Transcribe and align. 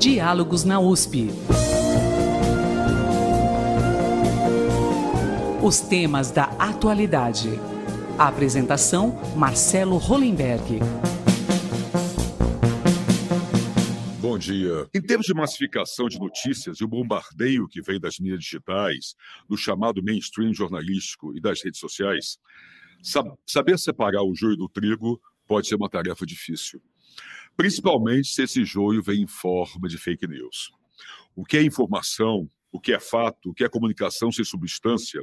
Diálogos 0.00 0.64
na 0.64 0.80
USP. 0.80 1.28
Os 5.62 5.80
temas 5.82 6.30
da 6.30 6.44
atualidade. 6.58 7.50
A 8.18 8.28
apresentação: 8.28 9.20
Marcelo 9.36 9.98
Hollenberg. 9.98 10.78
Bom 14.22 14.38
dia. 14.38 14.88
Em 14.94 15.02
termos 15.02 15.26
de 15.26 15.34
massificação 15.34 16.08
de 16.08 16.18
notícias 16.18 16.78
e 16.78 16.84
o 16.84 16.88
bombardeio 16.88 17.68
que 17.68 17.82
vem 17.82 18.00
das 18.00 18.18
mídias 18.18 18.40
digitais, 18.40 19.14
do 19.46 19.54
chamado 19.54 20.02
mainstream 20.02 20.54
jornalístico 20.54 21.36
e 21.36 21.42
das 21.42 21.62
redes 21.62 21.78
sociais, 21.78 22.38
saber 23.46 23.78
separar 23.78 24.22
o 24.22 24.34
joio 24.34 24.56
do 24.56 24.66
trigo 24.66 25.20
pode 25.46 25.68
ser 25.68 25.74
uma 25.74 25.90
tarefa 25.90 26.24
difícil 26.24 26.80
principalmente 27.60 28.28
se 28.28 28.42
esse 28.42 28.64
joio 28.64 29.02
vem 29.02 29.20
em 29.20 29.26
forma 29.26 29.86
de 29.86 29.98
fake 29.98 30.26
news. 30.26 30.72
O 31.36 31.44
que 31.44 31.58
é 31.58 31.62
informação, 31.62 32.48
o 32.72 32.80
que 32.80 32.90
é 32.90 32.98
fato, 32.98 33.50
o 33.50 33.52
que 33.52 33.62
é 33.62 33.68
comunicação 33.68 34.32
sem 34.32 34.42
substância 34.46 35.22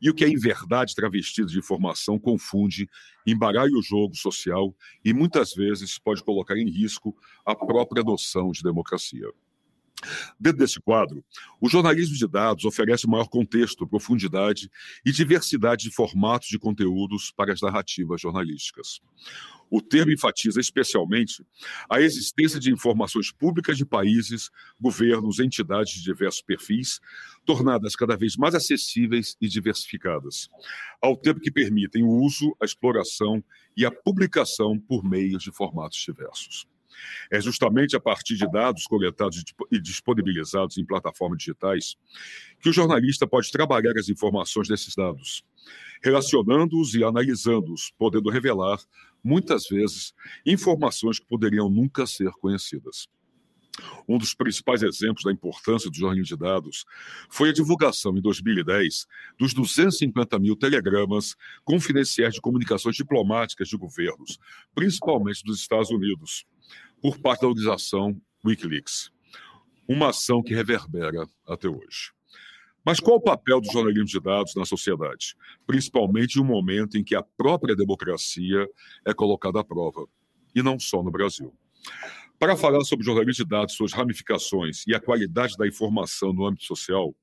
e 0.00 0.08
o 0.08 0.14
que 0.14 0.24
é 0.24 0.28
em 0.30 0.38
verdade 0.38 0.94
travestido 0.94 1.48
de 1.48 1.58
informação 1.58 2.18
confunde, 2.18 2.88
embaralha 3.26 3.76
o 3.76 3.82
jogo 3.82 4.16
social 4.16 4.74
e 5.04 5.12
muitas 5.12 5.52
vezes 5.52 5.98
pode 5.98 6.24
colocar 6.24 6.56
em 6.56 6.70
risco 6.70 7.14
a 7.44 7.54
própria 7.54 8.02
noção 8.02 8.50
de 8.50 8.62
democracia. 8.62 9.28
Dentro 10.38 10.58
desse 10.58 10.80
quadro, 10.80 11.24
o 11.60 11.68
jornalismo 11.68 12.16
de 12.16 12.26
dados 12.26 12.64
oferece 12.64 13.06
maior 13.06 13.28
contexto, 13.28 13.86
profundidade 13.86 14.70
e 15.04 15.12
diversidade 15.12 15.84
de 15.84 15.94
formatos 15.94 16.48
de 16.48 16.58
conteúdos 16.58 17.30
para 17.30 17.52
as 17.52 17.60
narrativas 17.60 18.20
jornalísticas. 18.20 19.00
O 19.70 19.80
termo 19.80 20.12
enfatiza 20.12 20.60
especialmente 20.60 21.44
a 21.90 22.00
existência 22.00 22.60
de 22.60 22.70
informações 22.70 23.32
públicas 23.32 23.76
de 23.76 23.84
países, 23.84 24.50
governos, 24.80 25.40
entidades 25.40 25.94
de 25.94 26.02
diversos 26.02 26.42
perfis, 26.42 27.00
tornadas 27.44 27.96
cada 27.96 28.16
vez 28.16 28.36
mais 28.36 28.54
acessíveis 28.54 29.36
e 29.40 29.48
diversificadas, 29.48 30.48
ao 31.02 31.16
tempo 31.16 31.40
que 31.40 31.50
permitem 31.50 32.02
o 32.02 32.08
uso, 32.08 32.54
a 32.60 32.64
exploração 32.64 33.42
e 33.76 33.84
a 33.84 33.90
publicação 33.90 34.78
por 34.78 35.02
meios 35.02 35.42
de 35.42 35.50
formatos 35.50 35.98
diversos. 35.98 36.66
É 37.30 37.40
justamente 37.40 37.96
a 37.96 38.00
partir 38.00 38.36
de 38.36 38.50
dados 38.50 38.86
coletados 38.86 39.42
e 39.70 39.80
disponibilizados 39.80 40.78
em 40.78 40.84
plataformas 40.84 41.38
digitais 41.38 41.96
que 42.60 42.68
o 42.68 42.72
jornalista 42.72 43.26
pode 43.26 43.50
trabalhar 43.50 43.96
as 43.98 44.08
informações 44.08 44.68
desses 44.68 44.94
dados, 44.94 45.44
relacionando-os 46.02 46.94
e 46.94 47.04
analisando-os, 47.04 47.92
podendo 47.98 48.30
revelar, 48.30 48.78
muitas 49.22 49.66
vezes, 49.68 50.14
informações 50.44 51.18
que 51.18 51.26
poderiam 51.26 51.68
nunca 51.70 52.06
ser 52.06 52.30
conhecidas. 52.32 53.08
Um 54.08 54.18
dos 54.18 54.34
principais 54.34 54.82
exemplos 54.82 55.24
da 55.24 55.32
importância 55.32 55.90
do 55.90 55.96
jornalismo 55.96 56.36
de 56.36 56.42
dados 56.42 56.84
foi 57.28 57.50
a 57.50 57.52
divulgação, 57.52 58.16
em 58.16 58.20
2010, 58.20 59.06
dos 59.38 59.52
250 59.54 60.38
mil 60.38 60.56
telegramas 60.56 61.34
confidenciais 61.64 62.34
de 62.34 62.40
comunicações 62.40 62.96
diplomáticas 62.96 63.68
de 63.68 63.76
governos, 63.76 64.38
principalmente 64.74 65.42
dos 65.44 65.60
Estados 65.60 65.90
Unidos, 65.90 66.44
por 67.00 67.18
parte 67.18 67.42
da 67.42 67.48
organização 67.48 68.20
Wikileaks. 68.44 69.10
Uma 69.88 70.10
ação 70.10 70.42
que 70.42 70.54
reverbera 70.54 71.26
até 71.46 71.68
hoje. 71.68 72.12
Mas 72.84 73.00
qual 73.00 73.16
o 73.16 73.20
papel 73.20 73.60
do 73.60 73.72
jornalismo 73.72 74.04
de 74.04 74.20
dados 74.20 74.54
na 74.54 74.66
sociedade? 74.66 75.34
Principalmente 75.66 76.36
em 76.36 76.42
um 76.42 76.44
momento 76.44 76.98
em 76.98 77.04
que 77.04 77.14
a 77.14 77.22
própria 77.22 77.74
democracia 77.74 78.68
é 79.06 79.14
colocada 79.14 79.60
à 79.60 79.64
prova, 79.64 80.06
e 80.54 80.62
não 80.62 80.78
só 80.78 81.02
no 81.02 81.10
Brasil. 81.10 81.52
Para 82.38 82.56
falar 82.56 82.84
sobre 82.84 83.06
jornalismo 83.06 83.44
de 83.44 83.50
dados, 83.50 83.74
suas 83.74 83.92
ramificações 83.92 84.84
e 84.86 84.94
a 84.94 85.00
qualidade 85.00 85.56
da 85.56 85.66
informação 85.66 86.32
no 86.32 86.46
âmbito 86.46 86.64
social, 86.64 87.14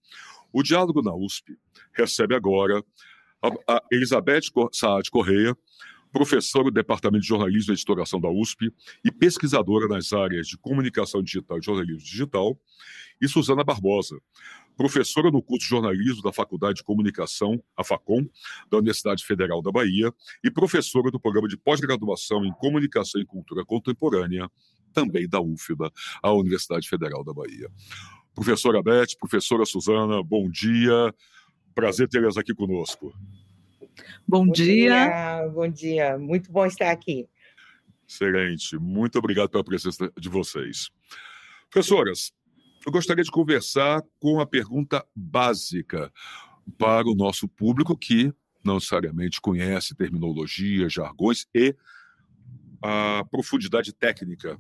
o 0.52 0.64
Diálogo 0.64 1.02
na 1.02 1.14
USP 1.14 1.58
recebe 1.94 2.34
agora 2.34 2.84
a 3.68 3.82
Elizabeth 3.92 4.42
Saad 4.72 5.10
Correia, 5.10 5.56
professora 6.12 6.66
do 6.66 6.72
Departamento 6.72 7.22
de 7.22 7.28
Jornalismo 7.28 7.72
e 7.72 7.76
Editoração 7.76 8.20
da 8.20 8.30
USP 8.30 8.72
e 9.04 9.12
pesquisadora 9.12 9.88
nas 9.88 10.12
áreas 10.14 10.48
de 10.48 10.58
comunicação 10.58 11.22
digital 11.22 11.58
e 11.58 11.62
jornalismo 11.62 12.02
digital, 12.02 12.60
e 13.22 13.28
Suzana 13.28 13.64
Barbosa, 13.64 14.20
professora 14.76 15.30
no 15.30 15.44
curso 15.44 15.64
de 15.64 15.70
jornalismo 15.70 16.24
da 16.24 16.34
Faculdade 16.34 16.78
de 16.78 16.84
Comunicação, 16.84 17.62
a 17.78 17.84
FACOM, 17.84 18.28
da 18.70 18.78
Universidade 18.78 19.24
Federal 19.24 19.62
da 19.62 19.72
Bahia, 19.72 20.12
e 20.44 20.50
professora 20.50 21.12
do 21.12 21.20
programa 21.20 21.48
de 21.48 21.56
pós-graduação 21.56 22.44
em 22.44 22.52
Comunicação 22.54 23.22
e 23.22 23.26
Cultura 23.26 23.64
Contemporânea, 23.64 24.50
também 24.92 25.28
da 25.28 25.42
UFBA, 25.42 25.92
a 26.22 26.32
Universidade 26.34 26.88
Federal 26.88 27.24
da 27.24 27.34
Bahia. 27.34 27.70
Professora 28.34 28.82
Beth, 28.82 29.18
professora 29.20 29.66
Suzana, 29.66 30.24
bom 30.24 30.50
dia. 30.50 31.14
Prazer 31.76 32.08
tê-las 32.08 32.38
aqui 32.38 32.54
conosco. 32.54 33.14
Bom, 34.28 34.46
bom 34.46 34.52
dia. 34.52 35.06
dia. 35.06 35.50
Bom 35.54 35.68
dia, 35.68 36.18
muito 36.18 36.52
bom 36.52 36.66
estar 36.66 36.92
aqui. 36.92 37.28
Excelente, 38.08 38.78
muito 38.78 39.18
obrigado 39.20 39.50
pela 39.50 39.64
presença 39.64 40.12
de 40.18 40.30
vocês. 40.30 40.90
Professoras, 41.70 42.34
eu 42.86 42.92
gostaria 42.92 43.24
de 43.24 43.32
conversar 43.32 44.02
com 44.20 44.40
a 44.40 44.46
pergunta 44.46 45.06
básica 45.16 46.12
para 46.78 47.08
o 47.08 47.16
nosso 47.16 47.48
público 47.48 47.98
que 47.98 48.34
não 48.64 48.76
necessariamente 48.76 49.40
conhece 49.42 49.96
terminologia, 49.96 50.90
jargões 50.90 51.48
e 51.54 51.76
a 52.82 53.24
profundidade 53.30 53.94
técnica 53.94 54.60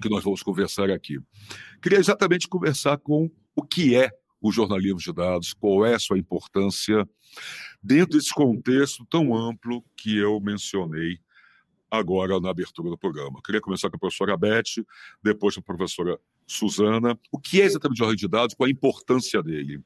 que 0.00 0.08
nós 0.08 0.24
vamos 0.24 0.42
conversar 0.42 0.90
aqui. 0.90 1.18
Queria 1.82 1.98
exatamente 1.98 2.48
conversar 2.48 2.98
com 2.98 3.30
o 3.54 3.62
que 3.62 3.94
é 3.94 4.10
o 4.40 4.52
jornalismo 4.52 4.98
de 4.98 5.12
dados, 5.12 5.52
qual 5.52 5.84
é 5.84 5.94
a 5.94 5.98
sua 5.98 6.18
importância 6.18 7.08
dentro 7.82 8.16
desse 8.16 8.32
contexto 8.32 9.04
tão 9.06 9.34
amplo 9.34 9.84
que 9.96 10.16
eu 10.16 10.40
mencionei 10.40 11.18
agora 11.90 12.38
na 12.40 12.50
abertura 12.50 12.90
do 12.90 12.98
programa. 12.98 13.40
Queria 13.44 13.60
começar 13.60 13.88
com 13.88 13.96
a 13.96 14.00
professora 14.00 14.36
Beth, 14.36 14.84
depois 15.22 15.54
com 15.54 15.60
a 15.60 15.64
professora 15.64 16.18
Suzana. 16.46 17.18
O 17.30 17.38
que 17.38 17.60
é 17.60 17.64
exatamente 17.64 17.96
o 17.96 17.98
jornalismo 17.98 18.28
de 18.28 18.32
dados, 18.32 18.54
qual 18.54 18.66
a 18.66 18.70
importância 18.70 19.42
dele? 19.42 19.80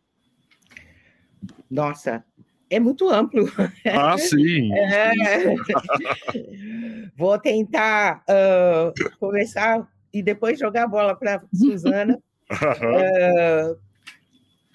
Nossa, 1.70 2.24
é 2.70 2.80
muito 2.80 3.08
amplo. 3.08 3.44
Ah, 3.84 4.16
sim. 4.16 4.72
É. 4.72 5.54
Vou 7.16 7.38
tentar 7.38 8.24
uh, 8.28 9.18
começar 9.18 9.86
e 10.12 10.22
depois 10.22 10.58
jogar 10.58 10.84
a 10.84 10.88
bola 10.88 11.14
para 11.14 11.36
a 11.36 11.40
Suzana. 11.54 12.18
uh, 12.50 13.78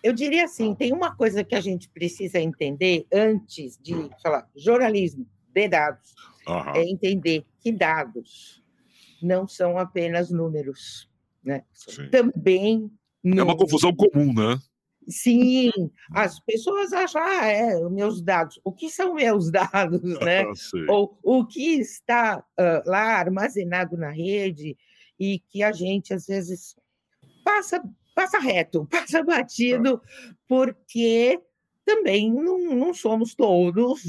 eu 0.03 0.13
diria 0.13 0.45
assim, 0.45 0.75
tem 0.75 0.93
uma 0.93 1.15
coisa 1.15 1.43
que 1.43 1.55
a 1.55 1.61
gente 1.61 1.89
precisa 1.89 2.39
entender 2.39 3.07
antes 3.11 3.77
de 3.81 4.09
falar 4.21 4.47
jornalismo 4.55 5.25
de 5.53 5.67
dados, 5.67 6.13
uhum. 6.47 6.75
é 6.75 6.83
entender 6.83 7.45
que 7.59 7.71
dados 7.71 8.61
não 9.21 9.47
são 9.47 9.77
apenas 9.77 10.29
números, 10.29 11.09
né? 11.43 11.63
Também 12.11 12.91
é 13.23 13.41
uma 13.41 13.57
confusão 13.57 13.95
comum, 13.95 14.31
né? 14.33 14.59
Sim, 15.07 15.71
as 16.11 16.39
pessoas 16.39 16.91
acham, 16.91 17.21
ah, 17.21 17.45
é, 17.45 17.89
meus 17.89 18.21
dados. 18.21 18.59
O 18.63 18.71
que 18.71 18.89
são 18.89 19.13
meus 19.13 19.51
dados, 19.51 20.19
né? 20.19 20.43
Ou 20.89 21.17
o 21.23 21.45
que 21.45 21.79
está 21.79 22.39
uh, 22.39 22.89
lá 22.89 23.19
armazenado 23.19 23.97
na 23.97 24.09
rede 24.09 24.77
e 25.19 25.39
que 25.39 25.63
a 25.63 25.71
gente, 25.71 26.13
às 26.13 26.27
vezes, 26.27 26.75
passa 27.43 27.81
passa 28.15 28.39
reto, 28.39 28.87
passa 28.89 29.21
batido, 29.21 30.01
porque 30.47 31.39
também 31.83 32.33
não, 32.33 32.73
não 32.73 32.93
somos 32.93 33.35
todos 33.35 34.01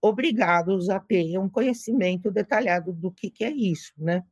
obrigados 0.00 0.88
a 0.88 0.98
ter 0.98 1.38
um 1.38 1.48
conhecimento 1.48 2.30
detalhado 2.30 2.92
do 2.92 3.12
que, 3.12 3.30
que 3.30 3.44
é 3.44 3.50
isso, 3.50 3.92
né? 3.96 4.24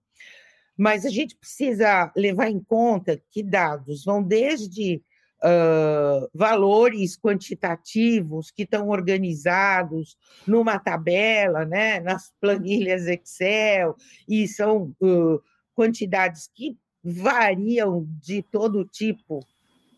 Mas 0.76 1.05
a 1.05 1.10
gente 1.10 1.37
precisa 1.37 2.10
levar 2.16 2.50
em 2.50 2.58
conta 2.58 3.22
que 3.31 3.43
dados 3.43 4.05
vão 4.05 4.22
desde 4.22 5.00
uh, 5.42 6.28
valores 6.32 7.16
quantitativos 7.16 8.50
que 8.50 8.62
estão 8.62 8.88
organizados 8.88 10.16
numa 10.46 10.78
tabela, 10.78 11.64
né, 11.64 12.00
nas 12.00 12.32
planilhas 12.40 13.06
Excel, 13.06 13.96
e 14.28 14.46
são 14.46 14.94
uh, 15.00 15.42
quantidades 15.74 16.48
que 16.54 16.76
variam 17.02 18.06
de 18.20 18.42
todo 18.42 18.84
tipo, 18.84 19.44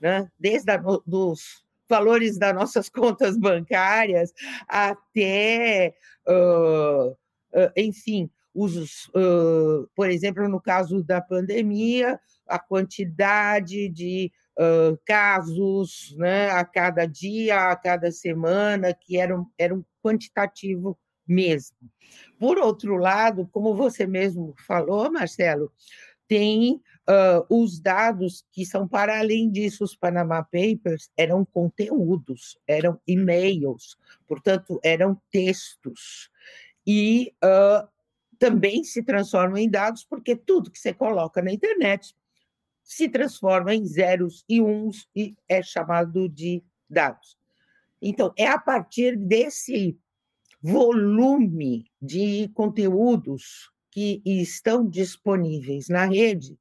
né? 0.01 0.31
desde 0.39 0.73
a, 0.73 0.83
dos 1.07 1.63
valores 1.89 2.39
das 2.39 2.55
nossas 2.55 2.89
contas 2.91 3.37
bancárias 3.37 4.33
até, 4.67 5.95
uh, 6.27 7.15
enfim, 7.77 8.31
os, 8.55 9.07
uh, 9.09 9.89
por 9.95 10.09
exemplo, 10.09 10.49
no 10.49 10.61
caso 10.61 11.03
da 11.03 11.21
pandemia, 11.21 12.21
a 12.47 12.59
quantidade 12.59 13.89
de 13.89 14.31
casos 15.05 16.15
né, 16.17 16.49
a 16.51 16.65
cada 16.65 17.07
dia, 17.07 17.73
a 17.73 17.75
cada 17.75 18.13
semana, 18.13 18.95
que 18.95 19.17
era 19.17 19.37
um, 19.37 19.45
era 19.59 19.75
um 19.75 19.83
quantitativo 20.01 20.97
mesmo. 21.27 21.77
Por 22.39 22.59
outro 22.59 22.97
lado, 22.97 23.49
como 23.51 23.75
você 23.75 24.07
mesmo 24.07 24.55
falou, 24.67 25.11
Marcelo, 25.11 25.73
tem 26.29 26.81
uh, 27.09 27.45
os 27.49 27.81
dados 27.81 28.45
que 28.53 28.65
são 28.65 28.87
para 28.89 29.19
além 29.19 29.51
disso, 29.51 29.85
os 29.85 29.97
Panama 29.97 30.43
Papers 30.43 31.11
eram 31.17 31.45
conteúdos, 31.45 32.59
eram 32.67 33.01
e-mails, 33.07 33.97
portanto, 34.27 34.81
eram 34.83 35.21
textos. 35.31 36.31
E 36.87 37.33
uh, 37.43 37.89
também 38.39 38.85
se 38.85 39.03
transformam 39.03 39.59
em 39.59 39.69
dados, 39.69 40.05
porque 40.05 40.37
tudo 40.37 40.71
que 40.71 40.79
você 40.79 40.93
coloca 40.93 41.43
na 41.43 41.53
internet 41.53 42.15
se 42.83 43.09
transforma 43.09 43.75
em 43.75 43.85
zeros 43.87 44.45
e 44.49 44.61
uns 44.61 45.09
e 45.15 45.35
é 45.49 45.63
chamado 45.63 46.29
de 46.29 46.63
dados. 46.89 47.39
Então, 48.01 48.33
é 48.37 48.47
a 48.47 48.59
partir 48.59 49.17
desse 49.17 49.99
volume 50.61 51.87
de 52.01 52.49
conteúdos 52.55 53.71
que 53.91 54.21
estão 54.25 54.89
disponíveis 54.89 55.89
na 55.89 56.05
rede 56.05 56.59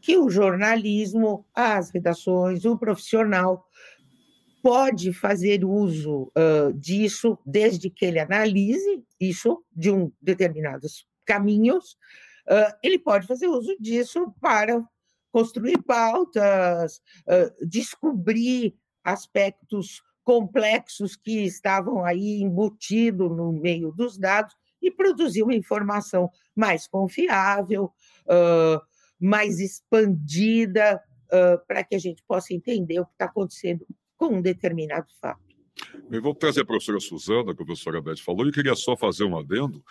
que 0.00 0.16
o 0.16 0.30
jornalismo, 0.30 1.46
as 1.54 1.90
redações, 1.90 2.64
o 2.64 2.76
profissional 2.76 3.66
pode 4.62 5.12
fazer 5.12 5.64
uso 5.64 6.32
uh, 6.36 6.72
disso 6.74 7.38
desde 7.44 7.90
que 7.90 8.04
ele 8.04 8.18
analise 8.18 9.04
isso 9.18 9.62
de 9.74 9.90
um 9.90 10.10
determinados 10.20 11.06
caminhos, 11.30 11.92
uh, 12.48 12.74
ele 12.82 12.98
pode 12.98 13.26
fazer 13.26 13.46
uso 13.46 13.76
disso 13.78 14.34
para 14.40 14.82
construir 15.30 15.80
pautas, 15.82 17.00
uh, 17.26 17.66
descobrir 17.66 18.74
aspectos 19.04 20.02
complexos 20.24 21.16
que 21.16 21.44
estavam 21.44 22.04
aí 22.04 22.40
embutidos 22.42 23.30
no 23.30 23.52
meio 23.52 23.92
dos 23.92 24.18
dados 24.18 24.54
e 24.82 24.90
produzir 24.90 25.42
uma 25.42 25.54
informação 25.54 26.28
mais 26.54 26.88
confiável, 26.88 27.92
uh, 28.26 28.80
mais 29.20 29.60
expandida, 29.60 31.00
uh, 31.26 31.64
para 31.66 31.84
que 31.84 31.94
a 31.94 31.98
gente 31.98 32.22
possa 32.26 32.54
entender 32.54 32.98
o 32.98 33.06
que 33.06 33.12
está 33.12 33.26
acontecendo 33.26 33.86
com 34.16 34.36
um 34.36 34.42
determinado 34.42 35.06
fato. 35.20 35.40
Eu 36.10 36.20
vou 36.20 36.34
trazer 36.34 36.62
a 36.62 36.64
professora 36.64 37.00
Suzana, 37.00 37.54
que 37.54 37.62
a 37.62 37.66
professora 37.66 38.02
Beth 38.02 38.18
falou, 38.18 38.46
e 38.46 38.52
queria 38.52 38.74
só 38.74 38.96
fazer 38.96 39.24
um 39.24 39.38
adendo. 39.38 39.82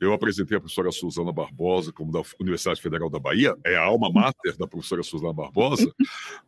Eu 0.00 0.12
apresentei 0.12 0.56
a 0.56 0.60
professora 0.60 0.92
Suzana 0.92 1.32
Barbosa, 1.32 1.92
como 1.92 2.12
da 2.12 2.20
Universidade 2.38 2.82
Federal 2.82 3.08
da 3.08 3.18
Bahia, 3.18 3.56
é 3.64 3.76
a 3.76 3.82
alma 3.84 4.10
mater 4.10 4.56
da 4.56 4.66
professora 4.66 5.02
Suzana 5.02 5.32
Barbosa, 5.32 5.90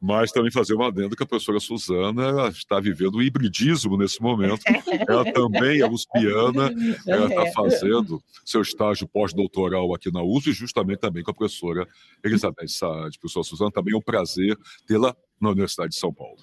mas 0.01 0.31
também 0.31 0.51
fazer 0.51 0.75
um 0.75 0.83
adendo 0.83 1.17
que 1.17 1.23
a 1.23 1.27
professora 1.27 1.59
Suzana 1.59 2.49
está 2.49 2.79
vivendo 2.79 3.17
o 3.17 3.23
hibridismo 3.23 3.97
nesse 3.97 4.21
momento. 4.21 4.61
Ela 5.09 5.25
também 5.33 5.81
é 5.81 5.89
uspiana, 5.89 6.71
ela 7.07 7.27
está 7.27 7.43
é. 7.43 7.53
fazendo 7.53 8.23
seu 8.45 8.61
estágio 8.61 9.09
pós-doutoral 9.09 9.95
aqui 9.95 10.13
na 10.13 10.23
USP, 10.23 10.53
justamente 10.53 10.99
também 10.99 11.23
com 11.23 11.31
a 11.31 11.35
professora 11.35 11.89
Elizabeth 12.23 12.69
Saad. 12.69 13.19
Professora 13.19 13.45
Suzana, 13.45 13.71
também 13.71 13.95
é 13.95 13.97
um 13.97 14.03
prazer 14.03 14.59
tê-la 14.87 15.17
na 15.41 15.51
Universidade 15.51 15.91
de 15.91 15.97
São 15.99 16.13
Paulo. 16.13 16.39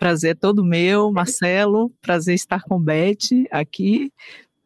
Prazer 0.00 0.30
é 0.30 0.34
todo 0.34 0.64
meu, 0.64 1.12
Marcelo. 1.12 1.90
Prazer 2.00 2.34
estar 2.34 2.62
com 2.62 2.80
Beth 2.80 3.46
aqui, 3.50 4.10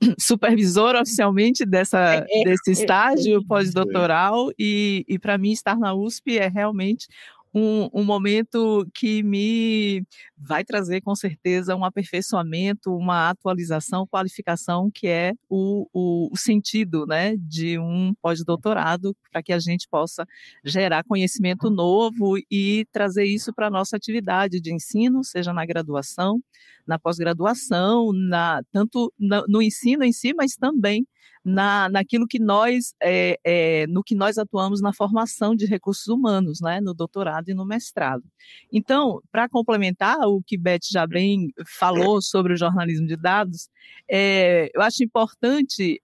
supervisora 0.19 1.01
oficialmente 1.01 1.65
dessa, 1.65 2.17
é, 2.17 2.27
é, 2.29 2.45
desse 2.45 2.73
estágio 2.73 3.45
pós-doutoral. 3.47 4.51
E, 4.59 5.05
e 5.09 5.19
para 5.19 5.39
mim, 5.39 5.53
estar 5.53 5.79
na 5.79 5.95
USP 5.95 6.39
é 6.39 6.49
realmente 6.49 7.07
um, 7.55 7.89
um, 7.95 8.03
momento 8.03 8.87
que 8.93 9.23
me 9.23 10.05
vai 10.47 10.65
trazer 10.65 11.01
com 11.01 11.15
certeza 11.15 11.75
um 11.75 11.85
aperfeiçoamento, 11.85 12.95
uma 12.95 13.31
atualização, 13.31 14.07
qualificação, 14.07 14.91
que 14.91 15.07
é 15.07 15.33
o, 15.49 15.89
o, 15.93 16.31
o 16.33 16.37
sentido 16.37 17.07
né, 17.07 17.37
de 17.37 17.79
um 17.79 18.15
pós-doutorado, 18.21 19.17
para 19.33 19.43
que 19.43 19.53
a 19.53 19.59
gente 19.59 19.89
possa 19.89 20.27
gerar 20.63 21.05
conhecimento 21.05 21.71
novo 21.71 22.37
e 22.51 22.87
trazer 22.93 23.25
isso 23.25 23.53
para 23.53 23.69
a 23.69 23.71
nossa 23.71 23.97
atividade 23.97 24.61
de 24.61 24.73
ensino, 24.73 25.25
seja 25.25 25.53
na 25.53 25.65
graduação, 25.65 26.41
na 26.87 26.99
pós-graduação, 26.99 28.13
na, 28.13 28.61
tanto 28.71 29.13
na, 29.19 29.45
no 29.49 29.63
ensino 29.63 30.05
em 30.05 30.13
si, 30.13 30.35
mas 30.35 30.55
também 30.55 31.07
na, 31.45 31.91
naquilo 31.91 32.27
que 32.27 32.39
nós, 32.39 32.95
é, 33.03 33.39
é, 33.45 33.87
no 33.87 34.03
que 34.03 34.15
nós 34.15 34.39
atuamos 34.39 34.81
na 34.81 34.95
formação 34.95 35.55
de 35.55 35.67
recursos 35.67 36.09
humanos, 36.09 36.61
né, 36.61 36.81
no 36.81 36.95
doutorado 36.95 37.51
e 37.51 37.55
no 37.55 37.67
mestrado. 37.67 38.25
Então, 38.73 39.21
para 39.31 39.49
complementar 39.49 40.17
o 40.37 40.43
que 40.43 40.59
Beth 40.59 40.87
já 40.91 41.07
bem 41.07 41.49
falou 41.79 42.21
sobre 42.23 42.53
o 42.53 42.57
jornalismo 42.57 43.07
de 43.07 43.17
dados, 43.17 43.69
é, 44.11 44.71
eu 44.75 44.83
acho 44.83 45.03
importante 45.03 46.01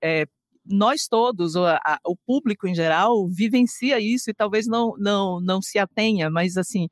nós 0.71 1.07
todos, 1.09 1.57
o, 1.57 1.67
a, 1.67 1.99
o, 2.07 2.17
público 2.17 2.67
em 2.69 2.75
geral, 2.75 3.27
vivencia 3.29 3.99
isso 3.99 4.31
e 4.31 4.35
talvez 4.35 4.67
não, 4.67 4.95
não, 4.99 5.41
não 5.41 5.61
se 5.61 5.79
atenha, 5.79 6.31
mas 6.31 6.57
assim, 6.57 6.89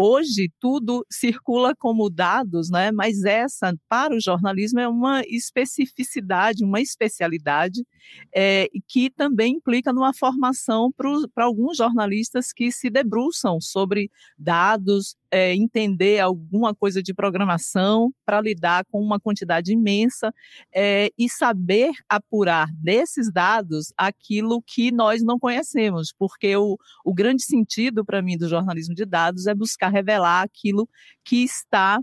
Hoje 0.00 0.48
tudo 0.60 1.04
circula 1.10 1.74
como 1.74 2.08
dados, 2.08 2.70
né? 2.70 2.92
mas 2.92 3.24
essa, 3.24 3.74
para 3.88 4.14
o 4.14 4.20
jornalismo, 4.20 4.78
é 4.78 4.86
uma 4.86 5.22
especificidade, 5.26 6.62
uma 6.62 6.80
especialidade, 6.80 7.84
é, 8.32 8.68
que 8.86 9.10
também 9.10 9.54
implica 9.54 9.92
numa 9.92 10.14
formação 10.14 10.92
para 11.34 11.44
alguns 11.44 11.78
jornalistas 11.78 12.52
que 12.52 12.70
se 12.70 12.88
debruçam 12.88 13.60
sobre 13.60 14.08
dados, 14.38 15.16
é, 15.32 15.52
entender 15.52 16.20
alguma 16.20 16.74
coisa 16.74 17.02
de 17.02 17.12
programação 17.12 18.12
para 18.24 18.40
lidar 18.40 18.84
com 18.92 19.02
uma 19.02 19.18
quantidade 19.18 19.72
imensa 19.72 20.32
é, 20.72 21.10
e 21.18 21.28
saber 21.28 21.90
apurar 22.08 22.68
desses 22.72 23.32
dados 23.32 23.92
aquilo 23.96 24.62
que 24.62 24.92
nós 24.92 25.24
não 25.24 25.40
conhecemos, 25.40 26.14
porque 26.16 26.56
o, 26.56 26.78
o 27.04 27.12
grande 27.12 27.42
sentido 27.42 28.04
para 28.04 28.22
mim 28.22 28.38
do 28.38 28.48
jornalismo 28.48 28.94
de 28.94 29.04
dados 29.04 29.46
é 29.46 29.54
buscar 29.54 29.87
revelar 29.88 30.42
aquilo 30.42 30.88
que 31.24 31.44
está 31.44 31.98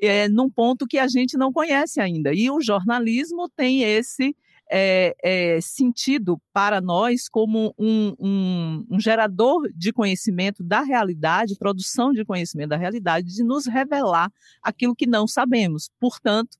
é, 0.00 0.28
num 0.28 0.50
ponto 0.50 0.86
que 0.86 0.98
a 0.98 1.08
gente 1.08 1.36
não 1.36 1.52
conhece 1.52 2.00
ainda. 2.00 2.32
E 2.34 2.50
o 2.50 2.60
jornalismo 2.60 3.48
tem 3.48 3.82
esse 3.82 4.36
é, 4.68 5.14
é, 5.22 5.60
sentido 5.60 6.40
para 6.52 6.80
nós 6.80 7.28
como 7.28 7.72
um, 7.78 8.14
um, 8.18 8.86
um, 8.90 9.00
gerador 9.00 9.70
de 9.72 9.92
conhecimento 9.92 10.62
da 10.62 10.82
realidade, 10.82 11.56
produção 11.56 12.12
de 12.12 12.24
conhecimento 12.24 12.70
da 12.70 12.76
realidade, 12.76 13.32
de 13.32 13.44
nos 13.44 13.66
revelar 13.66 14.30
aquilo 14.60 14.94
que 14.94 15.06
não 15.06 15.26
sabemos. 15.28 15.88
Portanto, 16.00 16.58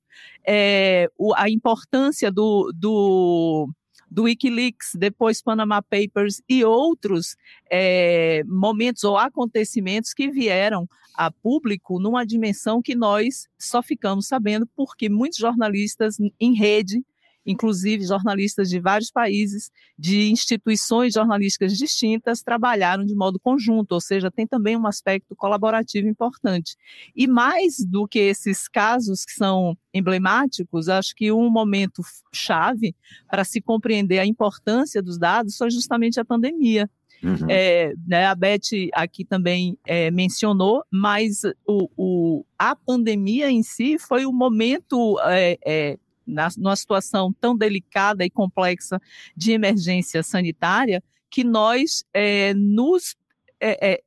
o, 1.17 1.33
a 1.35 1.49
importância 1.49 2.31
do, 2.31 2.71
do 2.73 3.69
do 4.09 4.23
Wikileaks, 4.23 4.91
depois 4.95 5.41
Panama 5.41 5.81
Papers 5.81 6.41
e 6.47 6.63
outros 6.63 7.35
é, 7.69 8.43
momentos 8.45 9.03
ou 9.03 9.17
acontecimentos 9.17 10.13
que 10.13 10.29
vieram 10.29 10.87
a 11.13 11.31
público 11.31 11.99
numa 11.99 12.25
dimensão 12.25 12.81
que 12.81 12.95
nós 12.95 13.47
só 13.57 13.81
ficamos 13.81 14.27
sabendo 14.27 14.67
porque 14.75 15.09
muitos 15.09 15.39
jornalistas 15.39 16.17
em 16.39 16.53
rede 16.53 17.03
inclusive 17.47 18.05
jornalistas 18.05 18.69
de 18.69 18.77
vários 18.77 19.09
países, 19.09 19.71
de 19.97 20.29
instituições 20.29 21.13
jornalísticas 21.13 21.77
distintas, 21.77 22.43
trabalharam 22.43 23.05
de 23.05 23.15
modo 23.15 23.39
conjunto, 23.39 23.93
ou 23.93 24.01
seja, 24.01 24.29
tem 24.29 24.45
também 24.45 24.75
um 24.75 24.85
aspecto 24.85 25.33
colaborativo 25.33 26.09
importante. 26.09 26.75
E 27.15 27.25
mais 27.25 27.77
do 27.79 28.05
que 28.05 28.19
esses 28.19 28.67
casos 28.67 29.23
que 29.23 29.31
são 29.31 29.77
emblemáticos, 29.93 30.89
acho 30.89 31.15
que 31.15 31.31
um 31.31 31.49
momento 31.49 32.01
chave 32.33 32.93
para 33.29 33.45
se 33.45 33.61
compreender 33.61 34.19
a 34.19 34.25
importância 34.25 35.01
dos 35.01 35.17
dados 35.17 35.55
foi 35.55 35.71
justamente 35.71 36.19
a 36.19 36.25
pandemia. 36.25 36.89
Uhum. 37.23 37.47
É, 37.49 37.93
né, 38.05 38.27
a 38.27 38.35
Beth 38.35 38.91
aqui 38.93 39.25
também 39.25 39.75
é, 39.87 40.11
mencionou, 40.11 40.83
mas 40.91 41.41
o, 41.65 41.89
o, 41.97 42.45
a 42.59 42.75
pandemia 42.75 43.49
em 43.49 43.63
si 43.63 43.97
foi 43.97 44.25
o 44.25 44.31
momento 44.31 45.17
é, 45.23 45.57
é 45.65 45.97
na, 46.27 46.49
numa 46.57 46.75
situação 46.75 47.33
tão 47.39 47.55
delicada 47.57 48.25
e 48.25 48.29
complexa 48.29 49.01
de 49.35 49.51
emergência 49.51 50.21
sanitária, 50.21 51.03
que 51.29 51.43
nós 51.43 52.03
é, 52.13 52.53
nos 52.53 53.15
é, 53.59 53.93
é, 53.93 54.03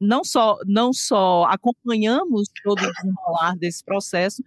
não 0.00 0.24
só 0.24 0.58
não 0.66 0.92
só 0.92 1.44
acompanhamos 1.44 2.48
todo 2.62 2.82
o 2.82 2.92
desenrolar 2.92 3.56
desse 3.56 3.84
processo 3.84 4.42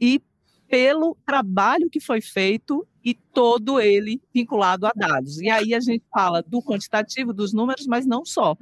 e 0.00 0.22
pelo 0.68 1.16
trabalho 1.26 1.90
que 1.90 2.00
foi 2.00 2.20
feito 2.20 2.86
e 3.04 3.14
todo 3.14 3.80
ele 3.80 4.20
vinculado 4.32 4.86
a 4.86 4.92
dados. 4.94 5.40
E 5.40 5.48
aí 5.50 5.74
a 5.74 5.80
gente 5.80 6.04
fala 6.12 6.42
do 6.42 6.62
quantitativo, 6.62 7.32
dos 7.32 7.52
números, 7.52 7.86
mas 7.86 8.06
não 8.06 8.24
só. 8.24 8.56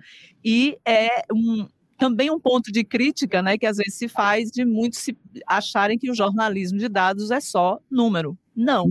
E 0.45 0.76
é 0.85 1.25
um, 1.33 1.69
também 2.02 2.32
um 2.32 2.40
ponto 2.40 2.73
de 2.73 2.82
crítica, 2.82 3.40
né, 3.40 3.56
que 3.56 3.64
às 3.64 3.76
vezes 3.76 3.94
se 3.94 4.09
faz 4.09 4.50
de 4.50 4.64
muitos 4.64 4.99
se 4.99 5.16
acharem 5.47 5.97
que 5.97 6.11
o 6.11 6.14
jornalismo 6.16 6.76
de 6.76 6.88
dados 6.88 7.30
é 7.30 7.40
só 7.40 7.78
número. 7.88 8.37
Não. 8.56 8.87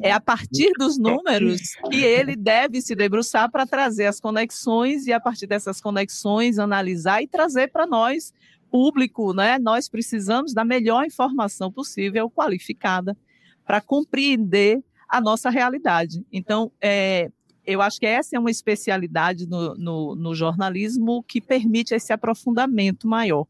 É 0.00 0.12
a 0.12 0.20
partir 0.20 0.70
dos 0.78 0.96
números 0.96 1.60
que 1.90 2.04
ele 2.04 2.36
deve 2.36 2.80
se 2.80 2.94
debruçar 2.94 3.50
para 3.50 3.66
trazer 3.66 4.06
as 4.06 4.20
conexões 4.20 5.08
e 5.08 5.12
a 5.12 5.18
partir 5.18 5.48
dessas 5.48 5.80
conexões 5.80 6.60
analisar 6.60 7.20
e 7.20 7.26
trazer 7.26 7.72
para 7.72 7.84
nós 7.84 8.32
público, 8.70 9.32
né? 9.34 9.58
Nós 9.58 9.88
precisamos 9.88 10.54
da 10.54 10.64
melhor 10.64 11.04
informação 11.04 11.72
possível, 11.72 12.30
qualificada, 12.30 13.18
para 13.66 13.80
compreender 13.80 14.80
a 15.08 15.20
nossa 15.20 15.50
realidade. 15.50 16.24
Então, 16.32 16.70
é, 16.80 17.32
eu 17.66 17.82
acho 17.82 17.98
que 17.98 18.06
essa 18.06 18.36
é 18.36 18.38
uma 18.38 18.50
especialidade 18.50 19.46
no, 19.46 19.74
no, 19.74 20.14
no 20.14 20.34
jornalismo 20.34 21.22
que 21.22 21.40
permite 21.40 21.94
esse 21.94 22.12
aprofundamento 22.12 23.06
maior. 23.06 23.46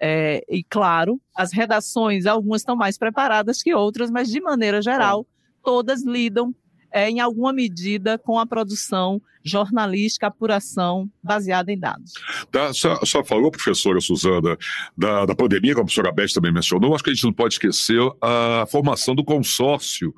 É, 0.00 0.44
e 0.48 0.62
claro, 0.62 1.20
as 1.34 1.52
redações, 1.52 2.26
algumas 2.26 2.60
estão 2.60 2.76
mais 2.76 2.98
preparadas 2.98 3.62
que 3.62 3.74
outras, 3.74 4.10
mas 4.10 4.28
de 4.28 4.40
maneira 4.40 4.82
geral, 4.82 5.26
todas 5.62 6.04
lidam 6.04 6.54
é, 6.92 7.10
em 7.10 7.20
alguma 7.20 7.52
medida 7.52 8.18
com 8.18 8.38
a 8.38 8.46
produção 8.46 9.20
jornalística, 9.42 10.26
apuração 10.26 11.10
baseada 11.22 11.70
em 11.70 11.78
dados. 11.78 12.12
Tá, 12.50 12.72
só, 12.72 13.04
só, 13.04 13.22
falou, 13.22 13.50
professora 13.50 14.00
Suzana, 14.00 14.56
da, 14.96 15.26
da 15.26 15.34
pandemia, 15.34 15.74
como 15.74 15.82
a 15.82 15.86
professora 15.86 16.12
Beth 16.12 16.32
também 16.32 16.52
mencionou, 16.52 16.94
acho 16.94 17.04
que 17.04 17.10
a 17.10 17.14
gente 17.14 17.24
não 17.24 17.32
pode 17.32 17.54
esquecer 17.54 18.00
a 18.22 18.64
formação 18.70 19.14
do 19.14 19.24
consórcio 19.24 20.14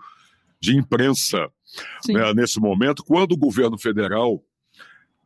de 0.60 0.76
imprensa 0.76 1.50
né, 2.09 2.35
nesse 2.35 2.61
momento, 2.61 3.04
quando 3.04 3.33
o 3.33 3.37
governo 3.37 3.78
federal 3.78 4.42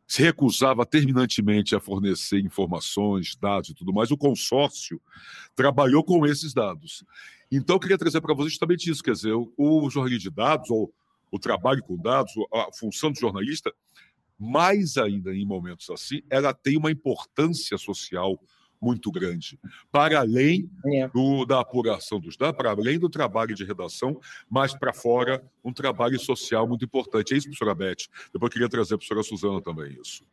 se 0.07 0.21
recusava 0.21 0.85
terminantemente 0.85 1.73
a 1.73 1.79
fornecer 1.79 2.39
informações, 2.39 3.35
dados 3.35 3.69
e 3.69 3.73
tudo 3.73 3.93
mais, 3.93 4.11
o 4.11 4.17
consórcio 4.17 5.01
trabalhou 5.55 6.03
com 6.03 6.25
esses 6.25 6.53
dados. 6.53 7.05
Então, 7.49 7.77
eu 7.77 7.79
queria 7.79 7.97
trazer 7.97 8.19
para 8.19 8.33
vocês 8.33 8.51
justamente 8.51 8.89
isso, 8.89 9.01
quer 9.01 9.13
dizer, 9.13 9.33
o, 9.33 9.49
o 9.57 9.89
jornalismo 9.89 10.29
de 10.29 10.35
dados, 10.35 10.69
ou 10.69 10.93
o 11.31 11.39
trabalho 11.39 11.81
com 11.81 11.95
dados, 11.95 12.33
a 12.53 12.67
função 12.77 13.11
do 13.11 13.19
jornalista, 13.19 13.73
mais 14.37 14.97
ainda 14.97 15.33
em 15.33 15.45
momentos 15.45 15.89
assim, 15.89 16.21
ela 16.29 16.53
tem 16.53 16.75
uma 16.75 16.91
importância 16.91 17.77
social 17.77 18.37
muito 18.81 19.11
grande, 19.11 19.59
para 19.91 20.19
além 20.19 20.69
é. 20.93 21.07
do, 21.09 21.45
da 21.45 21.59
apuração 21.59 22.19
dos 22.19 22.35
dados, 22.35 22.57
para 22.57 22.71
além 22.71 22.97
do 22.97 23.09
trabalho 23.09 23.53
de 23.53 23.63
redação, 23.63 24.19
mas 24.49 24.73
para 24.73 24.91
fora, 24.91 25.43
um 25.63 25.71
trabalho 25.71 26.19
social 26.19 26.67
muito 26.67 26.83
importante. 26.83 27.33
É 27.33 27.37
isso, 27.37 27.47
professora 27.47 27.75
Beth? 27.75 28.07
Depois 28.33 28.49
eu 28.49 28.53
queria 28.53 28.69
trazer 28.69 28.95
a 28.95 28.97
professora 28.97 29.23
Suzana 29.23 29.61
também 29.61 29.97
isso. 30.01 30.23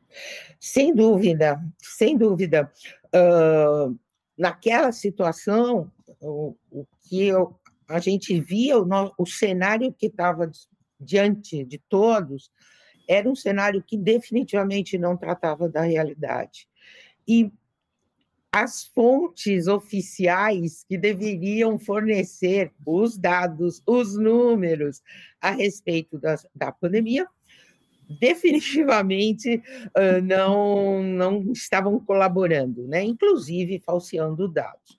Sem 0.59 0.95
dúvida, 0.95 1.63
sem 1.79 2.17
dúvida. 2.17 2.73
Uh, 3.15 3.99
naquela 4.37 4.93
situação, 4.93 5.93
o, 6.21 6.57
o 6.71 6.87
que 7.03 7.27
eu, 7.27 7.55
a 7.87 8.01
gente 8.01 8.41
via, 8.41 8.79
o, 8.79 8.87
o 9.19 9.27
cenário 9.27 9.93
que 9.93 10.07
estava 10.07 10.51
diante 10.99 11.65
de 11.65 11.79
todos, 11.89 12.51
era 13.07 13.29
um 13.29 13.35
cenário 13.35 13.83
que 13.83 13.97
definitivamente 13.97 14.99
não 14.99 15.17
tratava 15.17 15.69
da 15.69 15.83
realidade. 15.83 16.69
E 17.27 17.51
as 18.63 18.85
fontes 18.87 19.67
oficiais 19.69 20.85
que 20.89 20.99
deveriam 20.99 21.79
fornecer 21.79 22.73
os 22.85 23.17
dados, 23.17 23.83
os 23.87 24.17
números 24.17 25.03
a 25.41 25.51
respeito 25.51 26.19
da, 26.19 26.37
da 26.55 26.73
pandemia, 26.73 27.27
definitivamente 28.21 29.63
uh, 29.89 30.21
não, 30.23 31.03
não 31.03 31.53
estavam 31.53 32.01
colaborando, 32.01 32.87
né? 32.89 33.05
inclusive 33.05 33.81
falseando 33.85 34.49
dados. 34.49 34.99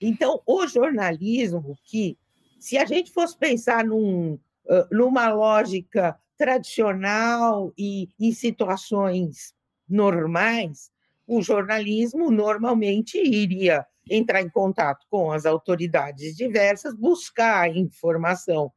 Então, 0.00 0.40
o 0.46 0.66
jornalismo, 0.66 1.76
que, 1.84 2.16
se 2.58 2.78
a 2.78 2.84
gente 2.84 3.10
fosse 3.10 3.36
pensar 3.36 3.84
num, 3.84 4.34
uh, 4.34 4.86
numa 4.90 5.32
lógica 5.32 6.18
tradicional 6.38 7.72
e 7.76 8.08
em 8.18 8.32
situações 8.32 9.54
normais, 9.88 10.90
o 11.26 11.42
jornalismo 11.42 12.30
normalmente 12.30 13.18
iria 13.18 13.86
entrar 14.08 14.42
em 14.42 14.48
contato 14.48 15.06
com 15.08 15.32
as 15.32 15.46
autoridades 15.46 16.36
diversas, 16.36 16.94
buscar 16.94 17.74
informação 17.74 18.72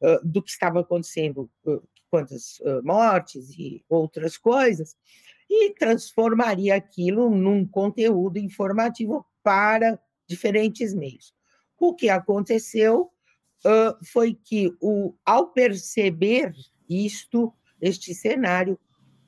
uh, 0.00 0.26
do 0.26 0.42
que 0.42 0.50
estava 0.50 0.80
acontecendo, 0.80 1.50
uh, 1.64 1.82
quantas 2.10 2.60
uh, 2.60 2.82
mortes 2.84 3.50
e 3.58 3.84
outras 3.88 4.36
coisas, 4.36 4.96
e 5.50 5.74
transformaria 5.74 6.76
aquilo 6.76 7.30
num 7.30 7.66
conteúdo 7.66 8.38
informativo 8.38 9.26
para 9.42 9.98
diferentes 10.26 10.94
meios. 10.94 11.34
O 11.78 11.94
que 11.94 12.10
aconteceu 12.10 13.10
foi 14.12 14.34
que, 14.34 14.72
o, 14.80 15.14
ao 15.24 15.48
perceber 15.48 16.52
isto, 16.88 17.52
este 17.80 18.14
cenário, 18.14 18.78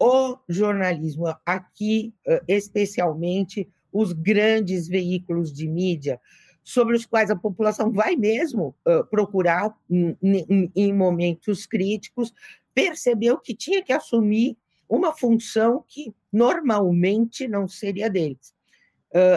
o 0.00 0.38
jornalismo, 0.48 1.26
aqui 1.44 2.14
especialmente 2.48 3.68
os 3.92 4.12
grandes 4.12 4.88
veículos 4.88 5.52
de 5.52 5.68
mídia, 5.68 6.18
sobre 6.64 6.96
os 6.96 7.04
quais 7.04 7.30
a 7.30 7.36
população 7.36 7.92
vai 7.92 8.16
mesmo 8.16 8.74
procurar 9.10 9.74
em, 9.90 10.92
momentos 10.92 11.66
críticos, 11.66 12.32
percebeu 12.74 13.38
que 13.38 13.54
tinha 13.54 13.82
que 13.82 13.92
assumir 13.92 14.56
uma 14.88 15.14
função 15.14 15.84
que 15.86 16.14
normalmente 16.32 17.46
não 17.46 17.68
seria 17.68 18.08
deles. 18.08 18.54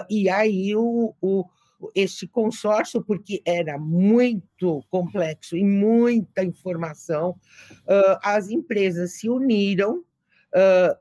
e 0.10 0.30
aí 0.30 0.76
o, 0.76 1.14
o 1.22 1.46
este 1.94 2.26
consórcio, 2.28 3.04
porque 3.04 3.42
era 3.46 3.78
muito 3.78 4.82
complexo 4.90 5.58
e 5.58 5.64
muita 5.64 6.44
informação, 6.44 7.36
as 8.22 8.50
empresas 8.50 9.20
se 9.20 9.30
uniram 9.30 10.04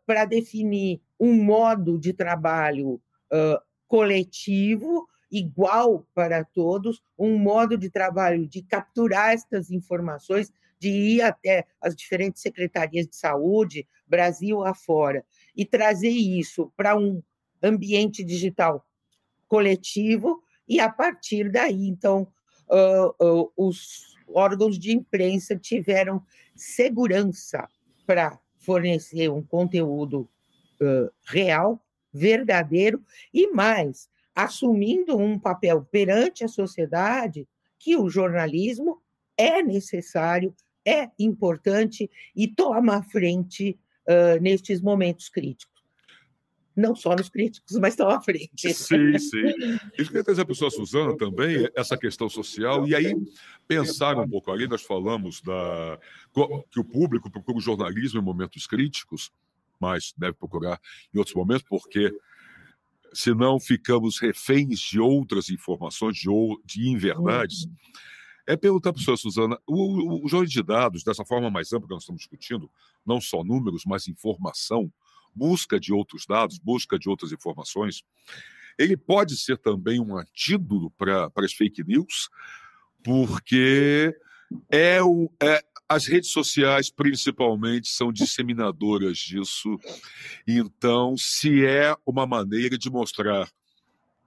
para 0.06 0.24
definir 0.24 1.00
um 1.20 1.34
modo 1.42 1.98
de 1.98 2.12
trabalho 2.12 2.94
uh, 3.30 3.60
coletivo, 3.86 5.06
igual 5.30 6.06
para 6.14 6.44
todos, 6.44 7.02
um 7.18 7.38
modo 7.38 7.76
de 7.76 7.90
trabalho 7.90 8.46
de 8.46 8.62
capturar 8.62 9.32
estas 9.32 9.70
informações, 9.70 10.50
de 10.78 10.88
ir 10.88 11.22
até 11.22 11.66
as 11.80 11.94
diferentes 11.94 12.42
secretarias 12.42 13.06
de 13.06 13.14
saúde, 13.14 13.86
Brasil 14.06 14.64
afora, 14.64 15.24
e 15.56 15.64
trazer 15.64 16.10
isso 16.10 16.72
para 16.76 16.96
um 16.96 17.22
ambiente 17.62 18.24
digital 18.24 18.84
coletivo, 19.46 20.42
e 20.66 20.80
a 20.80 20.90
partir 20.90 21.50
daí, 21.52 21.86
então, 21.86 22.26
uh, 22.68 23.42
uh, 23.42 23.52
os 23.56 24.16
órgãos 24.28 24.78
de 24.78 24.92
imprensa 24.92 25.56
tiveram 25.56 26.22
segurança 26.56 27.68
para 28.06 28.40
fornecer 28.62 29.28
um 29.28 29.42
conteúdo 29.42 30.28
uh, 30.80 31.10
real, 31.24 31.80
verdadeiro 32.12 33.02
e 33.32 33.48
mais, 33.48 34.08
assumindo 34.34 35.16
um 35.16 35.38
papel 35.38 35.86
perante 35.90 36.44
a 36.44 36.48
sociedade 36.48 37.46
que 37.78 37.96
o 37.96 38.08
jornalismo 38.08 39.00
é 39.36 39.62
necessário, 39.62 40.54
é 40.84 41.10
importante 41.18 42.10
e 42.34 42.48
toma 42.48 43.02
frente 43.02 43.78
uh, 44.06 44.40
nestes 44.40 44.80
momentos 44.80 45.28
críticos 45.28 45.71
não 46.76 46.94
só 46.94 47.14
nos 47.14 47.28
críticos, 47.28 47.76
mas 47.78 47.92
estão 47.92 48.08
à 48.08 48.20
frente. 48.20 48.72
Sim, 48.72 49.18
sim. 49.18 49.78
Eu 49.96 50.06
queria 50.06 50.24
trazer 50.24 50.42
a 50.42 50.46
pessoa 50.46 50.70
Suzana 50.70 51.16
também, 51.16 51.68
essa 51.74 51.96
questão 51.96 52.28
social, 52.28 52.86
e 52.86 52.94
aí 52.94 53.14
pensar 53.68 54.18
um 54.18 54.28
pouco 54.28 54.50
ali, 54.50 54.66
nós 54.66 54.82
falamos 54.82 55.40
da, 55.42 55.98
que 56.70 56.80
o 56.80 56.84
público 56.84 57.30
procura 57.30 57.58
o 57.58 57.60
jornalismo 57.60 58.20
em 58.20 58.24
momentos 58.24 58.66
críticos, 58.66 59.30
mas 59.80 60.14
deve 60.16 60.34
procurar 60.34 60.80
em 61.14 61.18
outros 61.18 61.34
momentos, 61.34 61.64
porque 61.68 62.12
senão 63.12 63.60
ficamos 63.60 64.18
reféns 64.18 64.80
de 64.80 64.98
outras 64.98 65.50
informações, 65.50 66.16
de, 66.16 66.28
de 66.64 66.88
inverdades. 66.88 67.64
Uhum. 67.64 67.74
É 68.46 68.56
perguntar 68.56 68.92
para 68.92 68.98
a 68.98 69.00
pessoa, 69.00 69.16
Suzana, 69.16 69.58
o, 69.66 70.24
o, 70.24 70.26
o 70.26 70.46
de 70.46 70.62
dados, 70.62 71.04
dessa 71.04 71.24
forma 71.24 71.50
mais 71.50 71.72
ampla 71.72 71.86
que 71.86 71.94
nós 71.94 72.02
estamos 72.02 72.22
discutindo, 72.22 72.70
não 73.06 73.20
só 73.20 73.44
números, 73.44 73.84
mas 73.86 74.08
informação, 74.08 74.92
busca 75.34 75.78
de 75.78 75.92
outros 75.92 76.26
dados, 76.26 76.58
busca 76.58 76.98
de 76.98 77.08
outras 77.08 77.32
informações, 77.32 78.02
ele 78.78 78.96
pode 78.96 79.36
ser 79.36 79.58
também 79.58 80.00
um 80.00 80.16
antídoto 80.16 80.90
para 80.96 81.30
as 81.36 81.52
fake 81.52 81.84
news, 81.84 82.28
porque 83.02 84.14
é, 84.70 85.02
o, 85.02 85.30
é 85.42 85.62
as 85.88 86.06
redes 86.06 86.30
sociais, 86.30 86.90
principalmente, 86.90 87.88
são 87.88 88.12
disseminadoras 88.12 89.18
disso. 89.18 89.78
Então, 90.46 91.16
se 91.16 91.64
é 91.64 91.94
uma 92.06 92.26
maneira 92.26 92.78
de 92.78 92.90
mostrar 92.90 93.50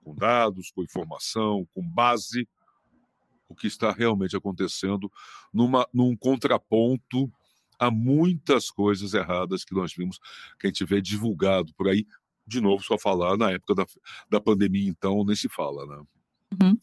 com 0.04 0.14
dados, 0.14 0.70
com 0.72 0.84
informação, 0.84 1.68
com 1.74 1.82
base, 1.82 2.48
o 3.50 3.56
que 3.56 3.68
está 3.68 3.92
realmente 3.92 4.36
acontecendo 4.36 5.12
numa, 5.54 5.88
num 5.94 6.16
contraponto 6.16 7.32
há 7.80 7.92
muitas 7.92 8.70
coisas 8.70 9.14
erradas 9.14 9.64
que 9.64 9.74
nós 9.76 9.94
vimos, 9.94 10.20
que 10.60 10.68
a 10.68 10.70
gente 10.70 10.86
vê 10.86 11.02
divulgado 11.02 11.74
por 11.76 11.88
aí. 11.88 12.06
De 12.48 12.62
novo, 12.62 12.84
só 12.84 12.98
falar 12.98 13.38
na 13.38 13.52
época 13.52 13.74
da, 13.74 13.86
da 14.30 14.40
pandemia, 14.40 14.88
então, 14.88 15.24
nem 15.26 15.36
se 15.36 15.50
fala, 15.50 15.86
né? 15.86 16.04
Uhum. 16.62 16.78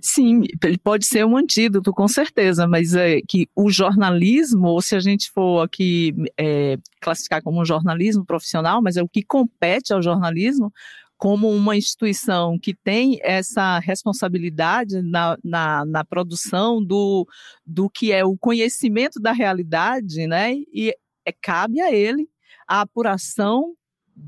Sim, 0.00 0.42
ele 0.64 0.78
pode 0.78 1.04
ser 1.04 1.24
um 1.26 1.36
antídoto, 1.36 1.92
com 1.92 2.06
certeza, 2.06 2.66
mas 2.66 2.94
é 2.94 3.20
que 3.28 3.48
o 3.54 3.68
jornalismo, 3.70 4.68
ou 4.68 4.80
se 4.80 4.94
a 4.94 5.00
gente 5.00 5.30
for 5.30 5.62
aqui 5.62 6.14
é, 6.38 6.78
classificar 7.00 7.42
como 7.42 7.60
um 7.60 7.64
jornalismo 7.64 8.24
profissional, 8.24 8.80
mas 8.80 8.96
é 8.96 9.02
o 9.02 9.08
que 9.08 9.22
compete 9.22 9.92
ao 9.92 10.00
jornalismo, 10.00 10.72
como 11.18 11.50
uma 11.50 11.76
instituição 11.76 12.56
que 12.56 12.72
tem 12.72 13.18
essa 13.22 13.80
responsabilidade 13.80 15.02
na, 15.02 15.36
na, 15.42 15.84
na, 15.84 16.04
produção 16.04 16.82
do, 16.82 17.26
do 17.66 17.90
que 17.90 18.12
é 18.12 18.24
o 18.24 18.38
conhecimento 18.38 19.20
da 19.20 19.32
realidade, 19.32 20.28
né? 20.28 20.54
E 20.72 20.94
é, 21.26 21.32
cabe 21.32 21.80
a 21.80 21.92
ele 21.92 22.28
a 22.68 22.82
apuração 22.82 23.74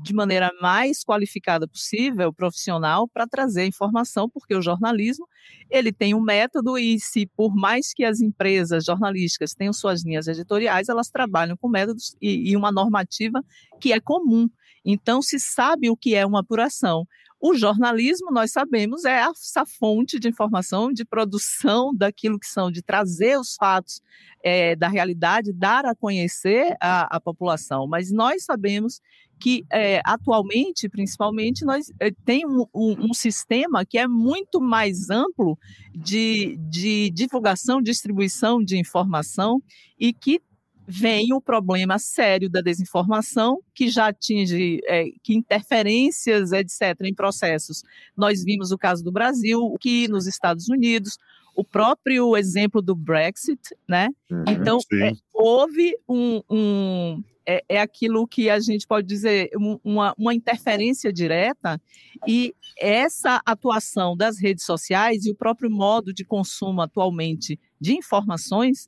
de 0.03 0.13
maneira 0.13 0.51
mais 0.61 1.03
qualificada 1.03 1.67
possível, 1.67 2.31
profissional, 2.31 3.07
para 3.07 3.27
trazer 3.27 3.65
informação, 3.65 4.29
porque 4.29 4.55
o 4.55 4.61
jornalismo 4.61 5.27
ele 5.69 5.91
tem 5.91 6.13
um 6.13 6.21
método 6.21 6.77
e 6.77 6.99
se 6.99 7.25
por 7.25 7.53
mais 7.55 7.93
que 7.93 8.03
as 8.03 8.21
empresas 8.21 8.85
jornalísticas 8.85 9.53
tenham 9.53 9.73
suas 9.73 10.03
linhas 10.03 10.27
editoriais, 10.27 10.89
elas 10.89 11.09
trabalham 11.09 11.57
com 11.57 11.67
métodos 11.67 12.15
e, 12.21 12.51
e 12.51 12.55
uma 12.55 12.71
normativa 12.71 13.43
que 13.79 13.91
é 13.91 13.99
comum. 13.99 14.49
Então 14.85 15.21
se 15.21 15.39
sabe 15.39 15.89
o 15.89 15.97
que 15.97 16.15
é 16.15 16.25
uma 16.25 16.39
apuração. 16.41 17.07
O 17.43 17.55
jornalismo, 17.55 18.31
nós 18.31 18.51
sabemos, 18.51 19.03
é 19.03 19.21
essa 19.21 19.65
fonte 19.65 20.19
de 20.19 20.29
informação, 20.29 20.93
de 20.93 21.03
produção 21.03 21.91
daquilo 21.91 22.39
que 22.39 22.45
são, 22.45 22.71
de 22.71 22.83
trazer 22.83 23.39
os 23.39 23.55
fatos 23.55 23.99
é, 24.43 24.75
da 24.75 24.87
realidade, 24.87 25.51
dar 25.51 25.83
a 25.83 25.95
conhecer 25.95 26.77
a, 26.79 27.15
a 27.15 27.19
população. 27.19 27.87
Mas 27.87 28.11
nós 28.11 28.43
sabemos 28.45 29.01
que 29.39 29.65
é, 29.71 30.01
atualmente, 30.05 30.87
principalmente, 30.87 31.65
nós 31.65 31.91
é, 31.99 32.11
tem 32.23 32.45
um, 32.45 32.63
um, 32.71 33.07
um, 33.09 33.13
sistema 33.13 33.83
que 33.83 33.97
é 33.97 34.07
muito 34.07 34.61
mais 34.61 35.09
amplo 35.09 35.57
de, 35.95 36.57
de 36.69 37.09
divulgação, 37.09 37.81
distribuição 37.81 38.63
de 38.63 38.77
informação 38.77 39.59
e 39.99 40.13
que 40.13 40.39
vem 40.87 41.33
o 41.33 41.41
problema 41.41 41.97
sério 41.99 42.49
da 42.49 42.61
desinformação, 42.61 43.59
que 43.73 43.89
já 43.89 44.07
atinge 44.07 44.79
é, 44.85 45.05
que 45.23 45.33
interferências, 45.33 46.51
etc., 46.51 46.99
em 47.03 47.13
processos. 47.13 47.83
Nós 48.15 48.43
vimos 48.43 48.71
o 48.71 48.77
caso 48.77 49.03
do 49.03 49.11
Brasil, 49.11 49.75
que 49.79 50.07
nos 50.07 50.27
Estados 50.27 50.67
Unidos, 50.69 51.17
o 51.55 51.63
próprio 51.63 52.35
exemplo 52.35 52.81
do 52.81 52.95
Brexit, 52.95 53.75
né? 53.87 54.09
Uhum, 54.29 54.43
então, 54.47 54.79
é, 54.93 55.11
houve 55.33 55.95
um, 56.07 56.41
um 56.49 57.23
é, 57.45 57.63
é, 57.67 57.81
aquilo 57.81 58.27
que 58.27 58.49
a 58.49 58.59
gente 58.59 58.87
pode 58.87 59.07
dizer 59.07 59.49
uma, 59.83 60.13
uma 60.17 60.33
interferência 60.33 61.11
direta 61.11 61.81
e 62.27 62.53
essa 62.79 63.41
atuação 63.45 64.15
das 64.15 64.39
redes 64.39 64.63
sociais 64.63 65.25
e 65.25 65.31
o 65.31 65.35
próprio 65.35 65.69
modo 65.69 66.13
de 66.13 66.23
consumo 66.23 66.81
atualmente 66.81 67.59
de 67.79 67.93
informações 67.93 68.87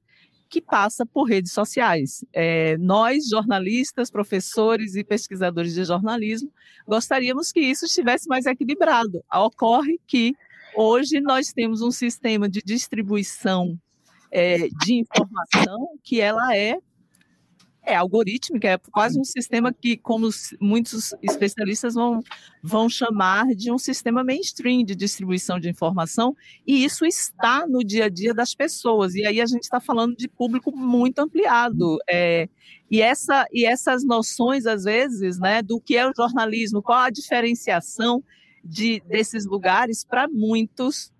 que 0.53 0.61
passa 0.61 1.03
por 1.03 1.23
redes 1.23 1.51
sociais. 1.51 2.23
É, 2.31 2.77
nós, 2.77 3.27
jornalistas, 3.27 4.11
professores 4.11 4.93
e 4.95 5.03
pesquisadores 5.03 5.73
de 5.73 5.83
jornalismo, 5.83 6.53
gostaríamos 6.87 7.51
que 7.51 7.59
isso 7.59 7.85
estivesse 7.85 8.27
mais 8.27 8.45
equilibrado. 8.45 9.23
Ocorre 9.33 9.99
que 10.05 10.35
hoje 10.75 11.19
nós 11.19 11.51
temos 11.51 11.81
um 11.81 11.89
sistema 11.89 12.47
de 12.47 12.61
distribuição 12.63 13.79
é, 14.29 14.67
de 14.85 14.93
informação 14.93 15.97
que 16.03 16.21
ela 16.21 16.55
é 16.55 16.77
é 17.85 17.95
algorítmica, 17.95 18.67
é 18.67 18.77
quase 18.91 19.19
um 19.19 19.23
sistema 19.23 19.73
que, 19.73 19.97
como 19.97 20.29
muitos 20.59 21.13
especialistas 21.21 21.93
vão, 21.93 22.21
vão 22.61 22.89
chamar 22.89 23.47
de 23.55 23.71
um 23.71 23.77
sistema 23.77 24.23
mainstream 24.23 24.83
de 24.83 24.95
distribuição 24.95 25.59
de 25.59 25.69
informação, 25.69 26.35
e 26.65 26.83
isso 26.83 27.05
está 27.05 27.67
no 27.67 27.83
dia 27.83 28.05
a 28.05 28.09
dia 28.09 28.33
das 28.33 28.55
pessoas. 28.55 29.15
E 29.15 29.25
aí 29.25 29.41
a 29.41 29.45
gente 29.45 29.63
está 29.63 29.79
falando 29.79 30.15
de 30.15 30.27
público 30.27 30.75
muito 30.75 31.19
ampliado. 31.19 31.97
É, 32.09 32.47
e, 32.89 33.01
essa, 33.01 33.45
e 33.51 33.65
essas 33.65 34.03
noções, 34.03 34.65
às 34.65 34.83
vezes, 34.83 35.37
né, 35.37 35.61
do 35.61 35.79
que 35.79 35.97
é 35.97 36.07
o 36.07 36.13
jornalismo, 36.15 36.81
qual 36.81 36.99
a 36.99 37.09
diferenciação 37.09 38.23
de, 38.63 39.01
desses 39.07 39.45
lugares, 39.45 40.03
para 40.03 40.27
muitos 40.27 41.12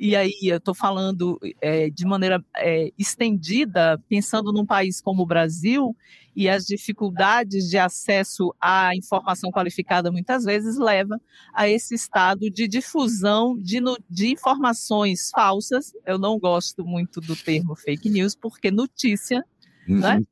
e 0.00 0.16
aí 0.16 0.32
eu 0.44 0.56
estou 0.56 0.74
falando 0.74 1.38
é, 1.60 1.90
de 1.90 2.06
maneira 2.06 2.42
é, 2.56 2.90
estendida, 2.98 4.02
pensando 4.08 4.50
num 4.50 4.64
país 4.64 4.98
como 4.98 5.22
o 5.22 5.26
Brasil, 5.26 5.94
e 6.34 6.48
as 6.48 6.64
dificuldades 6.64 7.68
de 7.68 7.76
acesso 7.76 8.54
à 8.58 8.96
informação 8.96 9.50
qualificada 9.50 10.10
muitas 10.10 10.44
vezes 10.44 10.78
leva 10.78 11.20
a 11.52 11.68
esse 11.68 11.94
estado 11.94 12.48
de 12.48 12.66
difusão 12.66 13.58
de, 13.58 13.78
de 14.08 14.32
informações 14.32 15.28
falsas. 15.34 15.92
Eu 16.06 16.18
não 16.18 16.38
gosto 16.38 16.82
muito 16.82 17.20
do 17.20 17.36
termo 17.36 17.76
fake 17.76 18.08
news, 18.08 18.34
porque 18.34 18.70
notícia 18.70 19.44
uhum. 19.88 20.00
né? 20.00 20.22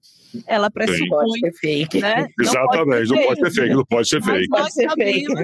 ela 0.46 0.70
pressupõe. 0.70 1.08
Pode 1.08 1.40
ser 1.40 1.52
fake. 1.52 2.00
Né? 2.00 2.28
Exatamente, 2.40 3.08
não 3.10 3.22
pode 3.22 3.40
ser 3.40 3.50
fake, 3.50 3.74
não 3.74 3.84
pode 3.84 4.08
ser 4.08 4.22
fake. 4.22 4.48
Nós 4.48 4.74
sabemos, 4.74 5.40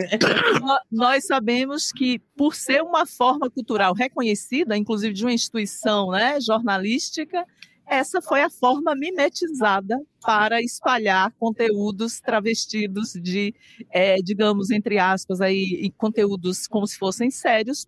nós 0.90 1.26
sabemos 1.26 1.92
que, 1.92 2.18
por 2.36 2.54
ser 2.54 2.82
uma 2.82 3.06
forma 3.06 3.50
cultural 3.50 3.94
reconhecida, 3.94 4.76
inclusive 4.76 5.14
de 5.14 5.24
uma 5.24 5.32
instituição 5.32 6.10
né, 6.10 6.38
jornalística, 6.40 7.44
essa 7.86 8.22
foi 8.22 8.42
a 8.42 8.48
forma 8.48 8.94
mimetizada 8.94 10.00
para 10.22 10.62
espalhar 10.62 11.32
conteúdos 11.38 12.18
travestidos 12.18 13.12
de, 13.12 13.54
é, 13.90 14.16
digamos, 14.16 14.70
entre 14.70 14.98
aspas, 14.98 15.40
aí, 15.40 15.92
conteúdos 15.98 16.66
como 16.66 16.86
se 16.86 16.96
fossem 16.96 17.30
sérios, 17.30 17.86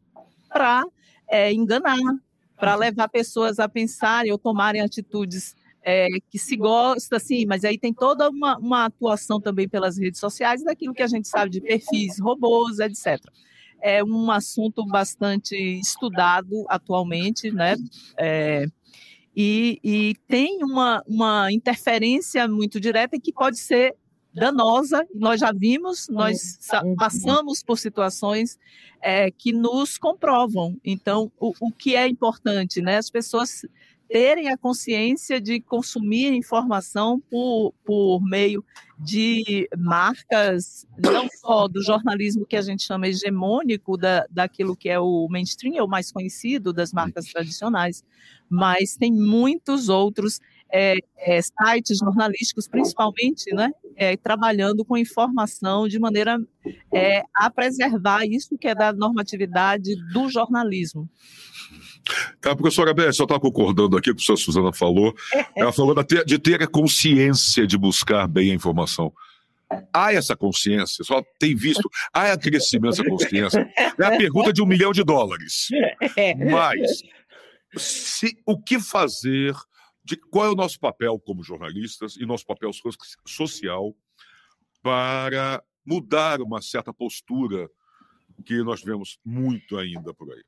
para 0.49 0.85
é, 1.29 1.53
enganar, 1.53 1.97
para 2.57 2.75
levar 2.75 3.09
pessoas 3.09 3.59
a 3.59 3.69
pensarem 3.69 4.33
ou 4.33 4.39
tomarem 4.39 4.83
atitudes 4.83 5.56
é, 5.89 6.09
que 6.29 6.37
se 6.37 6.57
gosta, 6.57 7.21
sim, 7.21 7.47
mas 7.47 7.63
aí 7.63 7.79
tem 7.79 7.95
toda 7.95 8.29
uma, 8.29 8.59
uma 8.59 8.87
atuação 8.87 9.41
também 9.41 9.69
pelas 9.69 9.97
redes 9.97 10.19
sociais 10.19 10.65
daquilo 10.65 10.93
que 10.93 11.03
a 11.03 11.07
gente 11.07 11.29
sabe 11.29 11.49
de 11.49 11.61
perfis, 11.61 12.19
robôs, 12.19 12.81
etc. 12.81 13.25
É 13.81 14.03
um 14.03 14.29
assunto 14.33 14.85
bastante 14.85 15.55
estudado 15.55 16.65
atualmente, 16.69 17.53
né? 17.53 17.77
É, 18.19 18.67
e, 19.37 19.79
e, 19.85 20.17
tem 20.27 20.65
uma, 20.65 21.05
uma 21.07 21.53
interferência 21.53 22.49
muito 22.49 22.81
direta 22.81 23.21
que 23.21 23.33
pode 23.33 23.59
ser 23.59 23.95
danosa. 24.35 25.07
Nós 25.15 25.39
já 25.39 25.53
vimos, 25.53 26.09
nós 26.09 26.59
passamos 26.97 27.63
por 27.63 27.79
situações 27.79 28.59
é, 29.01 29.31
que 29.31 29.53
nos 29.53 29.99
comprovam. 29.99 30.77
Então, 30.85 31.31
o, 31.39 31.53
o 31.61 31.71
que 31.71 31.95
é 31.95 32.09
importante, 32.09 32.81
né? 32.81 32.97
As 32.97 33.09
pessoas 33.09 33.63
terem 34.09 34.49
a 34.49 34.57
consciência 34.57 35.41
de 35.41 35.61
consumir 35.61 36.33
informação 36.33 37.21
por, 37.31 37.75
por 37.85 38.21
meio 38.21 38.65
de 38.99 39.69
marcas, 39.77 40.87
não 40.99 41.29
só 41.29 41.69
do 41.69 41.83
jornalismo 41.83 42.47
que 42.47 42.57
a 42.57 42.63
gente 42.63 42.83
chama 42.83 43.09
hegemônico, 43.09 43.97
da, 43.97 44.27
daquilo 44.31 44.77
que 44.77 44.89
é 44.89 44.99
o 44.99 45.29
mainstream, 45.29 45.77
é 45.77 45.83
o 45.83 45.89
mais 45.89 46.11
conhecido 46.11 46.73
das 46.73 46.93
marcas 46.93 47.27
tradicionais, 47.27 48.05
mas 48.49 48.97
tem 48.97 49.13
muitos 49.13 49.89
outros 49.89 50.41
é, 50.73 50.97
é, 51.19 51.41
sites 51.43 51.99
jornalísticos, 51.99 52.69
principalmente, 52.69 53.53
né, 53.55 53.71
é, 53.97 54.17
trabalhando 54.17 54.85
com 54.85 54.97
informação 54.97 55.89
de 55.89 55.99
maneira 55.99 56.39
é, 56.93 57.23
a 57.35 57.51
preservar 57.51 58.25
isso 58.25 58.57
que 58.59 58.69
é 58.69 58.75
da 58.75 58.93
normatividade 58.93 59.95
do 60.13 60.29
jornalismo. 60.29 61.09
Tá, 62.41 62.55
professora 62.55 62.95
Beth, 62.95 63.13
só 63.13 63.25
está 63.25 63.39
concordando 63.39 63.97
aqui 63.97 64.11
com 64.13 64.21
o 64.21 64.25
que 64.25 64.33
a 64.33 64.37
Suzana 64.37 64.73
falou. 64.73 65.15
Ela 65.57 65.73
falou 65.73 65.95
de 66.25 66.39
ter, 66.39 66.63
a 66.63 66.67
consciência 66.67 67.67
de 67.67 67.77
buscar 67.77 68.29
bem 68.29 68.53
a 68.53 68.55
informação. 68.55 69.13
Há 69.93 70.13
essa 70.13 70.37
consciência, 70.37 71.03
só 71.03 71.21
tem 71.41 71.57
visto, 71.57 71.91
há 72.13 72.37
crescimento 72.37 72.97
dessa 72.97 73.05
consciência. 73.05 73.69
É 73.77 74.05
a 74.05 74.17
pergunta 74.17 74.53
de 74.53 74.63
um 74.63 74.67
milhão 74.67 74.93
de 74.93 75.03
dólares. 75.03 75.69
Mas, 76.49 77.03
se, 77.77 78.39
o 78.47 78.57
que 78.61 78.79
fazer, 78.79 79.53
de, 80.07 80.17
qual 80.17 80.47
é 80.47 80.51
o 80.51 80.55
nosso 80.55 80.79
papel 80.79 81.19
como 81.19 81.43
jornalistas 81.43 82.17
e 82.17 82.25
nosso 82.25 82.47
papel 82.47 82.71
social 83.27 83.95
para 84.81 85.63
mudar 85.85 86.41
uma 86.41 86.63
certa 86.63 86.95
postura 86.95 87.69
que 88.45 88.63
nós 88.63 88.83
vemos 88.83 89.19
muito 89.25 89.77
ainda 89.77 90.15
por 90.15 90.33
aí? 90.33 90.45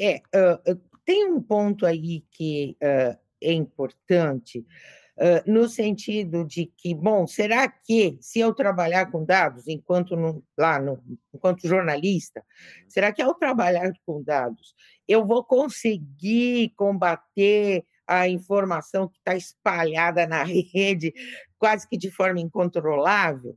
É, 0.00 0.16
uh, 0.16 0.80
tem 1.04 1.30
um 1.30 1.40
ponto 1.40 1.86
aí 1.86 2.24
que 2.32 2.76
uh, 2.82 3.16
é 3.40 3.52
importante, 3.52 4.58
uh, 4.58 5.50
no 5.50 5.68
sentido 5.68 6.44
de 6.44 6.66
que, 6.76 6.92
bom, 6.92 7.24
será 7.24 7.68
que 7.68 8.18
se 8.20 8.40
eu 8.40 8.52
trabalhar 8.52 9.12
com 9.12 9.24
dados 9.24 9.68
enquanto 9.68 10.16
no, 10.16 10.44
lá 10.58 10.80
no, 10.80 11.00
enquanto 11.32 11.68
jornalista, 11.68 12.44
será 12.88 13.12
que 13.12 13.22
ao 13.22 13.34
trabalhar 13.34 13.92
com 14.04 14.20
dados 14.24 14.74
eu 15.06 15.24
vou 15.24 15.44
conseguir 15.44 16.70
combater 16.74 17.84
a 18.20 18.28
informação 18.28 19.08
que 19.08 19.18
está 19.18 19.34
espalhada 19.34 20.26
na 20.26 20.42
rede 20.44 21.12
quase 21.58 21.88
que 21.88 21.96
de 21.96 22.10
forma 22.10 22.40
incontrolável? 22.40 23.56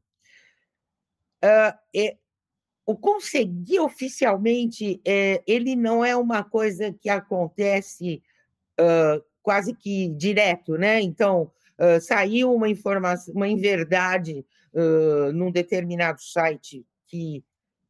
Uh, 1.43 2.17
o 2.85 2.95
conseguir 2.95 3.79
oficialmente, 3.79 5.01
é, 5.03 5.43
ele 5.47 5.75
não 5.75 6.05
é 6.05 6.15
uma 6.15 6.43
coisa 6.43 6.93
que 6.93 7.09
acontece 7.09 8.21
uh, 8.79 9.23
quase 9.41 9.73
que 9.73 10.09
direto, 10.09 10.77
né? 10.77 11.01
Então, 11.01 11.51
uh, 11.79 11.99
saiu 11.99 12.53
uma 12.53 12.69
informação, 12.69 13.33
uma 13.33 13.47
inverdade 13.47 14.45
uh, 14.73 15.31
num 15.33 15.51
determinado 15.51 16.21
site 16.21 16.85
que 17.07 17.43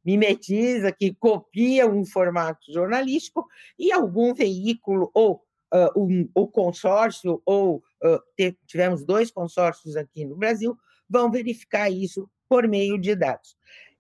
mimetiza, 0.04 0.92
que 0.92 1.14
copia 1.14 1.88
um 1.88 2.06
formato 2.06 2.72
jornalístico, 2.72 3.46
e 3.78 3.92
algum 3.92 4.34
veículo, 4.34 5.12
ou 5.14 5.44
uh, 5.76 6.00
um, 6.00 6.30
o 6.34 6.48
consórcio, 6.48 7.42
ou 7.46 7.84
uh, 8.04 8.54
tivemos 8.66 9.04
dois 9.04 9.30
consórcios 9.30 9.98
aqui 9.98 10.26
no 10.26 10.38
Brasil, 10.38 10.78
vão 11.10 11.30
verificar 11.30 11.90
isso 11.90 12.30
por 12.48 12.68
meio 12.68 12.98
de 12.98 13.16
dados. 13.16 13.58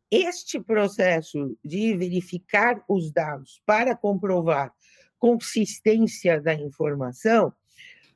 Este 0.09 0.59
processo 0.59 1.57
de 1.63 1.97
verificar 1.97 2.83
os 2.87 3.11
dados 3.11 3.61
para 3.65 3.95
comprovar 3.95 4.73
consistência 5.19 6.39
da 6.39 6.53
informação 6.53 7.53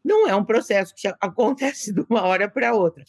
não 0.04 0.30
é 0.30 0.36
um 0.36 0.46
processo 0.46 0.94
que 0.96 1.08
acontece 1.20 1.92
de 1.92 2.02
uma 2.10 2.24
hora 2.24 2.50
para 2.50 2.74
outra. 2.74 3.04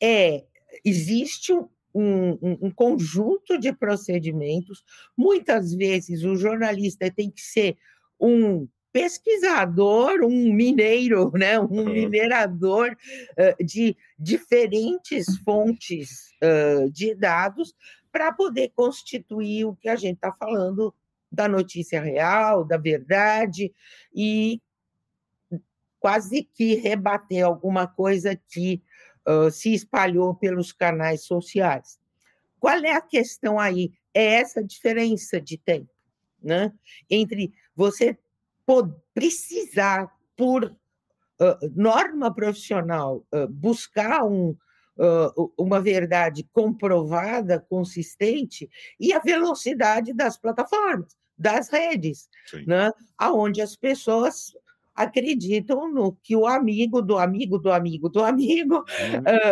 É, 0.00 0.44
existe 0.84 1.52
um, 1.52 1.68
um, 1.94 2.58
um, 2.62 2.70
conjunto 2.70 3.58
de 3.58 3.72
procedimentos. 3.72 4.82
Muitas 5.16 5.74
vezes 5.74 6.22
o 6.24 6.36
jornalista 6.36 7.10
tem 7.10 7.30
que 7.30 7.42
ser 7.42 7.76
um 8.18 8.66
pesquisador, 8.92 10.20
um 10.22 10.52
mineiro, 10.52 11.30
né, 11.32 11.58
um 11.60 11.84
minerador 11.84 12.96
uh, 13.32 13.64
de 13.64 13.96
diferentes 14.18 15.38
fontes 15.44 16.32
uh, 16.42 16.90
de 16.90 17.14
dados 17.14 17.74
para 18.10 18.32
poder 18.32 18.72
constituir 18.74 19.64
o 19.64 19.76
que 19.76 19.88
a 19.88 19.96
gente 19.96 20.16
está 20.16 20.32
falando 20.32 20.94
da 21.30 21.46
notícia 21.48 22.00
real, 22.00 22.64
da 22.64 22.76
verdade, 22.76 23.72
e 24.12 24.60
quase 26.00 26.42
que 26.42 26.74
rebater 26.74 27.44
alguma 27.44 27.86
coisa 27.86 28.34
que 28.34 28.82
uh, 29.28 29.50
se 29.50 29.72
espalhou 29.72 30.34
pelos 30.34 30.72
canais 30.72 31.24
sociais. 31.24 32.00
Qual 32.58 32.78
é 32.78 32.92
a 32.92 33.00
questão 33.00 33.58
aí? 33.58 33.92
É 34.12 34.24
essa 34.34 34.64
diferença 34.64 35.40
de 35.40 35.56
tempo, 35.56 35.90
né? 36.42 36.72
Entre 37.08 37.52
você 37.76 38.18
precisar, 39.14 40.10
por 40.36 40.64
uh, 40.64 41.70
norma 41.74 42.32
profissional, 42.32 43.26
uh, 43.34 43.48
buscar 43.48 44.24
um, 44.24 44.50
uh, 44.96 45.52
uma 45.58 45.80
verdade 45.80 46.48
comprovada, 46.52 47.58
consistente, 47.68 48.68
e 48.98 49.12
a 49.12 49.18
velocidade 49.18 50.12
das 50.12 50.38
plataformas, 50.38 51.16
das 51.36 51.68
redes, 51.68 52.28
né? 52.66 52.92
onde 53.20 53.60
as 53.60 53.74
pessoas 53.74 54.52
acreditam 54.94 55.90
no 55.90 56.12
que 56.22 56.36
o 56.36 56.46
amigo 56.46 57.00
do 57.00 57.16
amigo 57.16 57.58
do 57.58 57.72
amigo 57.72 58.10
do 58.10 58.22
amigo 58.22 58.84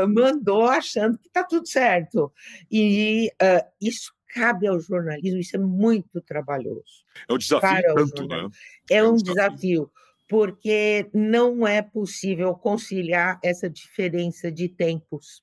uhum. 0.02 0.12
mandou 0.14 0.66
achando 0.66 1.16
que 1.16 1.28
está 1.28 1.42
tudo 1.42 1.66
certo. 1.66 2.31
E 2.70 3.33
isso 3.81 4.12
cabe 4.38 4.66
ao 4.66 4.81
jornalismo, 4.81 5.40
isso 5.40 5.57
é 5.57 5.59
muito 5.59 6.20
trabalhoso. 6.20 7.05
É 7.29 7.33
um 7.33 7.38
desafio 7.38 7.94
tanto, 7.94 8.29
né? 8.29 8.48
É, 8.90 8.96
é 8.96 9.05
um 9.05 9.16
desafio. 9.16 9.51
desafio, 9.51 9.90
porque 10.29 11.09
não 11.12 11.66
é 11.66 11.83
possível 11.83 12.55
conciliar 12.55 13.40
essa 13.42 13.68
diferença 13.68 14.53
de 14.53 14.68
tempos. 14.68 15.42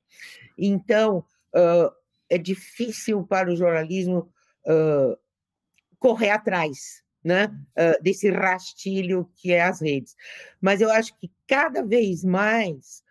Então, 0.57 1.25
uh, 1.53 1.91
é 2.29 2.37
difícil 2.37 3.23
para 3.23 3.51
o 3.51 3.55
jornalismo 3.55 4.31
uh, 4.65 5.17
correr 5.99 6.29
atrás 6.29 7.03
né, 7.23 7.47
uh, 7.47 8.01
desse 8.03 8.29
rastilho 8.29 9.29
que 9.35 9.51
é 9.51 9.63
as 9.63 9.81
redes. 9.81 10.15
Mas 10.61 10.79
eu 10.79 10.91
acho 10.91 11.17
que 11.17 11.31
cada 11.47 11.83
vez 11.83 12.23
mais 12.23 13.03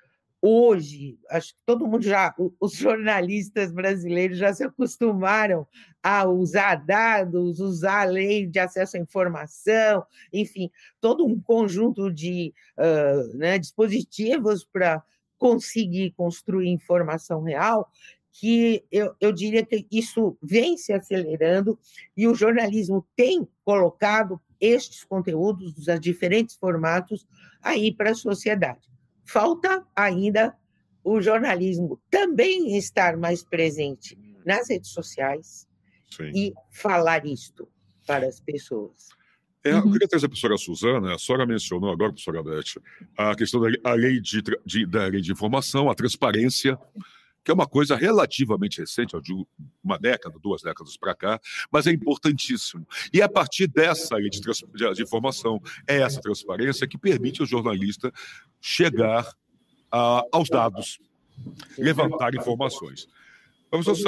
hoje, 0.46 1.18
acho 1.30 1.54
que 1.54 1.60
todo 1.64 1.86
mundo 1.86 2.02
já, 2.02 2.34
os 2.60 2.74
jornalistas 2.74 3.72
brasileiros 3.72 4.36
já 4.36 4.52
se 4.52 4.62
acostumaram 4.62 5.66
a 6.02 6.28
usar 6.28 6.74
dados, 6.84 7.60
usar 7.60 8.02
a 8.02 8.10
lei 8.10 8.46
de 8.46 8.58
acesso 8.58 8.98
à 8.98 9.00
informação, 9.00 10.04
enfim, 10.30 10.70
todo 11.00 11.24
um 11.24 11.40
conjunto 11.40 12.12
de 12.12 12.52
uh, 12.76 13.38
né, 13.38 13.58
dispositivos 13.58 14.66
para 14.70 15.02
conseguir 15.38 16.10
construir 16.10 16.68
informação 16.68 17.42
real, 17.42 17.90
que 18.30 18.84
eu, 18.92 19.14
eu 19.18 19.32
diria 19.32 19.64
que 19.64 19.86
isso 19.90 20.36
vem 20.42 20.76
se 20.76 20.92
acelerando 20.92 21.78
e 22.14 22.28
o 22.28 22.34
jornalismo 22.34 23.06
tem 23.16 23.48
colocado 23.64 24.38
estes 24.60 25.04
conteúdos, 25.04 25.72
dos 25.72 25.86
diferentes 25.98 26.54
formatos, 26.54 27.26
aí 27.62 27.90
para 27.90 28.10
a 28.10 28.14
sociedade. 28.14 28.93
Falta 29.24 29.84
ainda 29.94 30.56
o 31.02 31.20
jornalismo 31.20 32.00
também 32.10 32.76
estar 32.76 33.16
mais 33.16 33.44
presente 33.44 34.18
nas 34.44 34.68
redes 34.68 34.90
sociais 34.90 35.66
Sim. 36.10 36.30
e 36.34 36.52
falar 36.70 37.26
isto 37.26 37.68
para 38.06 38.26
as 38.26 38.40
pessoas. 38.40 39.08
É, 39.64 39.72
eu 39.72 39.78
uhum. 39.78 39.92
queria 39.92 40.06
trazer 40.06 40.26
a 40.26 40.28
professora 40.28 40.58
Suzana, 40.58 41.14
a 41.14 41.18
senhora 41.18 41.46
mencionou 41.46 41.90
agora, 41.90 42.12
professora 42.12 42.42
Beth, 42.42 42.80
a 43.16 43.34
questão 43.34 43.60
da 43.60 43.68
a 43.82 43.94
lei 43.94 44.20
de, 44.20 44.42
de, 44.64 44.86
da 44.86 45.06
lei 45.06 45.22
de 45.22 45.32
informação, 45.32 45.88
a 45.88 45.94
transparência, 45.94 46.78
que 47.44 47.50
é 47.50 47.54
uma 47.54 47.66
coisa 47.66 47.94
relativamente 47.94 48.80
recente, 48.80 49.20
de 49.20 49.34
uma 49.82 49.98
década, 49.98 50.38
duas 50.40 50.62
décadas 50.62 50.96
para 50.96 51.14
cá, 51.14 51.40
mas 51.70 51.86
é 51.86 51.90
importantíssimo. 51.90 52.86
E 53.12 53.20
é 53.20 53.24
a 53.24 53.28
partir 53.28 53.66
dessa 53.66 54.16
lei 54.16 54.30
de, 54.30 54.40
de, 54.40 55.02
informação, 55.02 55.60
é 55.86 56.00
essa 56.00 56.20
transparência 56.20 56.88
que 56.88 56.96
permite 56.96 57.42
ao 57.42 57.46
jornalista 57.46 58.10
chegar 58.60 59.30
a, 59.92 60.24
aos 60.32 60.48
dados, 60.48 60.98
levantar 61.76 62.34
informações. 62.34 63.06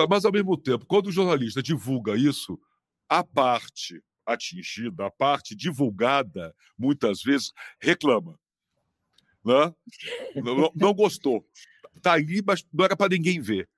Mas, 0.08 0.24
ao 0.24 0.32
mesmo 0.32 0.56
tempo, 0.56 0.86
quando 0.86 1.08
o 1.08 1.12
jornalista 1.12 1.62
divulga 1.62 2.16
isso, 2.16 2.58
a 3.08 3.22
parte 3.22 4.02
atingida, 4.24 5.06
a 5.06 5.10
parte 5.10 5.54
divulgada, 5.54 6.54
muitas 6.78 7.22
vezes 7.22 7.52
reclama. 7.80 8.38
Né? 9.44 9.74
Não, 10.36 10.72
não 10.74 10.94
gostou 10.94 11.46
está 11.98 12.12
ali, 12.12 12.42
mas 12.46 12.64
não 12.72 12.84
era 12.84 12.96
para 12.96 13.14
ninguém 13.14 13.40
ver. 13.40 13.68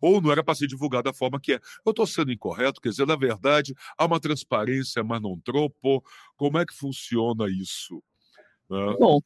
Ou 0.00 0.20
não 0.20 0.30
era 0.30 0.42
para 0.42 0.54
ser 0.54 0.66
divulgado 0.66 1.04
da 1.04 1.12
forma 1.12 1.40
que 1.40 1.54
é. 1.54 1.60
Eu 1.84 1.90
estou 1.90 2.06
sendo 2.06 2.32
incorreto, 2.32 2.80
quer 2.80 2.90
dizer, 2.90 3.06
na 3.06 3.16
verdade, 3.16 3.74
há 3.98 4.04
uma 4.06 4.20
transparência, 4.20 5.02
mas 5.02 5.20
não 5.20 5.38
tropo. 5.40 6.04
Como 6.36 6.58
é 6.58 6.64
que 6.64 6.74
funciona 6.74 7.46
isso? 7.48 8.02
Bom, 8.68 9.20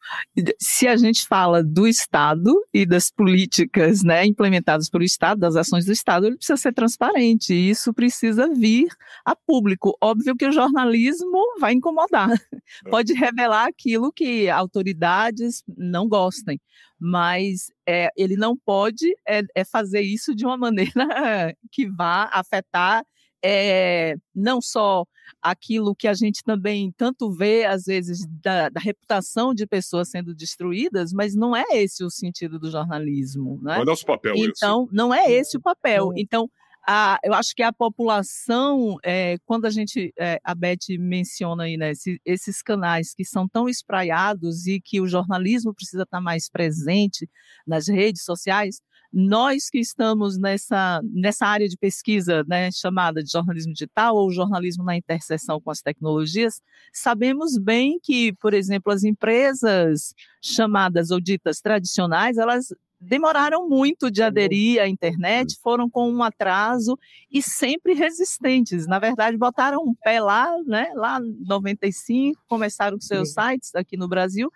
se 0.60 0.88
a 0.88 0.96
gente 0.96 1.26
fala 1.26 1.62
do 1.62 1.86
Estado 1.86 2.52
e 2.74 2.84
das 2.84 3.08
políticas 3.10 4.02
né, 4.02 4.26
implementadas 4.26 4.90
pelo 4.90 5.04
Estado, 5.04 5.38
das 5.38 5.54
ações 5.54 5.84
do 5.84 5.92
Estado, 5.92 6.26
ele 6.26 6.36
precisa 6.36 6.56
ser 6.56 6.72
transparente 6.72 7.54
e 7.54 7.70
isso 7.70 7.94
precisa 7.94 8.52
vir 8.52 8.88
a 9.24 9.36
público. 9.36 9.96
Óbvio 10.02 10.36
que 10.36 10.46
o 10.46 10.52
jornalismo 10.52 11.38
vai 11.60 11.72
incomodar, 11.72 12.30
é. 12.32 12.90
pode 12.90 13.14
revelar 13.14 13.68
aquilo 13.68 14.12
que 14.12 14.50
autoridades 14.50 15.62
não 15.68 16.08
gostem, 16.08 16.60
mas 16.98 17.70
é, 17.86 18.08
ele 18.16 18.36
não 18.36 18.56
pode 18.56 19.06
é, 19.26 19.42
é 19.54 19.64
fazer 19.64 20.00
isso 20.00 20.34
de 20.34 20.44
uma 20.44 20.56
maneira 20.56 20.92
que 21.70 21.88
vá 21.88 22.28
afetar 22.32 23.04
é, 23.42 24.16
não 24.34 24.60
só 24.60 25.04
aquilo 25.40 25.94
que 25.94 26.08
a 26.08 26.14
gente 26.14 26.42
também 26.42 26.92
tanto 26.96 27.30
vê, 27.30 27.64
às 27.64 27.84
vezes, 27.84 28.26
da, 28.42 28.68
da, 28.68 28.80
reputação 28.80 29.54
de 29.54 29.66
pessoas 29.66 30.10
sendo 30.10 30.34
destruídas, 30.34 31.12
mas 31.12 31.34
não 31.34 31.54
é 31.54 31.64
esse 31.72 32.02
o 32.02 32.10
sentido 32.10 32.58
do 32.58 32.70
jornalismo. 32.70 33.60
Né? 33.62 33.76
Não 33.76 33.82
é 33.82 33.84
nosso 33.84 34.04
papel 34.04 34.34
Então, 34.36 34.84
esse. 34.84 34.94
não 34.94 35.14
é 35.14 35.30
esse 35.30 35.56
o 35.56 35.60
papel. 35.60 36.10
Então, 36.16 36.50
a, 36.90 37.18
eu 37.22 37.34
acho 37.34 37.54
que 37.54 37.62
a 37.62 37.70
população, 37.70 38.96
é, 39.04 39.36
quando 39.44 39.66
a 39.66 39.70
gente, 39.70 40.10
é, 40.18 40.40
a 40.42 40.54
Beth 40.54 40.96
menciona 40.98 41.64
aí, 41.64 41.76
né, 41.76 41.90
esses, 41.90 42.18
esses 42.24 42.62
canais 42.62 43.12
que 43.14 43.26
são 43.26 43.46
tão 43.46 43.68
espraiados 43.68 44.66
e 44.66 44.80
que 44.80 44.98
o 44.98 45.06
jornalismo 45.06 45.74
precisa 45.74 46.04
estar 46.04 46.18
mais 46.18 46.48
presente 46.48 47.28
nas 47.66 47.88
redes 47.88 48.24
sociais, 48.24 48.80
nós 49.12 49.68
que 49.68 49.78
estamos 49.78 50.38
nessa, 50.38 51.02
nessa 51.04 51.46
área 51.46 51.68
de 51.68 51.76
pesquisa 51.76 52.42
né, 52.48 52.70
chamada 52.72 53.22
de 53.22 53.30
jornalismo 53.30 53.74
digital 53.74 54.16
ou 54.16 54.32
jornalismo 54.32 54.82
na 54.82 54.96
interseção 54.96 55.60
com 55.60 55.70
as 55.70 55.82
tecnologias, 55.82 56.62
sabemos 56.90 57.58
bem 57.58 57.98
que, 58.02 58.32
por 58.34 58.54
exemplo, 58.54 58.90
as 58.90 59.04
empresas 59.04 60.14
chamadas 60.42 61.10
ou 61.10 61.20
ditas 61.20 61.60
tradicionais, 61.60 62.38
elas 62.38 62.68
demoraram 63.00 63.68
muito 63.68 64.10
de 64.10 64.22
aderir 64.22 64.80
à 64.80 64.88
internet, 64.88 65.58
foram 65.62 65.88
com 65.88 66.10
um 66.10 66.22
atraso 66.22 66.98
e 67.30 67.42
sempre 67.42 67.94
resistentes. 67.94 68.86
Na 68.86 68.98
verdade, 68.98 69.36
botaram 69.36 69.82
um 69.82 69.94
pé 69.94 70.20
lá, 70.20 70.50
né, 70.66 70.90
lá 70.94 71.20
em 71.20 71.44
95, 71.46 72.40
começaram 72.48 72.96
com 72.96 73.02
seus 73.02 73.32
sites 73.32 73.74
aqui 73.74 73.96
no 73.96 74.08
Brasil 74.08 74.50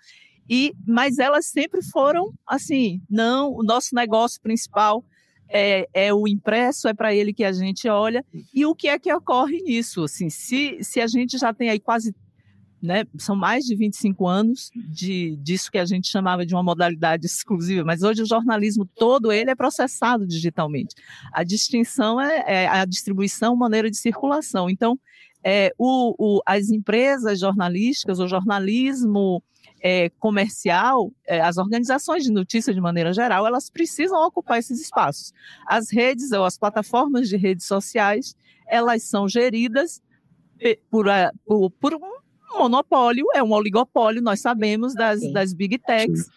e, 0.49 0.75
mas 0.87 1.19
elas 1.19 1.47
sempre 1.47 1.83
foram 1.83 2.33
assim, 2.47 3.01
não, 3.09 3.53
o 3.53 3.63
nosso 3.63 3.95
negócio 3.95 4.41
principal 4.41 5.05
é, 5.49 5.87
é 5.93 6.15
o 6.15 6.27
impresso, 6.27 6.89
é 6.89 6.95
para 6.95 7.15
ele 7.15 7.33
que 7.33 7.45
a 7.45 7.53
gente 7.53 7.89
olha. 7.89 8.25
E 8.55 8.65
o 8.65 8.75
que 8.75 8.89
é 8.89 8.99
que 8.99 9.13
ocorre 9.13 9.61
nisso? 9.63 10.05
Assim, 10.05 10.31
se, 10.31 10.79
se 10.83 11.01
a 11.01 11.07
gente 11.07 11.37
já 11.39 11.53
tem 11.53 11.69
aí 11.69 11.79
quase 11.79 12.15
né, 12.83 13.05
são 13.17 13.37
mais 13.37 13.65
de 13.65 13.77
25 13.77 14.27
anos 14.27 14.71
de, 14.75 15.37
disso 15.37 15.71
que 15.71 15.79
a 15.79 15.85
gente 15.85 16.09
chamava 16.09 16.45
de 16.45 16.53
uma 16.53 16.65
modalidade 16.65 17.25
exclusiva, 17.25 17.85
mas 17.85 18.03
hoje 18.03 18.23
o 18.23 18.27
jornalismo 18.27 18.85
todo 18.85 19.31
ele 19.31 19.51
é 19.51 19.55
processado 19.55 20.27
digitalmente. 20.27 20.97
A 21.33 21.45
distinção 21.45 22.21
é, 22.21 22.45
é 22.47 22.67
a 22.67 22.85
distribuição, 22.85 23.55
maneira 23.55 23.89
de 23.89 23.97
circulação. 23.97 24.69
Então, 24.69 24.99
é, 25.45 25.73
o, 25.79 26.15
o, 26.19 26.43
as 26.45 26.71
empresas 26.71 27.39
jornalísticas, 27.39 28.19
o 28.19 28.27
jornalismo 28.27 29.41
é, 29.81 30.09
comercial, 30.19 31.13
é, 31.25 31.41
as 31.41 31.59
organizações 31.59 32.25
de 32.25 32.33
notícia 32.33 32.75
de 32.75 32.81
maneira 32.81 33.13
geral, 33.13 33.47
elas 33.47 33.71
precisam 33.71 34.27
ocupar 34.27 34.59
esses 34.59 34.81
espaços. 34.81 35.33
As 35.69 35.93
redes 35.93 36.33
ou 36.33 36.45
as 36.45 36.59
plataformas 36.59 37.29
de 37.29 37.37
redes 37.37 37.67
sociais, 37.67 38.35
elas 38.67 39.05
são 39.05 39.29
geridas 39.29 40.03
por, 40.91 41.07
por, 41.45 41.71
por 41.71 41.95
um 41.95 42.22
monopólio, 42.59 43.27
é 43.35 43.43
um 43.43 43.53
oligopólio, 43.53 44.23
nós 44.23 44.41
sabemos, 44.41 44.95
das, 44.95 45.21
das 45.33 45.53
big 45.53 45.79
techs, 45.79 46.29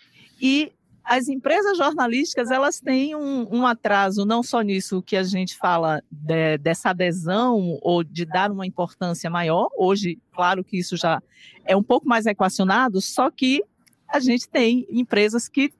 e 0.42 0.72
as 1.06 1.28
empresas 1.28 1.78
jornalísticas 1.78 2.50
elas 2.50 2.80
têm 2.80 3.16
um, 3.16 3.48
um, 3.52 3.66
atraso 3.66 4.26
não 4.26 4.42
só 4.42 4.62
nisso 4.62 5.04
que 5.04 5.16
a 5.16 5.22
gente 5.22 5.56
fala 5.56 6.02
de, 6.10 6.58
dessa 6.58 6.90
adesão 6.90 7.78
ou 7.82 8.04
de 8.04 8.26
dar 8.26 8.52
uma 8.52 8.66
importância 8.66 9.30
maior. 9.30 9.70
Hoje, 9.78 10.18
claro 10.34 10.64
que 10.64 10.80
isso 10.80 10.98
já 10.98 11.22
é 11.64 11.76
um 11.76 11.84
pouco 11.84 12.08
mais 12.08 12.26
equacionado, 12.26 13.00
só 13.02 13.30
que 13.30 13.64
a 14.08 14.20
gente 14.20 14.50
tem 14.50 14.88
empresas 14.90 15.48
que 15.48 15.72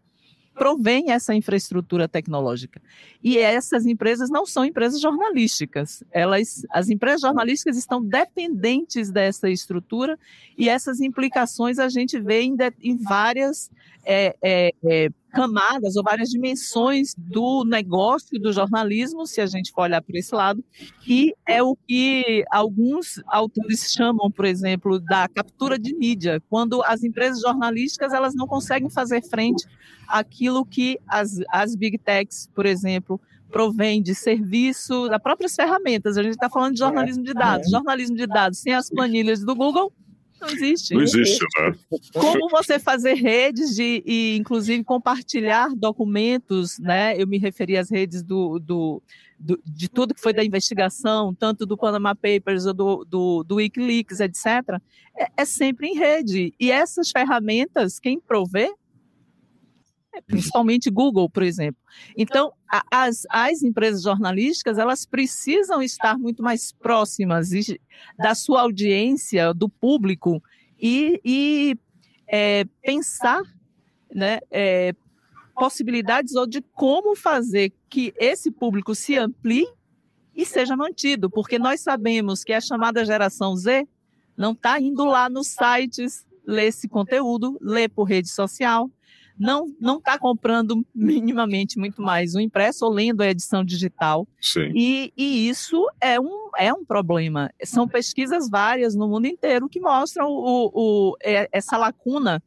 provém 0.56 1.12
essa 1.12 1.36
infraestrutura 1.36 2.08
tecnológica. 2.08 2.82
E 3.24 3.38
essas 3.38 3.86
empresas 3.86 4.30
não 4.30 4.46
são 4.46 4.64
empresas 4.66 5.00
jornalísticas. 5.02 6.04
Elas, 6.12 6.66
as 6.72 6.90
empresas 6.90 7.22
jornalísticas 7.22 7.78
estão 7.78 8.02
dependentes 8.02 9.12
dessa 9.12 9.50
estrutura 9.50 10.18
e 10.58 10.70
essas 10.70 11.02
implicações 11.02 11.78
a 11.78 11.90
gente 11.90 12.20
vê 12.20 12.42
em, 12.42 12.56
de, 12.56 12.74
em 12.82 12.98
várias 12.98 13.70
é, 14.06 14.36
é, 14.42 14.74
é, 14.84 15.10
camadas 15.36 15.98
ou 15.98 16.04
várias 16.04 16.30
dimensões 16.30 17.14
do 17.18 17.66
negócio 17.66 18.40
do 18.40 18.54
jornalismo, 18.54 19.28
se 19.28 19.42
a 19.42 19.46
gente 19.46 19.72
for 19.72 19.82
olhar 19.82 20.02
por 20.02 20.16
esse 20.16 20.34
lado, 20.34 20.64
e 21.06 21.34
é 21.46 21.62
o 21.62 21.76
que 21.76 22.46
alguns 22.50 23.22
autores 23.28 23.92
chamam, 23.92 24.32
por 24.32 24.46
exemplo, 24.46 24.98
da 25.00 25.28
captura 25.28 25.78
de 25.78 25.94
mídia, 25.94 26.42
quando 26.50 26.82
as 26.84 27.04
empresas 27.04 27.42
jornalísticas 27.42 28.14
elas 28.14 28.34
não 28.34 28.48
conseguem 28.48 28.90
fazer 28.90 29.22
frente 29.22 29.68
àquilo 30.08 30.66
que 30.66 30.98
as, 31.08 31.40
as 31.50 31.76
big 31.76 31.98
techs, 31.98 32.50
por 32.56 32.66
exemplo, 32.66 33.20
provém 33.52 34.02
de 34.02 34.16
serviço, 34.16 35.10
das 35.10 35.22
próprias 35.22 35.54
ferramentas. 35.54 36.18
A 36.18 36.24
gente 36.24 36.34
está 36.34 36.50
falando 36.50 36.74
de 36.74 36.80
jornalismo 36.80 37.24
de 37.24 37.34
dados. 37.34 37.70
Jornalismo 37.70 38.16
de 38.16 38.28
dados 38.28 38.60
sem 38.60 38.74
as 38.74 38.90
planilhas 38.90 39.44
do 39.44 39.56
Google 39.56 39.94
não 40.40 40.50
existe. 40.50 40.94
Não 40.94 41.02
existe, 41.02 41.46
né? 41.58 41.76
Como 42.14 42.50
você 42.50 42.78
fazer 42.80 43.14
redes 43.14 43.76
de, 43.76 44.04
e, 44.06 44.36
inclusive, 44.38 44.84
compartilhar 44.84 45.70
documentos, 45.76 46.78
né? 46.80 47.20
Eu 47.20 47.28
me 47.28 47.38
referi 47.38 47.78
às 47.78 47.90
redes 47.90 48.22
do, 48.22 48.60
do, 48.60 49.02
do 49.40 49.60
de 49.66 49.88
tudo 49.90 50.14
que 50.14 50.22
foi 50.22 50.34
da 50.34 50.44
investigação, 50.44 51.34
tanto 51.34 51.66
do 51.66 51.78
Panama 51.78 52.16
Papers 52.16 52.66
ou 52.66 52.74
do, 52.74 53.06
do, 53.06 53.44
do 53.44 53.56
Wikileaks, 53.56 54.20
etc. 54.20 54.80
É, 55.18 55.28
é 55.38 55.46
sempre 55.46 55.88
em 55.88 55.98
rede. 55.98 56.54
E 56.60 56.72
essas 56.72 57.12
ferramentas, 57.12 58.00
quem 58.00 58.20
provê 58.20 58.74
principalmente 60.22 60.90
Google, 60.90 61.30
por 61.30 61.44
exemplo. 61.44 61.82
Então, 62.18 62.54
as, 62.92 63.24
as 63.30 63.64
empresas 63.64 64.02
jornalísticas, 64.04 64.78
elas 64.78 65.06
precisam 65.06 65.82
estar 65.82 66.18
muito 66.18 66.44
mais 66.44 66.72
próximas 66.72 67.50
da 68.18 68.36
sua 68.36 68.62
audiência, 68.62 69.54
do 69.54 69.70
público, 69.70 70.42
e, 70.80 71.22
e 71.24 71.78
é, 72.28 72.66
pensar 72.82 73.42
né, 74.14 74.40
é, 74.52 74.94
possibilidades 75.54 76.36
ou 76.36 76.46
de 76.46 76.62
como 76.62 77.16
fazer 77.16 77.74
que 77.90 78.14
esse 78.18 78.52
público 78.52 78.94
se 78.94 79.18
amplie 79.18 79.68
e 80.36 80.46
seja 80.46 80.76
mantido, 80.76 81.30
porque 81.30 81.58
nós 81.58 81.80
sabemos 81.80 82.44
que 82.44 82.52
a 82.52 82.60
chamada 82.60 83.06
geração 83.06 83.56
Z 83.56 83.88
não 84.36 84.52
está 84.52 84.80
indo 84.80 85.06
lá 85.06 85.30
nos 85.30 85.48
sites 85.48 86.26
ler 86.46 86.66
esse 86.66 86.88
conteúdo, 86.88 87.58
ler 87.62 87.90
por 87.90 88.04
rede 88.04 88.30
social, 88.30 88.92
não 89.38 89.74
não 89.80 89.98
está 89.98 90.18
comprando 90.18 90.86
minimamente 90.94 91.78
muito 91.78 92.02
mais 92.02 92.36
o 92.36 92.40
impresso 92.40 92.86
ou 92.86 92.92
lendo 92.92 93.22
a 93.22 93.30
edição 93.30 93.64
digital. 93.64 94.28
Sim. 94.40 94.72
E, 94.74 95.14
e 95.18 95.50
isso 95.50 95.86
é 96.00 96.20
um, 96.20 96.50
é 96.58 96.74
um 96.74 96.86
problema. 96.86 97.52
São 97.64 97.88
pesquisas 97.88 98.50
várias 98.50 98.96
no 98.96 99.08
mundo 99.08 99.28
inteiro 99.28 99.70
que 99.70 99.80
mostram 99.80 100.28
o, 100.30 100.72
o, 100.74 101.18
é, 101.22 101.50
essa 101.52 101.78
lacuna 101.78 102.42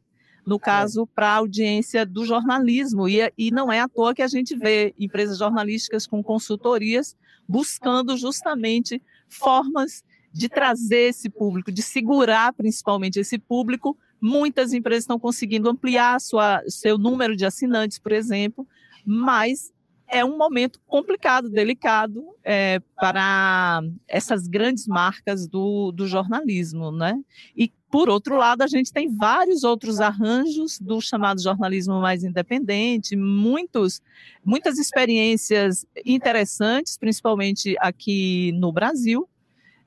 no 0.49 0.59
caso, 0.59 1.05
para 1.05 1.27
a 1.27 1.35
audiência 1.35 2.03
do 2.03 2.25
jornalismo. 2.25 3.07
E, 3.07 3.31
e 3.37 3.51
não 3.51 3.71
é 3.71 3.81
à 3.81 3.87
toa 3.87 4.15
que 4.15 4.21
a 4.23 4.27
gente 4.27 4.55
vê 4.55 4.95
empresas 4.97 5.37
jornalísticas 5.37 6.07
com 6.07 6.23
consultorias 6.23 7.15
buscando 7.47 8.17
justamente 8.17 8.99
formas 9.27 10.03
de 10.33 10.49
trazer 10.49 11.09
esse 11.09 11.29
público, 11.29 11.71
de 11.71 11.83
segurar 11.83 12.51
principalmente 12.53 13.19
esse 13.19 13.37
público 13.37 13.95
Muitas 14.21 14.73
empresas 14.73 15.03
estão 15.03 15.19
conseguindo 15.19 15.69
ampliar 15.69 16.19
sua, 16.19 16.61
seu 16.67 16.97
número 16.97 17.35
de 17.35 17.45
assinantes, 17.45 17.99
por 17.99 18.11
exemplo, 18.11 18.67
mas 19.05 19.71
é 20.09 20.25
um 20.25 20.37
momento 20.37 20.79
complicado, 20.87 21.49
delicado 21.49 22.25
é, 22.43 22.81
para 22.95 23.81
essas 24.07 24.47
grandes 24.47 24.87
marcas 24.87 25.47
do, 25.47 25.91
do 25.91 26.07
jornalismo, 26.07 26.91
né? 26.91 27.19
E 27.55 27.71
por 27.91 28.09
outro 28.09 28.35
lado, 28.35 28.61
a 28.61 28.67
gente 28.67 28.91
tem 28.91 29.15
vários 29.15 29.63
outros 29.63 29.99
arranjos 29.99 30.79
do 30.79 30.99
chamado 31.01 31.41
jornalismo 31.41 31.99
mais 31.99 32.23
independente, 32.23 33.15
muitos, 33.15 34.01
muitas 34.43 34.77
experiências 34.77 35.85
interessantes, 36.05 36.97
principalmente 36.97 37.75
aqui 37.79 38.51
no 38.53 38.71
Brasil. 38.71 39.27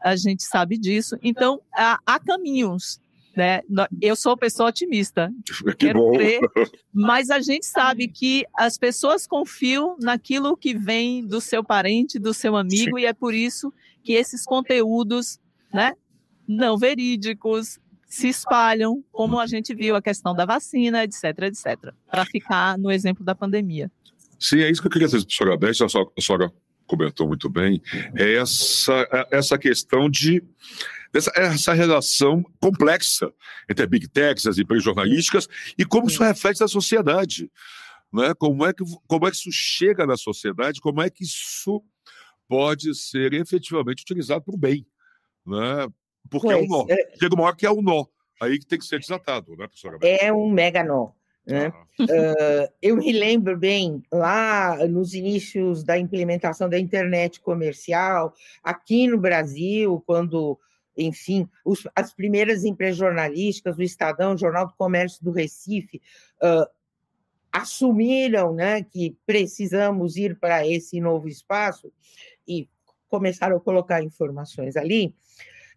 A 0.00 0.16
gente 0.16 0.42
sabe 0.42 0.78
disso. 0.78 1.16
Então, 1.22 1.60
há, 1.72 1.98
há 2.04 2.18
caminhos 2.18 3.00
né? 3.36 3.62
Eu 4.00 4.14
sou 4.14 4.36
pessoa 4.36 4.68
otimista. 4.68 5.32
Que 5.72 5.86
quero 5.86 6.00
bom. 6.00 6.12
Crer, 6.12 6.40
mas 6.92 7.30
a 7.30 7.40
gente 7.40 7.66
sabe 7.66 8.08
que 8.08 8.44
as 8.56 8.76
pessoas 8.76 9.26
confiam 9.26 9.96
naquilo 10.00 10.56
que 10.56 10.74
vem 10.76 11.26
do 11.26 11.40
seu 11.40 11.64
parente, 11.64 12.18
do 12.18 12.34
seu 12.34 12.56
amigo, 12.56 12.96
Sim. 12.98 13.02
e 13.02 13.06
é 13.06 13.12
por 13.12 13.32
isso 13.34 13.72
que 14.02 14.12
esses 14.12 14.44
conteúdos 14.44 15.38
né, 15.72 15.94
não 16.46 16.76
verídicos 16.76 17.78
se 18.06 18.28
espalham, 18.28 19.02
como 19.10 19.40
a 19.40 19.46
gente 19.46 19.74
viu 19.74 19.96
a 19.96 20.02
questão 20.02 20.34
da 20.34 20.44
vacina, 20.44 21.02
etc, 21.04 21.24
etc. 21.44 21.94
Para 22.10 22.26
ficar 22.26 22.76
no 22.76 22.90
exemplo 22.90 23.24
da 23.24 23.34
pandemia. 23.34 23.90
Sim, 24.38 24.60
é 24.60 24.70
isso 24.70 24.82
que 24.82 24.88
eu 24.88 24.92
queria 24.92 25.06
dizer, 25.06 25.20
professora 25.20 25.56
Beth, 25.56 25.70
a 25.80 26.20
senhora 26.20 26.52
comentou 26.86 27.26
muito 27.26 27.48
bem, 27.48 27.80
é 28.16 28.34
essa, 28.34 28.92
é 29.12 29.38
essa 29.38 29.58
questão 29.58 30.08
de 30.08 30.42
dessa 31.12 31.30
essa 31.34 31.72
relação 31.72 32.42
complexa 32.60 33.32
entre 33.68 33.84
a 33.84 33.86
Big 33.86 34.08
Techs, 34.08 34.46
as 34.46 34.58
empresas 34.58 34.84
jornalísticas, 34.84 35.48
e 35.78 35.84
como 35.84 36.08
isso 36.08 36.22
reflete 36.22 36.60
na 36.60 36.68
sociedade. 36.68 37.50
Né? 38.12 38.34
Como, 38.34 38.64
é 38.66 38.72
que, 38.72 38.84
como 39.06 39.26
é 39.26 39.30
que 39.30 39.36
isso 39.36 39.50
chega 39.50 40.06
na 40.06 40.16
sociedade, 40.16 40.80
como 40.80 41.00
é 41.00 41.08
que 41.08 41.24
isso 41.24 41.82
pode 42.46 42.94
ser 42.94 43.32
efetivamente 43.32 44.02
utilizado 44.02 44.44
para 44.44 44.54
o 44.54 44.58
bem. 44.58 44.86
Né? 45.46 45.88
Porque 46.30 46.48
pois, 46.48 46.58
é 46.58 46.60
um 46.60 46.66
nó. 46.66 46.84
É... 46.88 47.18
Chega 47.18 47.34
uma 47.34 47.44
hora 47.44 47.56
que 47.56 47.64
é 47.64 47.70
um 47.70 47.80
nó. 47.80 48.04
Aí 48.40 48.58
que 48.58 48.66
tem 48.66 48.78
que 48.78 48.84
ser 48.84 48.98
desatado, 48.98 49.52
né, 49.52 49.66
professora? 49.66 49.98
É 50.02 50.32
um 50.32 50.50
mega 50.50 50.82
nó. 50.84 51.12
Né? 51.46 51.68
uh, 52.00 52.72
eu 52.81 52.96
me 52.96 53.12
lembro 53.12 53.57
bem, 53.57 54.02
lá 54.12 54.76
nos 54.87 55.12
inícios 55.12 55.83
da 55.83 55.98
implementação 55.98 56.68
da 56.68 56.78
internet 56.78 57.40
comercial, 57.40 58.33
aqui 58.62 59.09
no 59.09 59.18
Brasil, 59.18 60.02
quando 60.07 60.59
enfim, 60.96 61.48
os, 61.64 61.88
as 61.96 62.12
primeiras 62.12 62.64
empresas 62.64 62.98
jornalísticas, 62.98 63.78
o 63.78 63.83
Estadão, 63.83 64.35
o 64.35 64.38
Jornal 64.38 64.66
do 64.66 64.74
Comércio 64.74 65.24
do 65.24 65.31
Recife, 65.31 66.00
uh, 66.42 66.68
assumiram 67.50 68.55
né, 68.55 68.83
que 68.83 69.16
precisamos 69.26 70.16
ir 70.16 70.38
para 70.38 70.66
esse 70.66 71.00
novo 71.00 71.28
espaço 71.28 71.92
e 72.46 72.68
começaram 73.09 73.57
a 73.57 73.61
colocar 73.61 74.02
informações 74.02 74.76
ali. 74.76 75.14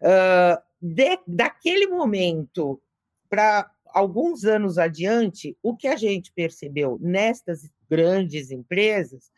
Uh, 0.02 0.62
de, 0.82 1.18
daquele 1.26 1.88
momento 1.88 2.82
para 3.30 3.70
alguns 3.96 4.44
anos 4.44 4.78
adiante, 4.78 5.58
o 5.64 5.74
que 5.74 5.88
a 5.88 5.96
gente 5.96 6.30
percebeu 6.34 6.98
nestas 7.02 7.72
grandes 7.90 8.52
empresas 8.52 9.32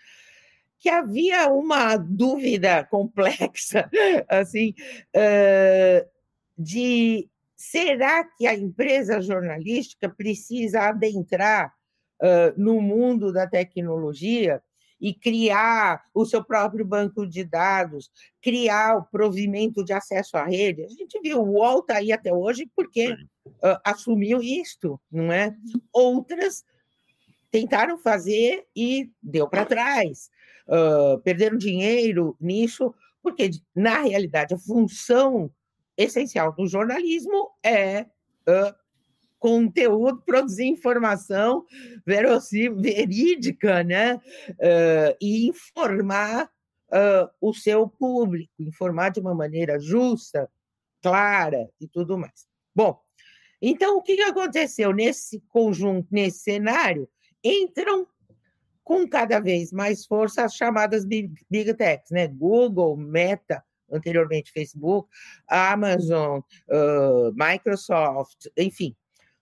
que 0.79 0.89
havia 0.89 1.47
uma 1.51 1.95
dúvida 1.95 2.83
complexa, 2.89 3.87
assim, 4.27 4.73
de 6.57 7.29
será 7.55 8.23
que 8.23 8.47
a 8.47 8.55
empresa 8.55 9.21
jornalística 9.21 10.09
precisa 10.09 10.81
adentrar 10.81 11.71
no 12.55 12.81
mundo 12.81 13.31
da 13.31 13.45
tecnologia 13.45 14.61
e 14.99 15.13
criar 15.13 16.03
o 16.13 16.25
seu 16.25 16.43
próprio 16.43 16.85
banco 16.85 17.27
de 17.27 17.43
dados, 17.43 18.09
criar 18.41 18.97
o 18.97 19.05
provimento 19.05 19.83
de 19.83 19.93
acesso 19.93 20.37
à 20.37 20.45
rede? 20.45 20.83
A 20.83 20.89
gente 20.89 21.19
viu, 21.21 21.41
o 21.41 21.53
UOL 21.53 21.79
está 21.79 21.97
aí 21.97 22.11
até 22.11 22.33
hoje 22.33 22.69
porque 22.75 23.11
uh, 23.11 23.79
assumiu 23.83 24.41
isto, 24.41 24.99
não 25.11 25.31
é? 25.31 25.55
Outras 25.93 26.65
tentaram 27.51 27.97
fazer 27.97 28.65
e 28.75 29.11
deu 29.21 29.47
para 29.47 29.65
trás 29.65 30.29
uh, 30.67 31.19
perderam 31.21 31.57
dinheiro 31.57 32.35
nisso, 32.39 32.93
porque, 33.21 33.49
na 33.75 34.01
realidade, 34.01 34.53
a 34.53 34.59
função 34.59 35.51
essencial 35.97 36.53
do 36.53 36.67
jornalismo 36.67 37.49
é 37.63 38.01
uh, 38.01 38.75
conteúdo, 39.39 40.21
produzir 40.25 40.65
informação 40.65 41.65
verídica, 42.05 43.83
né? 43.83 44.15
Uh, 44.15 45.15
e 45.21 45.47
informar 45.47 46.49
uh, 46.89 47.29
o 47.39 47.53
seu 47.53 47.87
público, 47.87 48.51
informar 48.59 49.09
de 49.09 49.19
uma 49.19 49.35
maneira 49.35 49.79
justa, 49.79 50.49
clara 51.01 51.69
e 51.79 51.87
tudo 51.87 52.17
mais. 52.17 52.47
Bom, 52.75 52.99
então 53.61 53.97
o 53.97 54.01
que 54.01 54.21
aconteceu 54.21 54.91
nesse 54.93 55.39
conjunto, 55.49 56.07
nesse 56.11 56.39
cenário? 56.39 57.09
Entram 57.43 58.07
com 58.83 59.07
cada 59.07 59.39
vez 59.39 59.71
mais 59.71 60.05
força 60.05 60.45
as 60.45 60.55
chamadas 60.55 61.05
big, 61.05 61.33
big 61.49 61.73
techs, 61.73 62.09
né? 62.09 62.27
Google, 62.27 62.95
Meta, 62.95 63.63
anteriormente 63.91 64.51
Facebook, 64.51 65.09
Amazon, 65.47 66.39
uh, 66.69 67.33
Microsoft, 67.33 68.47
enfim, 68.57 68.95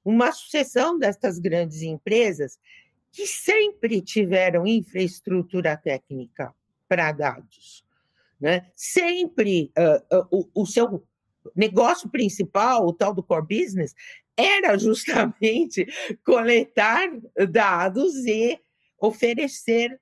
uma 0.06 0.32
sucessão 0.32 1.00
destas 1.00 1.40
grandes 1.40 1.82
empresas 1.82 2.60
que 3.12 3.26
sempre 3.26 4.02
tiveram 4.02 4.68
infraestrutura 4.68 5.76
técnica 5.76 6.54
para 6.88 7.12
dados. 7.12 7.84
Né? 8.40 8.70
Sempre 8.76 9.72
uh, 9.78 10.18
uh, 10.18 10.28
o, 10.54 10.62
o, 10.62 10.66
seu 10.68 11.04
negócio 11.56 12.08
principal, 12.10 12.86
o 12.86 12.94
tal 12.94 13.14
do 13.14 13.24
core 13.24 13.64
business, 13.64 13.96
era 14.38 14.78
justamente 14.78 15.88
coletar 16.24 17.10
dados 17.50 18.14
e 18.26 18.60
oferecer 19.00 20.00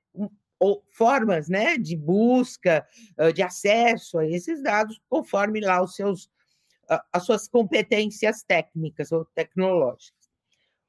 formas 0.91 1.49
né, 1.49 1.77
de 1.77 1.97
busca, 1.97 2.87
de 3.35 3.41
acesso 3.41 4.17
a 4.17 4.25
esses 4.25 4.63
dados, 4.63 4.97
conforme 5.09 5.59
lá 5.59 5.83
os 5.83 5.93
seus, 5.93 6.29
as 7.11 7.25
suas 7.25 7.47
competências 7.47 8.43
técnicas 8.43 9.11
ou 9.11 9.25
tecnológicas. 9.25 10.23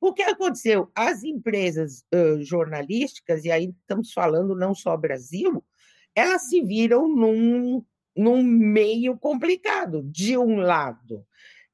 O 0.00 0.12
que 0.12 0.22
aconteceu? 0.22 0.90
As 0.94 1.22
empresas 1.24 2.04
uh, 2.14 2.42
jornalísticas, 2.42 3.44
e 3.44 3.50
aí 3.50 3.74
estamos 3.80 4.12
falando 4.12 4.54
não 4.54 4.74
só 4.74 4.96
Brasil, 4.96 5.64
elas 6.14 6.48
se 6.48 6.62
viram 6.62 7.08
num, 7.08 7.84
num 8.14 8.42
meio 8.42 9.16
complicado. 9.16 10.02
De 10.02 10.36
um 10.36 10.56
lado, 10.56 11.24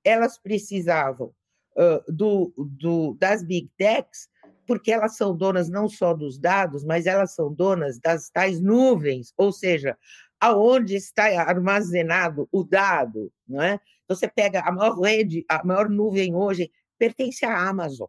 elas 0.05 0.39
precisavam 0.39 1.35
uh, 1.77 2.13
do, 2.13 2.53
do, 2.57 3.17
das 3.19 3.43
big 3.43 3.69
techs 3.77 4.29
porque 4.71 4.93
elas 4.93 5.17
são 5.17 5.37
donas 5.37 5.69
não 5.69 5.89
só 5.89 6.15
dos 6.15 6.39
dados, 6.39 6.85
mas 6.85 7.07
elas 7.07 7.35
são 7.35 7.53
donas 7.53 7.99
das 7.99 8.31
tais 8.31 8.61
nuvens, 8.61 9.35
ou 9.37 9.51
seja, 9.51 9.99
aonde 10.39 10.95
está 10.95 11.25
armazenado 11.43 12.49
o 12.53 12.63
dado, 12.63 13.33
não 13.49 13.61
é? 13.61 13.81
Você 14.11 14.29
pega 14.29 14.61
a 14.61 14.73
maior 14.73 14.99
rede, 15.01 15.45
a 15.49 15.65
maior 15.65 15.89
nuvem 15.89 16.35
hoje 16.35 16.71
pertence 16.99 17.45
à 17.45 17.69
Amazon. 17.69 18.09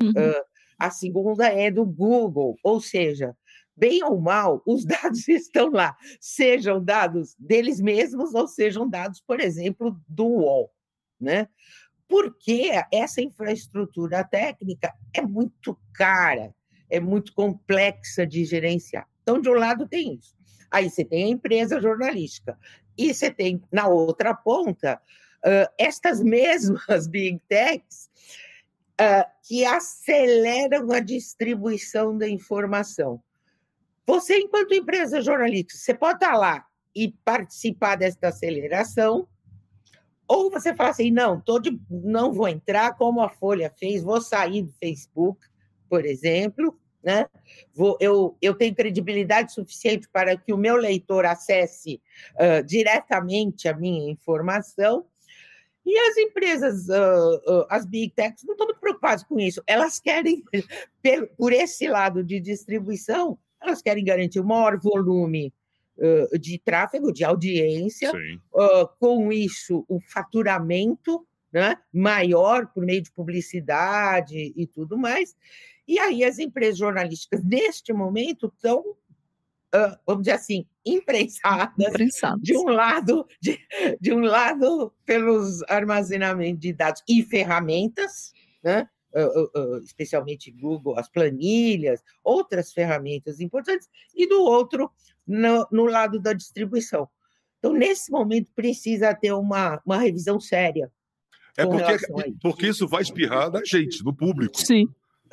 Uhum. 0.00 0.10
Uh, 0.10 0.44
a 0.78 0.90
segunda 0.90 1.46
é 1.46 1.70
do 1.70 1.84
Google, 1.84 2.56
ou 2.62 2.80
seja, 2.80 3.36
bem 3.76 4.04
ou 4.04 4.20
mal, 4.20 4.62
os 4.66 4.84
dados 4.86 5.26
estão 5.26 5.70
lá, 5.70 5.96
sejam 6.20 6.82
dados 6.84 7.34
deles 7.38 7.80
mesmos 7.80 8.34
ou 8.34 8.46
sejam 8.46 8.88
dados, 8.88 9.20
por 9.26 9.40
exemplo, 9.40 9.98
do 10.06 10.26
UOL, 10.26 10.70
né? 11.18 11.48
porque 12.08 12.70
essa 12.92 13.20
infraestrutura 13.20 14.22
técnica 14.24 14.94
é 15.12 15.22
muito 15.22 15.78
cara, 15.92 16.54
é 16.90 17.00
muito 17.00 17.32
complexa 17.32 18.26
de 18.26 18.44
gerenciar. 18.44 19.08
Então, 19.22 19.40
de 19.40 19.48
um 19.48 19.54
lado 19.54 19.88
tem 19.88 20.14
isso. 20.14 20.33
Aí 20.74 20.90
você 20.90 21.04
tem 21.04 21.26
a 21.26 21.28
empresa 21.28 21.80
jornalística. 21.80 22.58
E 22.98 23.14
você 23.14 23.30
tem, 23.30 23.62
na 23.70 23.86
outra 23.86 24.34
ponta, 24.34 25.00
uh, 25.46 25.72
estas 25.78 26.20
mesmas 26.20 27.06
big 27.06 27.40
techs 27.48 28.10
uh, 29.00 29.24
que 29.46 29.64
aceleram 29.64 30.90
a 30.90 30.98
distribuição 30.98 32.18
da 32.18 32.28
informação. 32.28 33.22
Você, 34.04 34.36
enquanto 34.36 34.74
empresa 34.74 35.22
jornalística, 35.22 35.78
você 35.78 35.94
pode 35.94 36.16
estar 36.16 36.36
lá 36.36 36.66
e 36.92 37.12
participar 37.24 37.94
desta 37.94 38.28
aceleração, 38.28 39.28
ou 40.26 40.50
você 40.50 40.74
fala 40.74 40.90
assim, 40.90 41.12
não, 41.12 41.40
tô 41.40 41.60
de, 41.60 41.78
não 41.88 42.32
vou 42.32 42.48
entrar 42.48 42.96
como 42.96 43.20
a 43.20 43.28
Folha 43.28 43.72
fez, 43.78 44.02
vou 44.02 44.20
sair 44.20 44.62
do 44.62 44.72
Facebook, 44.72 45.40
por 45.88 46.04
exemplo, 46.04 46.76
né? 47.04 47.26
Vou, 47.74 47.96
eu, 48.00 48.36
eu 48.40 48.54
tenho 48.54 48.74
credibilidade 48.74 49.52
suficiente 49.52 50.08
para 50.10 50.36
que 50.36 50.52
o 50.52 50.56
meu 50.58 50.76
leitor 50.76 51.26
acesse 51.26 52.00
uh, 52.34 52.64
diretamente 52.64 53.68
a 53.68 53.74
minha 53.74 54.10
informação. 54.10 55.04
E 55.86 55.98
as 55.98 56.16
empresas, 56.16 56.88
uh, 56.88 57.60
uh, 57.60 57.66
as 57.68 57.84
big 57.84 58.14
techs, 58.14 58.42
não 58.44 58.54
estão 58.54 58.66
muito 58.66 58.80
preocupadas 58.80 59.22
com 59.22 59.38
isso. 59.38 59.62
Elas 59.66 60.00
querem, 60.00 60.42
por 61.36 61.52
esse 61.52 61.86
lado 61.86 62.24
de 62.24 62.40
distribuição, 62.40 63.38
elas 63.62 63.82
querem 63.82 64.02
garantir 64.02 64.40
o 64.40 64.44
maior 64.44 64.78
volume 64.78 65.52
de 66.40 66.58
tráfego, 66.58 67.12
de 67.12 67.22
audiência, 67.22 68.10
com 68.98 69.32
isso 69.32 69.84
o 69.88 70.00
faturamento 70.00 71.24
né, 71.54 71.76
maior 71.92 72.66
por 72.66 72.84
meio 72.84 73.00
de 73.00 73.12
publicidade 73.12 74.52
e 74.56 74.66
tudo 74.66 74.98
mais. 74.98 75.36
E 75.86 75.98
aí 75.98 76.24
as 76.24 76.38
empresas 76.38 76.78
jornalísticas, 76.78 77.44
neste 77.44 77.92
momento, 77.92 78.52
estão, 78.54 78.80
uh, 78.80 79.96
vamos 80.06 80.22
dizer 80.22 80.36
assim, 80.36 80.66
imprensadas, 80.84 81.74
imprensadas. 81.78 82.40
de 82.42 82.56
um 82.56 82.64
lado, 82.64 83.26
de, 83.40 83.58
de 84.00 84.12
um 84.12 84.20
lado 84.20 84.92
pelos 85.04 85.62
armazenamentos 85.64 86.60
de 86.60 86.72
dados 86.72 87.02
e 87.08 87.22
ferramentas, 87.22 88.32
né? 88.62 88.88
Uh, 89.16 89.76
uh, 89.76 89.78
especialmente 89.78 90.50
Google, 90.50 90.98
as 90.98 91.08
planilhas, 91.08 92.02
outras 92.24 92.72
ferramentas 92.72 93.38
importantes, 93.38 93.88
e 94.12 94.26
do 94.26 94.42
outro, 94.42 94.90
no, 95.24 95.68
no 95.70 95.84
lado 95.84 96.18
da 96.18 96.32
distribuição. 96.32 97.08
Então, 97.58 97.72
nesse 97.72 98.10
momento, 98.10 98.50
precisa 98.52 99.14
ter 99.14 99.32
uma, 99.32 99.80
uma 99.86 99.98
revisão 99.98 100.40
séria. 100.40 100.90
É 101.56 101.64
porque, 101.64 102.36
porque 102.42 102.66
isso 102.66 102.88
vai 102.88 103.02
espirrar 103.02 103.50
na 103.50 103.64
gente, 103.64 104.04
no 104.04 104.12
público. 104.12 104.60
Sim. 104.60 104.88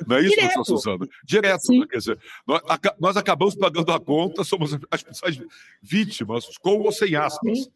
Não 0.06 0.16
é 0.16 0.20
isso, 0.20 0.30
Direto. 0.30 0.52
professor 0.52 0.78
Suzano? 0.78 1.08
Direto. 1.24 1.66
Sim. 1.66 1.86
Quer 1.86 1.98
dizer, 1.98 2.18
nós, 2.46 2.62
nós, 2.98 3.16
acabamos 3.16 3.54
pagando 3.54 3.92
a 3.92 4.00
conta, 4.00 4.42
somos 4.44 4.76
as 4.90 5.02
pessoas 5.02 5.40
vítimas, 5.82 6.46
com 6.58 6.80
ou 6.80 6.92
sem 6.92 7.14
aspas. 7.14 7.70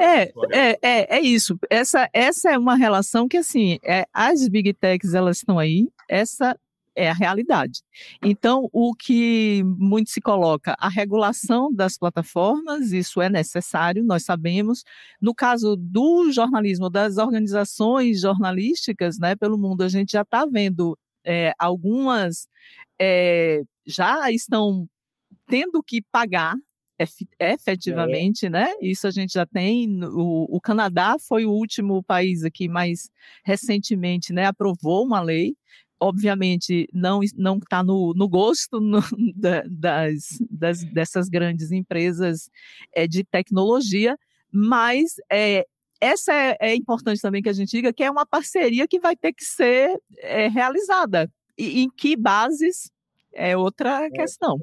É, 0.00 0.32
é, 0.52 0.78
é, 0.80 1.16
é 1.16 1.20
isso. 1.20 1.58
Essa, 1.68 2.08
essa 2.12 2.50
é 2.50 2.58
uma 2.58 2.76
relação 2.76 3.28
que, 3.28 3.36
assim, 3.36 3.78
é, 3.84 4.06
as 4.12 4.48
big 4.48 4.72
techs, 4.74 5.12
elas 5.12 5.38
estão 5.38 5.58
aí, 5.58 5.88
essa 6.08 6.58
é 6.96 7.10
a 7.10 7.12
realidade. 7.12 7.82
Então, 8.22 8.70
o 8.72 8.94
que 8.94 9.62
muito 9.78 10.08
se 10.08 10.20
coloca, 10.20 10.74
a 10.78 10.88
regulação 10.88 11.72
das 11.72 11.98
plataformas, 11.98 12.90
isso 12.90 13.20
é 13.20 13.28
necessário, 13.28 14.02
nós 14.02 14.24
sabemos. 14.24 14.82
No 15.20 15.34
caso 15.34 15.76
do 15.76 16.32
jornalismo, 16.32 16.88
das 16.88 17.18
organizações 17.18 18.22
jornalísticas, 18.22 19.18
né, 19.18 19.36
pelo 19.36 19.58
mundo, 19.58 19.82
a 19.82 19.88
gente 19.88 20.12
já 20.12 20.22
está 20.22 20.46
vendo 20.46 20.98
é, 21.26 21.52
algumas 21.58 22.48
é, 23.00 23.62
já 23.84 24.30
estão 24.30 24.88
tendo 25.46 25.82
que 25.82 26.02
pagar 26.10 26.54
efetivamente, 27.38 28.46
é. 28.46 28.50
né? 28.50 28.72
Isso 28.80 29.06
a 29.06 29.10
gente 29.10 29.34
já 29.34 29.44
tem. 29.44 30.02
O, 30.04 30.56
o, 30.56 30.60
Canadá 30.60 31.16
foi 31.18 31.44
o 31.44 31.50
último 31.50 32.02
país 32.02 32.42
aqui 32.42 32.68
mais 32.68 33.10
recentemente, 33.44 34.32
né? 34.32 34.46
Aprovou 34.46 35.04
uma 35.04 35.20
lei 35.20 35.54
obviamente 35.98 36.86
não 36.92 37.20
não 37.34 37.56
está 37.56 37.82
no, 37.82 38.12
no 38.14 38.28
gosto 38.28 38.80
no, 38.80 39.00
da, 39.34 39.62
das, 39.66 40.38
das, 40.50 40.84
dessas 40.84 41.28
grandes 41.28 41.72
empresas 41.72 42.50
é, 42.94 43.06
de 43.06 43.24
tecnologia, 43.24 44.16
mas 44.52 45.14
é, 45.30 45.66
essa 46.00 46.32
é, 46.32 46.56
é, 46.60 46.74
importante 46.74 47.20
também 47.20 47.42
que 47.42 47.48
a 47.48 47.52
gente 47.52 47.70
diga 47.70 47.92
que 47.92 48.04
é 48.04 48.10
uma 48.10 48.26
parceria 48.26 48.86
que 48.86 49.00
vai 49.00 49.16
ter 49.16 49.32
que 49.32 49.44
ser 49.44 49.98
é, 50.18 50.48
realizada. 50.48 51.30
E 51.58 51.82
em 51.82 51.90
que 51.90 52.16
bases 52.16 52.90
é 53.32 53.56
outra 53.56 54.04
é, 54.04 54.10
questão 54.10 54.58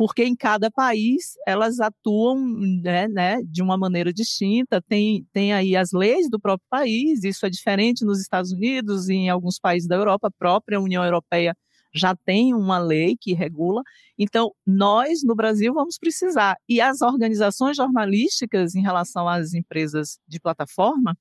porque 0.00 0.24
em 0.24 0.34
cada 0.34 0.70
país 0.70 1.34
elas 1.46 1.78
atuam 1.78 2.40
né, 2.82 3.06
né, 3.06 3.42
de 3.44 3.62
uma 3.62 3.76
maneira 3.76 4.10
distinta, 4.14 4.80
tem, 4.80 5.26
tem 5.30 5.52
aí 5.52 5.76
as 5.76 5.92
leis 5.92 6.26
do 6.30 6.40
próprio 6.40 6.66
país, 6.70 7.22
isso 7.22 7.44
é 7.44 7.50
diferente 7.50 8.02
nos 8.02 8.18
Estados 8.18 8.50
Unidos 8.50 9.10
e 9.10 9.12
em 9.12 9.28
alguns 9.28 9.58
países 9.58 9.86
da 9.86 9.96
Europa, 9.96 10.28
a 10.28 10.30
própria 10.30 10.80
União 10.80 11.04
Europeia 11.04 11.54
já 11.92 12.14
tem 12.14 12.54
uma 12.54 12.78
lei 12.78 13.16
que 13.16 13.32
regula. 13.32 13.82
Então, 14.18 14.52
nós 14.66 15.22
no 15.22 15.34
Brasil 15.34 15.72
vamos 15.74 15.98
precisar. 15.98 16.56
E 16.68 16.80
as 16.80 17.00
organizações 17.00 17.76
jornalísticas, 17.76 18.74
em 18.74 18.82
relação 18.82 19.28
às 19.28 19.54
empresas 19.54 20.18
de 20.26 20.38
plataforma, 20.38 21.16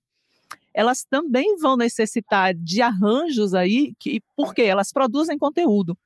elas 0.74 1.03
também 1.03 1.57
vão 1.57 1.76
necessitar 1.76 2.53
de 2.53 2.82
arranjos 2.82 3.53
aí, 3.53 3.93
que, 3.99 4.22
porque 4.36 4.61
elas 4.61 4.91
produzem 4.91 5.38
conteúdo. 5.38 5.97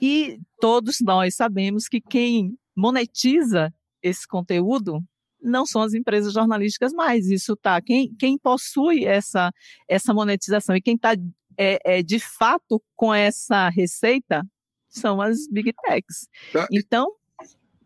E 0.00 0.38
todos 0.60 0.98
nós 1.00 1.34
sabemos 1.34 1.88
que 1.88 2.00
quem 2.00 2.58
monetiza 2.76 3.72
esse 4.02 4.26
conteúdo 4.26 5.02
não 5.44 5.66
são 5.66 5.82
as 5.82 5.94
empresas 5.94 6.32
jornalísticas 6.32 6.92
mais. 6.92 7.28
Isso 7.28 7.54
tá. 7.54 7.80
Quem, 7.80 8.14
quem 8.14 8.38
possui 8.38 9.04
essa, 9.04 9.52
essa 9.88 10.12
monetização 10.12 10.74
e 10.74 10.80
quem 10.80 10.94
está 10.96 11.14
é, 11.58 11.98
é, 11.98 12.02
de 12.02 12.18
fato, 12.18 12.82
com 12.96 13.12
essa 13.12 13.68
receita, 13.68 14.42
são 14.88 15.20
as 15.20 15.48
big 15.50 15.72
techs. 15.84 16.28
Tá. 16.52 16.66
Então, 16.70 17.12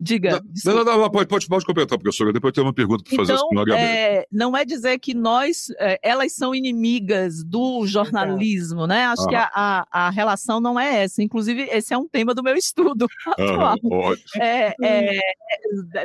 Diga. 0.01 0.41
Não, 0.63 0.75
não, 0.75 0.85
não, 0.85 0.97
não, 0.99 1.09
pode, 1.09 1.27
pode, 1.27 1.47
pode 1.47 1.65
completar, 1.65 1.99
professora. 1.99 2.31
Depois 2.31 2.53
tem 2.53 2.63
uma 2.63 2.73
pergunta 2.73 3.03
para 3.03 3.17
fazer. 3.17 3.33
Então, 3.33 3.75
é, 3.75 4.25
não 4.31 4.55
é 4.55 4.63
dizer 4.63 4.97
que 4.97 5.13
nós, 5.13 5.67
é, 5.77 5.99
elas 6.01 6.31
são 6.31 6.55
inimigas 6.55 7.43
do 7.43 7.85
jornalismo, 7.85 8.87
né? 8.87 9.07
Acho 9.07 9.23
ah. 9.23 9.27
que 9.27 9.35
a, 9.35 9.51
a, 9.53 9.87
a, 9.91 10.09
relação 10.09 10.61
não 10.61 10.79
é 10.79 11.03
essa. 11.03 11.21
Inclusive, 11.21 11.63
esse 11.63 11.93
é 11.93 11.97
um 11.97 12.07
tema 12.07 12.33
do 12.33 12.41
meu 12.41 12.55
estudo 12.57 13.07
atual. 13.27 13.75
Ah, 13.75 14.41
é, 14.41 14.73
é, 14.81 15.19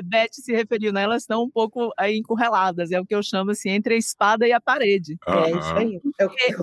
Beth 0.03 0.32
se 0.32 0.53
referiu, 0.53 0.92
né? 0.92 1.05
Elas 1.05 1.22
estão 1.22 1.45
um 1.45 1.51
pouco 1.51 1.92
aí, 1.97 2.16
encurraladas. 2.18 2.90
É 2.90 3.01
o 3.01 3.07
que 3.07 3.14
eu 3.14 3.22
chamo 3.22 3.53
assim, 3.53 3.70
entre 3.70 3.95
a 3.95 3.99
espada 3.99 4.45
e 4.45 4.53
a 4.53 4.61
parede. 4.61 5.16
Ah, 5.24 5.49
é 5.49 5.51
isso 5.53 5.74
aí. 5.74 6.01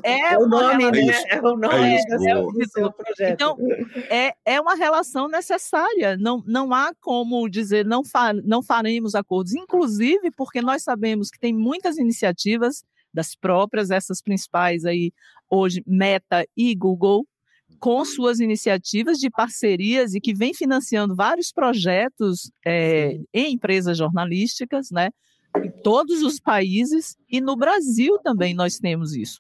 É, 0.04 0.34
é, 0.34 0.38
o 0.38 0.48
nome, 0.48 0.92
né? 0.92 1.24
É 1.30 1.40
o 1.40 1.56
nome 1.56 1.98
do 2.10 2.70
seu 2.70 2.92
projeto. 2.92 3.34
Então, 3.34 3.58
é, 4.10 4.34
é 4.44 4.60
uma 4.60 4.76
relação 4.76 5.30
necessária. 5.30 6.18
Não, 6.18 6.44
não 6.46 6.74
há 6.74 6.92
como 7.00 7.21
como 7.22 7.48
dizer 7.48 7.86
não, 7.86 8.04
fa 8.04 8.34
não 8.34 8.64
faremos 8.64 9.14
acordos, 9.14 9.54
inclusive 9.54 10.32
porque 10.32 10.60
nós 10.60 10.82
sabemos 10.82 11.30
que 11.30 11.40
tem 11.40 11.54
muitas 11.54 12.00
iniciativas 12.00 12.84
das 13.14 13.36
próprias, 13.36 13.92
essas 13.92 14.24
principais 14.24 14.86
aí 14.86 15.14
hoje, 15.48 15.84
Meta 15.86 16.44
e 16.58 16.74
Google, 16.74 17.28
com 17.80 18.04
suas 18.04 18.40
iniciativas 18.40 19.20
de 19.20 19.30
parcerias 19.30 20.16
e 20.16 20.20
que 20.20 20.34
vem 20.34 20.52
financiando 20.52 21.16
vários 21.16 21.52
projetos 21.52 22.52
é, 22.66 23.20
em 23.32 23.54
empresas 23.54 24.00
jornalísticas, 24.00 24.90
né? 24.90 25.10
Em 25.64 25.70
todos 25.84 26.24
os 26.24 26.40
países 26.40 27.16
e 27.30 27.40
no 27.40 27.56
Brasil 27.56 28.18
também 28.24 28.56
nós 28.56 28.80
temos 28.80 29.16
isso. 29.16 29.40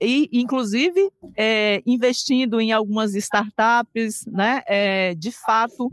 E, 0.00 0.28
inclusive, 0.32 1.12
é, 1.36 1.80
investindo 1.86 2.60
em 2.60 2.72
algumas 2.72 3.14
startups, 3.14 4.26
né? 4.26 4.62
É, 4.66 5.14
de 5.14 5.30
fato, 5.30 5.92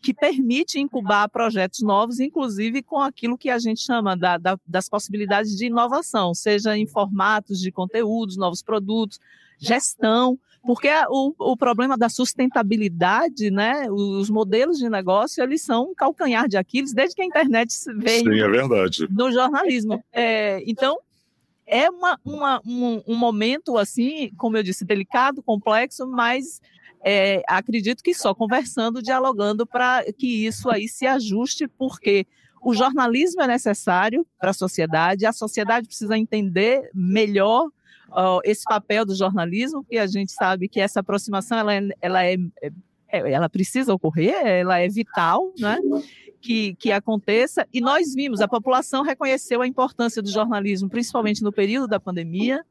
que 0.00 0.14
permite 0.14 0.78
incubar 0.78 1.28
projetos 1.28 1.80
novos, 1.80 2.20
inclusive 2.20 2.82
com 2.82 3.00
aquilo 3.00 3.38
que 3.38 3.50
a 3.50 3.58
gente 3.58 3.80
chama 3.80 4.16
da, 4.16 4.36
da, 4.38 4.58
das 4.66 4.88
possibilidades 4.88 5.56
de 5.56 5.66
inovação, 5.66 6.34
seja 6.34 6.76
em 6.76 6.86
formatos 6.86 7.60
de 7.60 7.70
conteúdos, 7.70 8.36
novos 8.36 8.62
produtos, 8.62 9.20
gestão, 9.58 10.38
porque 10.66 10.88
o, 11.08 11.34
o 11.38 11.56
problema 11.56 11.96
da 11.96 12.08
sustentabilidade, 12.08 13.50
né, 13.50 13.90
os 13.90 14.30
modelos 14.30 14.78
de 14.78 14.88
negócio, 14.88 15.42
eles 15.42 15.62
são 15.62 15.90
um 15.90 15.94
calcanhar 15.94 16.48
de 16.48 16.56
Aquiles 16.56 16.94
desde 16.94 17.14
que 17.14 17.22
a 17.22 17.26
internet 17.26 17.70
veio 17.96 18.32
Sim, 18.32 18.40
é 18.40 18.48
verdade. 18.48 19.06
no 19.10 19.30
jornalismo. 19.30 20.02
É, 20.10 20.62
então, 20.66 20.98
é 21.66 21.88
uma, 21.90 22.18
uma, 22.24 22.60
um, 22.64 23.02
um 23.06 23.14
momento, 23.14 23.76
assim, 23.76 24.30
como 24.36 24.56
eu 24.56 24.62
disse, 24.62 24.84
delicado, 24.84 25.42
complexo, 25.42 26.06
mas 26.06 26.60
é, 27.04 27.42
acredito 27.46 28.02
que 28.02 28.14
só 28.14 28.34
conversando, 28.34 29.02
dialogando 29.02 29.66
para 29.66 30.02
que 30.12 30.46
isso 30.46 30.70
aí 30.70 30.88
se 30.88 31.06
ajuste, 31.06 31.68
porque 31.68 32.26
o 32.62 32.72
jornalismo 32.72 33.42
é 33.42 33.46
necessário 33.46 34.26
para 34.40 34.50
a 34.50 34.54
sociedade, 34.54 35.26
a 35.26 35.32
sociedade 35.32 35.86
precisa 35.86 36.16
entender 36.16 36.88
melhor 36.94 37.66
uh, 38.08 38.40
esse 38.42 38.64
papel 38.64 39.04
do 39.04 39.14
jornalismo, 39.14 39.82
porque 39.82 39.98
a 39.98 40.06
gente 40.06 40.32
sabe 40.32 40.66
que 40.66 40.80
essa 40.80 41.00
aproximação 41.00 41.58
ela, 41.58 41.74
é, 41.74 41.88
ela, 42.00 42.24
é, 42.24 42.36
é, 43.08 43.32
ela 43.32 43.50
precisa 43.50 43.92
ocorrer, 43.92 44.34
ela 44.42 44.78
é 44.78 44.88
vital, 44.88 45.52
né? 45.58 45.78
Que, 46.40 46.74
que 46.74 46.92
aconteça, 46.92 47.66
e 47.72 47.80
nós 47.80 48.14
vimos, 48.14 48.42
a 48.42 48.48
população 48.48 49.02
reconheceu 49.02 49.62
a 49.62 49.66
importância 49.66 50.20
do 50.20 50.30
jornalismo, 50.30 50.90
principalmente 50.90 51.42
no 51.42 51.50
período 51.50 51.88
da 51.88 51.98
pandemia, 51.98 52.64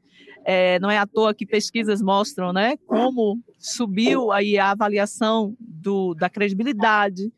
é, 0.45 0.79
não 0.79 0.89
é 0.89 0.97
à 0.97 1.05
toa 1.05 1.33
que 1.33 1.45
pesquisas 1.45 2.01
mostram 2.01 2.51
né, 2.51 2.77
como 2.85 3.39
subiu 3.57 4.31
aí 4.31 4.57
a 4.57 4.71
avaliação 4.71 5.55
do, 5.59 6.13
da 6.13 6.29
credibilidade. 6.29 7.31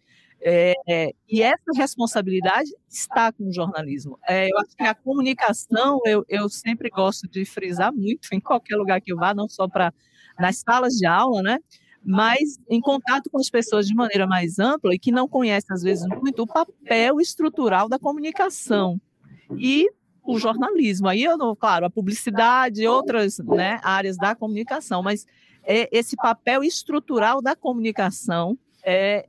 É, 0.48 0.74
é, 0.88 1.12
e 1.28 1.42
essa 1.42 1.72
responsabilidade 1.76 2.70
está 2.88 3.32
com 3.32 3.48
o 3.48 3.54
jornalismo. 3.54 4.20
É, 4.28 4.52
eu 4.52 4.58
acho 4.60 4.76
que 4.76 4.84
a 4.84 4.94
comunicação, 4.94 6.00
eu, 6.06 6.24
eu 6.30 6.48
sempre 6.50 6.90
gosto 6.90 7.28
de 7.28 7.46
frisar 7.46 7.92
muito 7.92 8.28
em 8.32 8.40
qualquer 8.40 8.76
lugar 8.76 9.02
que 9.02 9.12
eu 9.12 9.18
vá, 9.18 9.34
não 9.34 9.50
só 9.50 9.68
para 9.68 9.94
nas 10.38 10.58
salas 10.58 10.94
de 10.96 11.06
aula, 11.06 11.42
né? 11.42 11.60
mas 12.06 12.60
em 12.70 12.80
contato 12.80 13.32
com 13.32 13.40
as 13.40 13.50
pessoas 13.50 13.88
de 13.88 13.96
maneira 13.96 14.28
mais 14.28 14.60
ampla 14.60 14.94
e 14.94 15.00
que 15.00 15.12
não 15.12 15.28
conhecem, 15.28 15.74
às 15.74 15.82
vezes, 15.82 16.06
muito 16.22 16.44
o 16.44 16.48
papel 16.48 17.20
estrutural 17.20 17.90
da 17.90 17.98
comunicação. 17.98 19.02
E 19.58 19.90
o 20.26 20.40
jornalismo. 20.40 21.08
Aí, 21.08 21.24
eu, 21.24 21.56
claro, 21.56 21.86
a 21.86 21.90
publicidade, 21.90 22.88
outras 22.88 23.40
né, 23.40 23.80
áreas 23.84 24.18
da 24.18 24.36
comunicação, 24.36 25.02
mas 25.04 25.26
é, 25.64 25.90
esse 25.92 26.16
papel 26.16 26.64
estrutural 26.64 27.42
da 27.42 27.56
comunicação 27.56 28.58
é, 28.84 29.28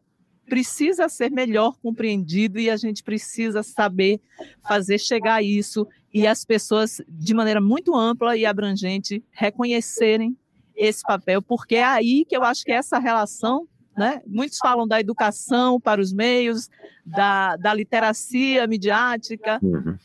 precisa 0.49 1.09
ser 1.09 1.31
melhor 1.31 1.77
compreendido 1.83 2.59
e 2.59 2.71
a 2.71 2.77
gente 2.77 3.03
precisa 3.03 3.63
saber 3.63 4.21
fazer 4.67 4.99
chegar 4.99 5.43
isso 5.43 5.87
e 6.13 6.27
as 6.27 6.45
pessoas, 6.45 7.01
de 7.09 7.35
maneira 7.35 7.61
muito 7.61 7.95
ampla 7.95 8.37
e 8.37 8.47
abrangente, 8.47 9.23
reconhecerem 9.33 10.37
esse 10.75 11.03
papel, 11.03 11.43
porque 11.43 11.77
é 11.77 11.85
aí 11.85 12.25
que 12.25 12.37
eu 12.37 12.43
acho 12.43 12.65
que 12.65 12.73
essa 12.73 12.99
relação 12.99 13.67
né? 13.97 14.21
Muitos 14.27 14.59
falam 14.59 14.87
da 14.87 15.01
educação 15.01 15.81
para 15.81 16.01
os 16.01 16.13
meios, 16.13 16.69
da, 17.05 17.57
da 17.57 17.73
literacia 17.73 18.67
midiática. 18.67 19.59
Uhum. 19.63 19.97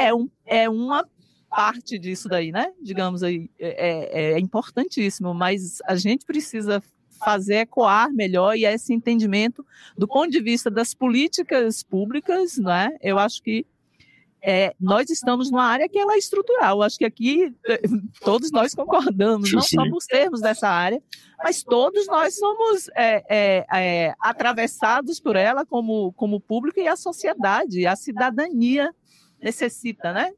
É, 0.00 0.08
é, 0.08 0.14
um, 0.14 0.28
é 0.46 0.68
uma 0.68 1.06
parte 1.48 1.98
disso 1.98 2.28
daí, 2.28 2.52
né? 2.52 2.72
Digamos 2.80 3.22
aí, 3.22 3.50
é, 3.58 3.88
é, 3.88 4.32
é 4.32 4.38
importantíssimo, 4.38 5.34
mas 5.34 5.78
a 5.84 5.96
gente 5.96 6.24
precisa 6.24 6.82
fazer 7.18 7.56
ecoar 7.56 8.10
melhor 8.12 8.56
e 8.56 8.64
esse 8.64 8.94
entendimento 8.94 9.64
do 9.96 10.08
ponto 10.08 10.30
de 10.30 10.40
vista 10.40 10.70
das 10.70 10.94
políticas 10.94 11.82
públicas, 11.82 12.56
né? 12.56 12.96
Eu 13.02 13.18
acho 13.18 13.42
que 13.42 13.66
é, 14.42 14.74
nós 14.80 15.10
estamos 15.10 15.50
numa 15.50 15.64
área 15.64 15.88
que 15.88 15.98
ela 15.98 16.14
é 16.14 16.18
estrutural. 16.18 16.82
Acho 16.82 16.96
que 16.96 17.04
aqui 17.04 17.54
é, 17.66 17.82
todos 18.24 18.50
nós 18.50 18.74
concordamos, 18.74 19.52
não 19.52 19.60
só 19.60 19.86
por 19.88 20.00
sermos 20.00 20.40
dessa 20.40 20.68
área, 20.68 21.02
mas 21.42 21.62
todos 21.62 22.06
nós 22.06 22.38
somos 22.38 22.88
é, 22.96 23.24
é, 23.28 23.66
é, 23.70 24.14
atravessados 24.18 25.20
por 25.20 25.36
ela 25.36 25.66
como, 25.66 26.12
como 26.14 26.40
público 26.40 26.80
e 26.80 26.88
a 26.88 26.96
sociedade, 26.96 27.86
a 27.86 27.94
cidadania 27.96 28.94
necessita, 29.42 30.12
né? 30.12 30.32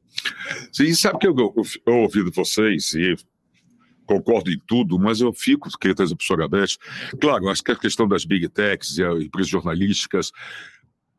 Sim, 0.71 0.93
sabe 0.93 1.19
que 1.19 1.27
eu, 1.27 1.35
eu, 1.35 1.53
eu 1.85 1.93
ouvi 1.99 2.23
de 2.23 2.31
vocês 2.31 2.93
e 2.93 3.15
concordo 4.05 4.51
em 4.51 4.59
tudo, 4.67 4.99
mas 4.99 5.21
eu 5.21 5.33
fico, 5.33 5.69
queria 5.77 5.95
trazer 5.95 6.13
a 6.13 6.17
professora 6.17 6.47
Beth, 6.47 6.77
claro, 7.19 7.49
acho 7.49 7.63
que 7.63 7.71
a 7.71 7.75
questão 7.75 8.07
das 8.07 8.25
big 8.25 8.49
techs 8.49 8.97
e 8.97 9.03
as 9.03 9.23
empresas 9.23 9.49
jornalísticas, 9.49 10.31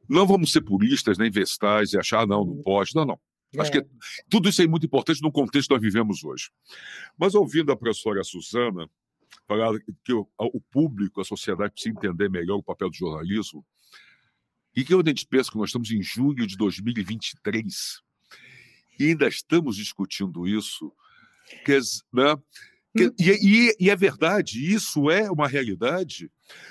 não 0.09 0.27
vamos 0.27 0.53
ser 0.53 0.61
puristas 0.61 1.17
nem 1.19 1.31
vestais 1.31 1.93
e 1.93 1.99
achar, 1.99 2.21
ah, 2.21 2.27
não, 2.27 2.45
não 2.45 2.63
pode, 2.63 2.95
não, 2.95 3.05
não. 3.05 3.19
É. 3.57 3.61
Acho 3.61 3.73
que 3.73 3.87
tudo 4.29 4.49
isso 4.49 4.63
é 4.63 4.67
muito 4.67 4.87
importante 4.87 5.23
no 5.23 5.33
contexto 5.33 5.69
que 5.69 5.75
nós 5.75 5.83
vivemos 5.83 6.25
hoje. 6.25 6.51
Mas 7.17 7.35
ouvindo 7.35 7.73
a 7.73 7.77
professora 7.77 8.23
Suzana 8.25 8.89
falar 9.47 9.79
que 10.05 10.13
o, 10.13 10.29
o 10.39 10.61
público, 10.61 11.21
a 11.21 11.25
sociedade 11.25 11.73
precisa 11.73 11.95
entender 11.95 12.29
melhor 12.29 12.57
o 12.57 12.63
papel 12.63 12.91
do 12.91 12.97
jornalismo, 12.97 13.65
e 14.75 14.85
que 14.85 14.95
a 14.95 15.03
gente 15.05 15.27
pensa 15.27 15.51
que 15.51 15.59
nós 15.59 15.69
estamos 15.69 15.91
em 15.91 16.03
julho 16.03 16.47
de 16.47 16.57
2023 16.57 18.03
e 18.99 19.07
ainda 19.07 19.27
estamos 19.29 19.77
discutindo 19.77 20.47
isso, 20.47 20.93
que, 21.65 21.79
né? 22.13 22.37
Que, 22.97 23.13
e, 23.19 23.31
e, 23.31 23.77
e, 23.81 23.91
é 23.91 23.97
verdade, 23.97 24.73
isso 24.73 25.11
é 25.11 25.29
uma 25.31 25.49
realidade. 25.49 26.31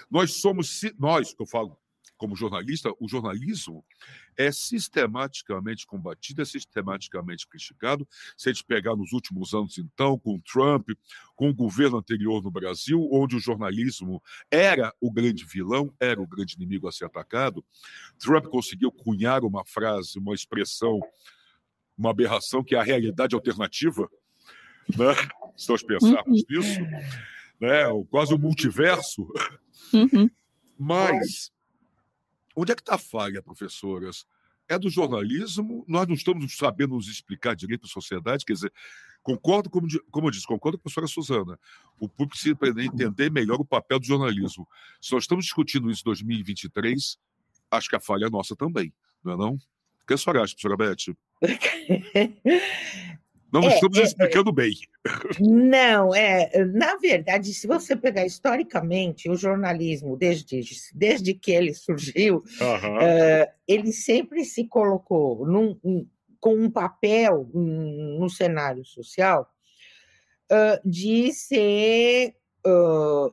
Nós 0.10 0.36
somos, 0.36 0.82
nós, 0.98 1.34
que 1.34 1.42
eu 1.42 1.46
falo 1.46 1.78
como 2.24 2.38
jornalista, 2.38 2.90
o 3.02 3.10
jornalismo 3.10 3.84
é 4.38 4.50
sistematicamente 4.50 5.86
combatido, 5.86 6.42
é 6.42 6.46
sistematicamente 6.46 7.46
criticado. 7.46 8.08
Se 8.38 8.48
a 8.48 8.54
gente 8.54 8.64
pegar 8.64 8.96
nos 8.96 9.12
últimos 9.12 9.54
anos, 9.54 9.78
então, 9.78 10.18
com 10.18 10.40
Trump, 10.40 10.88
com 11.36 11.50
o 11.50 11.54
governo 11.54 11.98
anterior 11.98 12.42
no 12.42 12.50
Brasil, 12.50 13.10
onde 13.12 13.36
o 13.36 13.42
jornalismo 13.42 14.24
era 14.50 14.94
o 15.02 15.12
grande 15.12 15.44
vilão, 15.44 15.94
era 16.00 16.22
o 16.22 16.26
grande 16.26 16.56
inimigo 16.56 16.88
a 16.88 16.94
ser 16.94 17.04
atacado, 17.04 17.62
Trump 18.18 18.46
conseguiu 18.46 18.90
cunhar 18.90 19.44
uma 19.44 19.66
frase, 19.66 20.18
uma 20.18 20.34
expressão, 20.34 21.02
uma 21.98 22.12
aberração 22.12 22.64
que 22.64 22.74
é 22.74 22.80
a 22.80 22.84
realidade 22.84 23.36
alternativa, 23.36 24.10
né? 24.98 25.14
se 25.58 25.68
nós 25.68 25.84
pensarmos 25.84 26.40
uhum. 26.40 26.46
nisso, 26.50 26.80
né? 27.60 27.84
quase 28.10 28.34
o 28.34 28.38
um 28.38 28.40
multiverso. 28.40 29.28
Uhum. 29.94 30.30
Mas 30.80 31.52
Onde 32.56 32.72
é 32.72 32.76
que 32.76 32.82
está 32.82 32.96
a 32.96 33.00
falha, 33.00 33.42
professoras? 33.42 34.26
É 34.68 34.78
do 34.78 34.90
jornalismo? 34.90 35.84
Nós 35.88 36.08
não 36.08 36.16
estamos 36.16 36.56
sabendo 36.56 36.96
nos 36.96 37.08
explicar 37.08 37.56
direito 37.56 37.86
à 37.86 37.90
sociedade? 37.90 38.46
Quer 38.46 38.54
dizer, 38.54 38.74
concordo, 39.22 39.70
como, 39.70 39.88
como 40.10 40.28
eu 40.28 40.32
disse, 40.32 40.48
concordo 40.48 40.78
com 40.78 40.82
a 40.82 40.84
professora 40.84 41.08
Suzana. 41.08 41.60
O 42.00 42.08
público 42.08 42.38
precisa 42.38 42.56
entender 42.82 43.32
melhor 43.32 43.60
o 43.60 43.66
papel 43.66 44.00
do 44.00 44.06
jornalismo. 44.06 44.68
Se 45.02 45.12
nós 45.12 45.24
estamos 45.24 45.46
discutindo 45.46 45.90
isso 45.92 46.02
em 46.02 46.06
2023, 46.06 47.18
acho 47.72 47.90
que 47.90 47.96
a 47.96 48.00
falha 48.00 48.26
é 48.26 48.30
nossa 48.30 48.56
também, 48.56 48.94
não 49.24 49.34
é 49.34 49.38
não? 49.38 49.54
O 49.56 50.06
que 50.08 50.14
a 50.14 50.18
senhora 50.18 50.44
acha, 50.44 50.56
professora 50.56 50.78
Beth? 50.78 51.16
Não 53.54 53.70
é, 53.70 53.76
estamos 53.76 54.00
é, 54.00 54.02
explicando 54.02 54.50
é, 54.50 54.54
bem. 54.54 54.74
Não, 55.40 56.14
é. 56.16 56.50
Na 56.66 56.96
verdade, 56.96 57.54
se 57.54 57.68
você 57.68 57.96
pegar 57.96 58.26
historicamente 58.26 59.30
o 59.30 59.36
jornalismo, 59.36 60.18
desde, 60.18 60.62
desde 60.96 61.36
que 61.36 61.52
ele 61.52 61.72
surgiu, 61.72 62.38
uhum. 62.60 62.98
uh, 62.98 63.48
ele 63.68 63.94
sempre 63.94 64.44
se 64.44 64.66
colocou 64.66 65.46
num, 65.46 65.78
um, 65.84 66.08
com 66.40 66.56
um 66.56 66.72
papel 66.72 67.48
um, 67.54 68.18
no 68.20 68.28
cenário 68.28 68.84
social 68.84 69.48
uh, 70.52 70.90
de 70.90 71.32
ser. 71.32 72.36
Uh, 72.66 73.32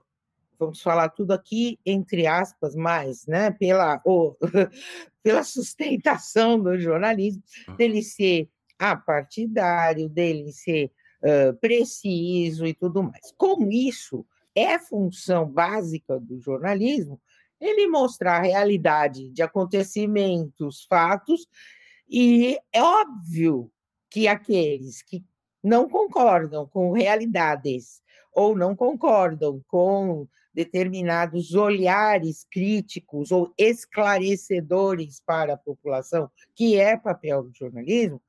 vamos 0.59 0.83
falar 0.83 1.09
tudo 1.09 1.33
aqui 1.33 1.79
entre 1.87 2.27
aspas, 2.27 2.77
mais, 2.77 3.27
né, 3.27 3.51
pela, 3.53 4.03
oh, 4.05 4.37
pela 5.23 5.43
sustentação 5.43 6.61
do 6.61 6.79
jornalismo, 6.79 7.43
dele 7.79 8.03
ser 8.03 8.51
apartidário, 8.81 10.09
dele 10.09 10.51
ser 10.53 10.91
uh, 11.23 11.55
preciso 11.61 12.67
e 12.67 12.75
tudo 12.75 13.03
mais. 13.03 13.33
Com 13.37 13.71
isso, 13.71 14.27
é 14.55 14.79
função 14.79 15.47
básica 15.47 16.19
do 16.19 16.41
jornalismo 16.41 17.21
ele 17.61 17.87
mostrar 17.87 18.39
a 18.39 18.43
realidade 18.43 19.29
de 19.29 19.43
acontecimentos, 19.43 20.85
fatos, 20.85 21.47
e 22.09 22.59
é 22.73 22.83
óbvio 22.83 23.71
que 24.09 24.27
aqueles 24.27 25.03
que 25.03 25.23
não 25.63 25.89
concordam 25.89 26.67
com 26.67 26.93
realidades 26.93 28.03
ou 28.33 28.57
não 28.57 28.75
concordam 28.75 29.63
com 29.69 30.27
determinados 30.55 31.55
olhares 31.55 32.45
críticos 32.51 33.31
ou 33.31 33.53
esclarecedores 33.57 35.21
para 35.21 35.55
a 35.55 35.59
população, 35.59 36.31
que 36.55 36.77
é 36.77 36.97
papel 36.97 37.45
do 37.45 37.55
jornalismo, 37.55 38.21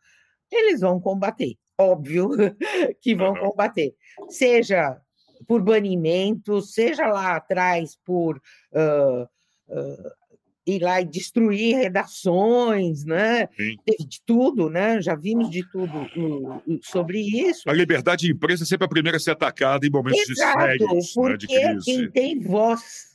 eles 0.52 0.82
vão 0.82 1.00
combater. 1.00 1.56
Óbvio 1.78 2.30
que 3.02 3.16
vão 3.16 3.36
combater. 3.36 3.96
Seja 4.30 5.00
por 5.48 5.62
banimento, 5.62 6.62
seja 6.62 7.08
lá 7.08 7.36
atrás 7.36 7.98
por 8.06 8.38
uh, 8.72 9.24
uh, 9.24 10.12
ir 10.66 10.82
lá 10.82 11.02
e 11.02 11.06
destruir 11.06 11.76
redações, 11.76 13.04
né? 13.04 13.48
Teve 13.86 14.06
de 14.08 14.22
tudo, 14.26 14.70
né? 14.70 15.02
Já 15.02 15.16
vimos 15.16 15.50
de 15.50 15.68
tudo 15.72 16.04
uh, 16.04 16.80
sobre 16.84 17.20
isso. 17.20 17.70
A 17.70 17.74
liberdade 17.74 18.28
de 18.28 18.32
imprensa 18.32 18.64
é 18.64 18.68
sempre 18.68 18.86
a 18.86 18.90
primeira 18.90 19.18
a 19.18 19.20
ser 19.20 19.32
atacada 19.32 19.86
em 19.86 19.90
momentos 19.90 20.30
Exato, 20.30 20.60
de 20.60 20.78
sérios, 20.78 21.14
porque 21.14 21.60
né, 21.60 21.74
de 21.76 21.84
quem 21.84 22.12
tem 22.12 22.40
voz 22.40 23.12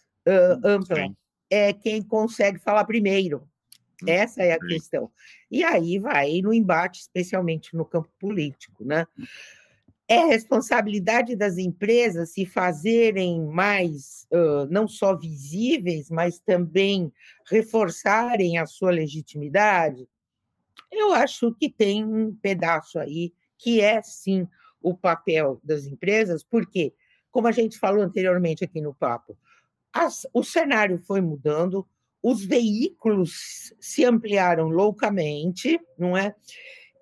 ampla 0.64 0.96
Sim. 0.96 1.16
é 1.48 1.72
quem 1.72 2.02
consegue 2.02 2.58
falar 2.58 2.84
primeiro. 2.84 3.48
Hum, 4.02 4.08
Essa 4.08 4.42
é 4.42 4.52
a 4.52 4.58
questão. 4.58 5.10
E 5.50 5.64
aí 5.64 5.98
vai 5.98 6.40
no 6.42 6.52
embate, 6.52 7.00
especialmente 7.00 7.74
no 7.74 7.84
campo 7.84 8.10
político, 8.18 8.84
né? 8.84 9.06
É 10.08 10.24
responsabilidade 10.24 11.34
das 11.34 11.58
empresas 11.58 12.30
se 12.30 12.46
fazerem 12.46 13.44
mais, 13.44 14.26
uh, 14.30 14.66
não 14.70 14.86
só 14.86 15.16
visíveis, 15.16 16.10
mas 16.10 16.38
também 16.38 17.12
reforçarem 17.50 18.58
a 18.58 18.66
sua 18.66 18.92
legitimidade? 18.92 20.08
Eu 20.92 21.12
acho 21.12 21.52
que 21.54 21.68
tem 21.68 22.04
um 22.04 22.32
pedaço 22.34 22.98
aí 22.98 23.32
que 23.58 23.80
é, 23.80 24.00
sim, 24.02 24.46
o 24.80 24.94
papel 24.94 25.60
das 25.64 25.86
empresas, 25.86 26.44
porque, 26.44 26.94
como 27.30 27.48
a 27.48 27.52
gente 27.52 27.78
falou 27.78 28.02
anteriormente 28.02 28.62
aqui 28.62 28.80
no 28.80 28.94
papo, 28.94 29.36
as, 29.92 30.26
o 30.32 30.44
cenário 30.44 30.98
foi 30.98 31.20
mudando, 31.20 31.86
os 32.28 32.44
veículos 32.44 33.72
se 33.78 34.04
ampliaram 34.04 34.68
loucamente, 34.68 35.78
não 35.96 36.16
é? 36.16 36.34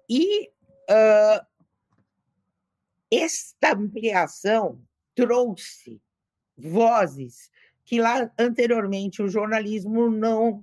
E 0.06 0.48
uh, 0.90 1.46
esta 3.10 3.72
ampliação 3.72 4.82
trouxe 5.14 5.98
vozes 6.54 7.50
que 7.86 7.98
lá 7.98 8.30
anteriormente 8.38 9.22
o 9.22 9.28
jornalismo 9.28 10.10
não 10.10 10.62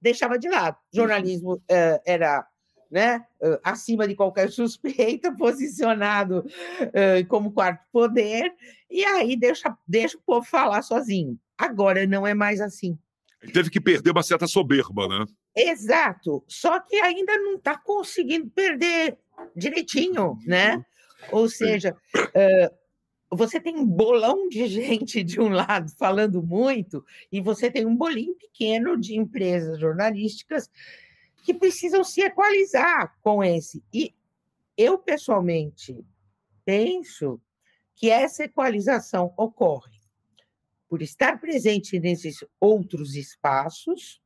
deixava 0.00 0.38
de 0.38 0.48
lado. 0.48 0.76
O 0.92 0.96
jornalismo 0.96 1.54
uh, 1.54 2.00
era 2.06 2.46
né, 2.88 3.26
uh, 3.42 3.58
acima 3.64 4.06
de 4.06 4.14
qualquer 4.14 4.50
suspeita, 4.54 5.34
posicionado 5.34 6.46
uh, 6.46 7.26
como 7.26 7.50
quarto 7.50 7.84
poder, 7.90 8.54
e 8.88 9.04
aí 9.04 9.36
deixa, 9.36 9.76
deixa 9.84 10.16
o 10.16 10.22
povo 10.22 10.46
falar 10.46 10.82
sozinho. 10.82 11.36
Agora 11.58 12.06
não 12.06 12.24
é 12.24 12.34
mais 12.34 12.60
assim. 12.60 12.96
Ele 13.42 13.52
teve 13.52 13.70
que 13.70 13.80
perder 13.80 14.10
uma 14.10 14.22
certa 14.22 14.46
soberba, 14.46 15.08
né? 15.08 15.24
Exato. 15.56 16.44
Só 16.46 16.78
que 16.80 16.96
ainda 16.96 17.36
não 17.38 17.54
está 17.54 17.76
conseguindo 17.76 18.50
perder 18.50 19.16
direitinho, 19.56 20.38
né? 20.44 20.76
Uhum. 20.76 20.84
Ou 21.32 21.48
seja, 21.48 21.96
uh, 22.14 23.36
você 23.36 23.60
tem 23.60 23.76
um 23.76 23.86
bolão 23.86 24.48
de 24.48 24.66
gente 24.66 25.22
de 25.22 25.40
um 25.40 25.48
lado 25.48 25.90
falando 25.96 26.42
muito, 26.42 27.04
e 27.30 27.40
você 27.40 27.70
tem 27.70 27.86
um 27.86 27.96
bolinho 27.96 28.34
pequeno 28.34 28.98
de 28.98 29.16
empresas 29.16 29.78
jornalísticas 29.78 30.68
que 31.44 31.54
precisam 31.54 32.04
se 32.04 32.20
equalizar 32.22 33.16
com 33.22 33.42
esse. 33.42 33.82
E 33.92 34.14
eu, 34.76 34.98
pessoalmente, 34.98 36.04
penso 36.64 37.40
que 37.94 38.10
essa 38.10 38.44
equalização 38.44 39.32
ocorre 39.36 39.99
por 40.90 41.02
estar 41.02 41.40
presente 41.40 42.00
nesses 42.00 42.44
outros 42.60 43.14
espaços 43.14 44.20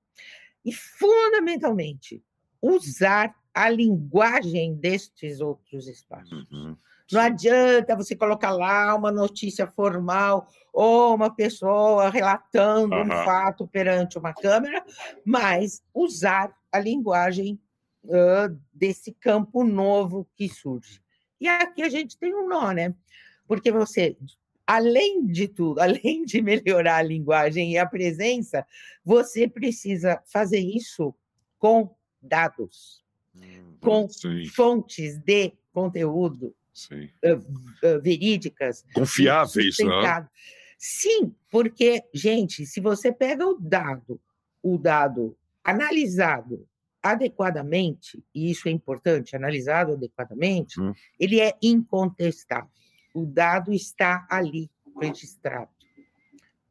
e, 0.65 0.73
fundamentalmente, 0.73 2.25
usar 2.61 3.35
a 3.53 3.69
linguagem 3.69 4.75
destes 4.75 5.43
outros 5.43 5.87
espaços. 5.87 6.51
Uhum. 6.51 6.75
Não 7.13 7.21
adianta 7.21 7.95
você 7.95 8.17
colocar 8.17 8.51
lá 8.51 8.95
uma 8.95 9.13
notícia 9.13 9.67
formal 9.67 10.49
ou 10.73 11.15
uma 11.15 11.29
pessoa 11.29 12.09
relatando 12.09 12.95
uhum. 12.95 13.03
um 13.03 13.09
fato 13.11 13.69
perante 13.69 14.17
uma 14.19 14.33
câmera, 14.33 14.83
mas 15.23 15.85
usar 15.93 16.51
a 16.73 16.79
linguagem 16.81 17.61
uh, 18.05 18.59
desse 18.73 19.13
campo 19.13 19.63
novo 19.63 20.27
que 20.35 20.49
surge. 20.49 21.03
E 21.39 21.47
aqui 21.47 21.83
a 21.83 21.91
gente 21.91 22.17
tem 22.17 22.35
um 22.35 22.49
nó, 22.49 22.73
né? 22.73 22.95
Porque 23.47 23.71
você 23.71 24.17
além 24.67 25.27
de 25.27 25.49
tudo, 25.49 25.81
além 25.81 26.25
de 26.25 26.41
melhorar 26.43 26.97
a 26.97 27.03
linguagem 27.03 27.73
e 27.73 27.79
a 27.79 27.87
presença, 27.87 28.67
você 29.05 29.49
precisa 29.49 30.23
fazer 30.27 30.61
isso 30.61 31.15
com 31.59 31.95
dados, 32.21 33.03
hum, 33.35 33.77
com 33.81 34.09
sim. 34.09 34.47
fontes 34.47 35.19
de 35.19 35.53
conteúdo 35.73 36.55
uh, 36.91 37.37
uh, 37.37 38.01
verídicas. 38.03 38.85
Confiáveis, 38.95 39.77
né? 39.79 40.29
Sim, 40.79 41.35
porque, 41.51 42.03
gente, 42.13 42.67
se 42.67 42.81
você 42.81 43.11
pega 43.11 43.47
o 43.47 43.59
dado, 43.59 44.21
o 44.63 44.77
dado 44.77 45.37
analisado 45.63 46.67
adequadamente, 47.03 48.23
e 48.35 48.51
isso 48.51 48.69
é 48.69 48.71
importante, 48.71 49.37
analisado 49.37 49.93
adequadamente, 49.93 50.81
hum. 50.81 50.93
ele 51.19 51.41
é 51.41 51.55
incontestável 51.63 52.69
o 53.15 53.25
dado 53.25 53.73
está 53.73 54.27
ali 54.29 54.69
registrado. 55.01 55.71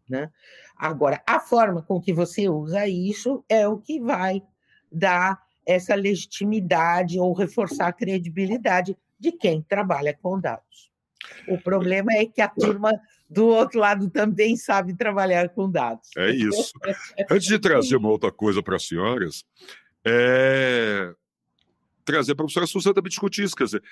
Né? 0.07 0.29
Agora, 0.77 1.23
a 1.25 1.39
forma 1.39 1.81
com 1.81 1.99
que 1.99 2.13
você 2.13 2.49
usa 2.49 2.87
isso 2.87 3.43
é 3.47 3.67
o 3.67 3.77
que 3.77 3.99
vai 3.99 4.43
dar 4.91 5.41
essa 5.65 5.95
legitimidade 5.95 7.17
ou 7.17 7.33
reforçar 7.33 7.87
a 7.87 7.93
credibilidade 7.93 8.97
de 9.17 9.31
quem 9.31 9.61
trabalha 9.61 10.13
com 10.21 10.39
dados. 10.39 10.91
O 11.47 11.57
problema 11.57 12.11
é 12.13 12.25
que 12.25 12.41
a 12.41 12.49
turma 12.49 12.91
do 13.29 13.47
outro 13.47 13.79
lado 13.79 14.09
também 14.09 14.57
sabe 14.57 14.93
trabalhar 14.93 15.49
com 15.49 15.71
dados. 15.71 16.09
É 16.17 16.29
isso. 16.31 16.73
Antes 17.31 17.47
de 17.47 17.57
trazer 17.57 17.95
uma 17.95 18.09
outra 18.09 18.31
coisa 18.31 18.61
para 18.61 18.75
as 18.75 18.85
senhoras, 18.85 19.45
é 20.05 21.13
trazer 22.03 22.35
para 22.35 22.43
a 22.43 22.45
professora 22.45 22.67
Suzana 22.67 22.93
também 22.93 23.09
discutir 23.09 23.43
isso. 23.43 23.55
Quer 23.55 23.63
dizer, 23.63 23.83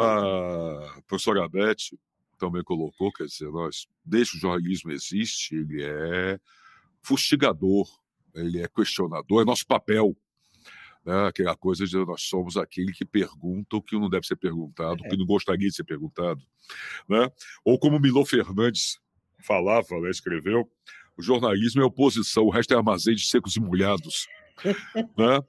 a 0.00 1.02
professora 1.06 1.48
Beth 1.48 1.96
também 2.38 2.62
colocou, 2.62 3.12
quer 3.12 3.26
dizer, 3.26 3.50
nós, 3.50 3.86
desde 4.04 4.32
que 4.32 4.38
o 4.38 4.40
jornalismo 4.40 4.92
existe, 4.92 5.54
ele 5.54 5.82
é 5.82 6.38
fustigador, 7.02 7.88
ele 8.34 8.60
é 8.62 8.68
questionador, 8.68 9.42
é 9.42 9.44
nosso 9.44 9.66
papel. 9.66 10.16
Né? 11.04 11.28
Aquela 11.28 11.56
coisa 11.56 11.86
de 11.86 11.96
nós 11.96 12.22
somos 12.22 12.56
aquele 12.56 12.92
que 12.92 13.04
pergunta 13.04 13.76
o 13.76 13.82
que 13.82 13.98
não 13.98 14.10
deve 14.10 14.26
ser 14.26 14.36
perguntado, 14.36 15.00
o 15.00 15.08
que 15.08 15.14
é. 15.14 15.16
não 15.16 15.24
gostaria 15.24 15.68
de 15.68 15.74
ser 15.74 15.84
perguntado. 15.84 16.42
Né? 17.08 17.30
Ou 17.64 17.78
como 17.78 18.00
Milô 18.00 18.24
Fernandes 18.24 18.98
falava, 19.40 20.00
né, 20.00 20.10
escreveu, 20.10 20.68
o 21.16 21.22
jornalismo 21.22 21.80
é 21.80 21.84
oposição, 21.84 22.44
o 22.44 22.50
resto 22.50 22.74
é 22.74 22.76
armazém 22.76 23.14
de 23.14 23.26
secos 23.26 23.56
e 23.56 23.60
molhados. 23.60 24.26
né? 25.16 25.40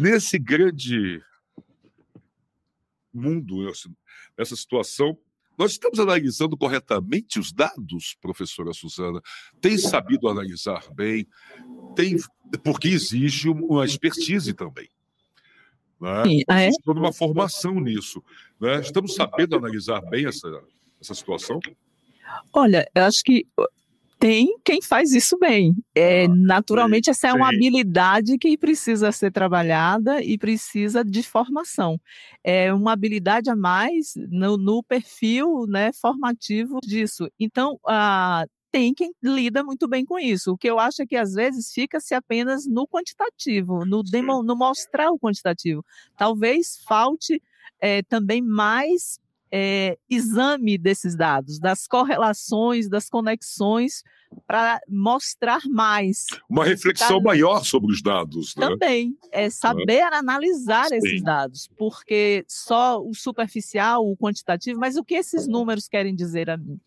Nesse 0.00 0.38
grande 0.38 1.22
mundo 3.16 3.56
nessa 4.36 4.56
situação. 4.56 5.16
Nós 5.58 5.72
estamos 5.72 5.98
analisando 5.98 6.56
corretamente 6.56 7.38
os 7.38 7.52
dados, 7.52 8.16
professora 8.20 8.72
Suzana? 8.74 9.22
Tem 9.60 9.78
sabido 9.78 10.28
analisar 10.28 10.84
bem? 10.94 11.26
Tem, 11.94 12.16
porque 12.62 12.88
exige 12.88 13.48
uma 13.48 13.84
expertise 13.84 14.52
também. 14.52 14.88
Né? 16.00 16.24
Sim, 16.24 16.42
ah, 16.46 16.60
é? 16.60 16.68
Estou 16.68 16.94
numa 16.94 17.12
formação 17.12 17.80
nisso. 17.80 18.22
Né? 18.60 18.80
Estamos 18.80 19.14
sabendo 19.14 19.56
analisar 19.56 20.02
bem 20.02 20.26
essa, 20.26 20.48
essa 21.00 21.14
situação? 21.14 21.58
Olha, 22.52 22.86
eu 22.94 23.04
acho 23.04 23.22
que 23.24 23.46
tem 24.18 24.58
quem 24.64 24.80
faz 24.80 25.12
isso 25.12 25.38
bem. 25.38 25.74
É, 25.94 26.24
ah, 26.24 26.28
naturalmente, 26.28 27.10
essa 27.10 27.28
é 27.28 27.32
uma 27.32 27.48
habilidade 27.48 28.38
que 28.38 28.56
precisa 28.56 29.12
ser 29.12 29.30
trabalhada 29.30 30.22
e 30.22 30.38
precisa 30.38 31.04
de 31.04 31.22
formação. 31.22 32.00
É 32.42 32.72
uma 32.72 32.92
habilidade 32.92 33.50
a 33.50 33.56
mais 33.56 34.14
no, 34.30 34.56
no 34.56 34.82
perfil 34.82 35.66
né, 35.68 35.92
formativo 35.92 36.78
disso. 36.82 37.28
Então, 37.38 37.78
ah, 37.86 38.46
tem 38.72 38.92
quem 38.94 39.12
lida 39.22 39.62
muito 39.64 39.88
bem 39.88 40.04
com 40.04 40.18
isso. 40.18 40.52
O 40.52 40.58
que 40.58 40.68
eu 40.68 40.78
acho 40.78 41.02
é 41.02 41.06
que 41.06 41.16
às 41.16 41.32
vezes 41.32 41.72
fica-se 41.72 42.14
apenas 42.14 42.66
no 42.66 42.86
quantitativo, 42.86 43.84
no, 43.84 44.02
demo, 44.02 44.42
no 44.42 44.56
mostrar 44.56 45.10
o 45.10 45.18
quantitativo. 45.18 45.84
Talvez 46.16 46.78
falte 46.86 47.42
é, 47.80 48.02
também 48.02 48.42
mais 48.42 49.18
é, 49.50 49.96
exame 50.08 50.76
desses 50.76 51.16
dados, 51.16 51.58
das 51.58 51.86
correlações, 51.86 52.88
das 52.88 53.08
conexões, 53.08 54.02
para 54.46 54.80
mostrar 54.88 55.60
mais. 55.68 56.26
Uma 56.48 56.64
reflexão 56.64 57.18
tá? 57.18 57.24
maior 57.24 57.64
sobre 57.64 57.92
os 57.92 58.02
dados. 58.02 58.54
Né? 58.56 58.68
Também, 58.68 59.16
é 59.30 59.48
saber 59.48 59.98
é. 59.98 60.14
analisar 60.14 60.86
Sim. 60.88 60.96
esses 60.96 61.22
dados, 61.22 61.68
porque 61.76 62.44
só 62.48 63.00
o 63.00 63.14
superficial, 63.14 64.06
o 64.06 64.16
quantitativo, 64.16 64.78
mas 64.78 64.96
o 64.96 65.04
que 65.04 65.14
esses 65.14 65.46
números 65.46 65.88
querem 65.88 66.14
dizer 66.14 66.50
a 66.50 66.56
mim? 66.56 66.80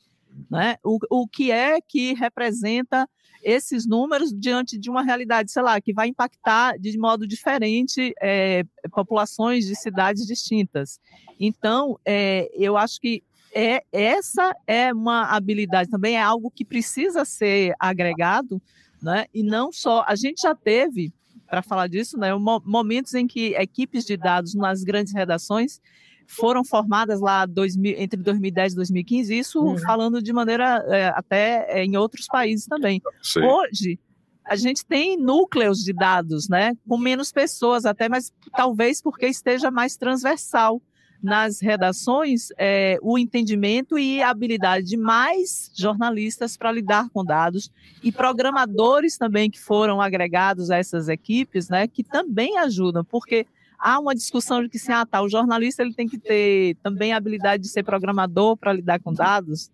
Né? 0.49 0.77
O, 0.83 0.99
o 1.09 1.27
que 1.27 1.51
é 1.51 1.79
que 1.81 2.13
representa 2.13 3.07
esses 3.43 3.87
números 3.87 4.33
diante 4.33 4.77
de 4.77 4.89
uma 4.89 5.01
realidade, 5.01 5.51
sei 5.51 5.61
lá, 5.61 5.79
que 5.79 5.93
vai 5.93 6.07
impactar 6.07 6.77
de 6.77 6.97
modo 6.97 7.25
diferente 7.25 8.13
é, 8.21 8.63
populações 8.91 9.65
de 9.65 9.75
cidades 9.75 10.25
distintas. 10.25 10.99
Então, 11.39 11.97
é, 12.05 12.49
eu 12.53 12.75
acho 12.75 12.99
que 12.99 13.23
é, 13.53 13.83
essa 13.91 14.55
é 14.67 14.93
uma 14.93 15.25
habilidade 15.35 15.89
também, 15.89 16.15
é 16.15 16.21
algo 16.21 16.51
que 16.51 16.65
precisa 16.65 17.25
ser 17.25 17.73
agregado, 17.79 18.61
né? 19.01 19.25
e 19.33 19.41
não 19.41 19.71
só. 19.71 20.03
A 20.07 20.15
gente 20.15 20.41
já 20.41 20.53
teve, 20.53 21.11
para 21.47 21.61
falar 21.61 21.87
disso, 21.87 22.17
né, 22.17 22.29
momentos 22.63 23.13
em 23.13 23.25
que 23.25 23.55
equipes 23.55 24.05
de 24.05 24.17
dados 24.17 24.53
nas 24.53 24.83
grandes 24.83 25.13
redações 25.13 25.81
foram 26.29 26.63
formadas 26.63 27.19
lá 27.19 27.45
2000, 27.45 27.95
entre 27.97 28.21
2010 28.21 28.73
e 28.73 28.75
2015, 28.75 29.37
isso 29.37 29.61
uhum. 29.61 29.77
falando 29.79 30.21
de 30.21 30.31
maneira 30.31 30.85
é, 30.87 31.07
até 31.07 31.65
é, 31.69 31.83
em 31.83 31.97
outros 31.97 32.27
países 32.27 32.67
também. 32.67 33.01
Sim. 33.21 33.41
Hoje, 33.41 33.99
a 34.45 34.55
gente 34.55 34.85
tem 34.85 35.17
núcleos 35.17 35.79
de 35.79 35.91
dados, 35.91 36.47
né, 36.47 36.73
com 36.87 36.97
menos 36.97 37.31
pessoas 37.31 37.83
até, 37.83 38.07
mas 38.07 38.31
talvez 38.55 39.01
porque 39.01 39.25
esteja 39.25 39.71
mais 39.71 39.97
transversal 39.97 40.79
nas 41.21 41.59
redações 41.59 42.47
é, 42.57 42.97
o 43.01 43.17
entendimento 43.17 43.97
e 43.97 44.21
a 44.21 44.29
habilidade 44.29 44.85
de 44.85 44.97
mais 44.97 45.71
jornalistas 45.75 46.55
para 46.55 46.71
lidar 46.71 47.09
com 47.09 47.25
dados 47.25 47.69
e 48.01 48.11
programadores 48.11 49.17
também 49.17 49.51
que 49.51 49.59
foram 49.59 49.99
agregados 49.99 50.71
a 50.71 50.77
essas 50.77 51.09
equipes, 51.09 51.69
né, 51.69 51.87
que 51.87 52.03
também 52.03 52.57
ajudam, 52.59 53.03
porque 53.03 53.47
há 53.79 53.99
uma 53.99 54.13
discussão 54.13 54.61
de 54.61 54.69
que 54.69 54.77
se 54.77 54.91
ah, 54.91 55.05
tá, 55.05 55.21
o 55.21 55.29
jornalista 55.29 55.81
ele 55.81 55.93
tem 55.93 56.07
que 56.07 56.17
ter 56.17 56.75
também 56.83 57.13
a 57.13 57.17
habilidade 57.17 57.63
de 57.63 57.69
ser 57.69 57.83
programador 57.83 58.57
para 58.57 58.73
lidar 58.73 58.99
com 58.99 59.13
dados. 59.13 59.71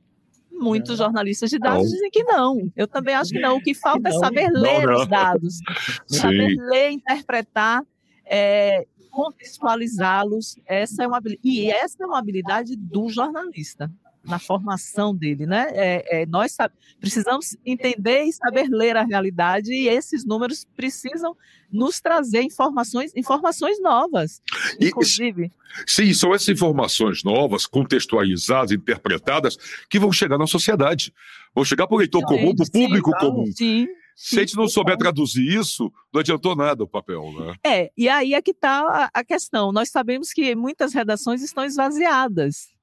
Muitos 0.51 0.99
é. 0.99 1.03
jornalistas 1.03 1.49
de 1.49 1.59
dados 1.59 1.83
não. 1.83 1.91
dizem 1.91 2.11
que 2.11 2.23
não. 2.23 2.71
Eu 2.75 2.87
também 2.87 3.15
acho 3.15 3.31
que 3.31 3.39
não. 3.39 3.57
O 3.57 3.61
que 3.61 3.73
falta 3.73 4.07
é 4.07 4.11
não. 4.11 4.17
é 4.17 4.19
saber 4.19 4.49
ler 4.51 4.85
não, 4.85 5.01
os 5.01 5.07
dados, 5.07 5.59
saber 6.07 6.55
ler, 6.55 6.91
interpretar, 6.91 7.83
é, 8.25 8.85
contextualizá-los. 9.11 10.57
Essa 10.65 11.03
é 11.03 11.07
uma 11.07 11.19
e 11.43 11.69
essa 11.69 12.03
é 12.03 12.05
uma 12.05 12.19
habilidade 12.19 12.75
do 12.77 13.09
jornalista 13.09 13.91
na 14.25 14.39
formação 14.39 15.15
dele, 15.15 15.45
né? 15.45 15.67
É, 15.73 16.21
é, 16.21 16.25
nós 16.25 16.57
precisamos 16.99 17.55
entender 17.65 18.23
e 18.23 18.33
saber 18.33 18.67
ler 18.69 18.97
a 18.97 19.03
realidade 19.03 19.71
e 19.71 19.87
esses 19.87 20.25
números 20.25 20.65
precisam 20.75 21.35
nos 21.71 21.99
trazer 21.99 22.41
informações, 22.41 23.11
informações 23.15 23.81
novas, 23.81 24.41
inclusive. 24.79 25.45
E, 25.45 25.91
sim, 25.91 26.13
são 26.13 26.33
essas 26.33 26.49
informações 26.49 27.23
novas, 27.23 27.65
contextualizadas, 27.65 28.71
interpretadas, 28.71 29.57
que 29.89 29.99
vão 29.99 30.11
chegar 30.11 30.37
na 30.37 30.47
sociedade, 30.47 31.13
vão 31.53 31.65
chegar 31.65 31.87
para 31.87 31.95
o 31.95 31.99
leitor 31.99 32.23
comum, 32.23 32.55
para 32.55 32.65
o 32.65 32.71
público 32.71 33.11
sim, 33.11 33.17
comum. 33.19 33.45
Sim. 33.51 33.87
Se 34.15 34.37
a 34.37 34.39
gente 34.39 34.55
não 34.55 34.67
souber 34.69 34.95
traduzir 34.95 35.45
isso, 35.45 35.91
não 36.13 36.21
adiantou 36.21 36.55
nada 36.55 36.83
o 36.83 36.87
papel, 36.87 37.33
né? 37.33 37.55
É, 37.65 37.91
e 37.97 38.07
aí 38.07 38.33
é 38.33 38.41
que 38.41 38.51
está 38.51 39.09
a 39.13 39.23
questão. 39.25 39.73
Nós 39.73 39.89
sabemos 39.89 40.31
que 40.31 40.55
muitas 40.55 40.93
redações 40.93 41.43
estão 41.43 41.65
esvaziadas 41.65 42.74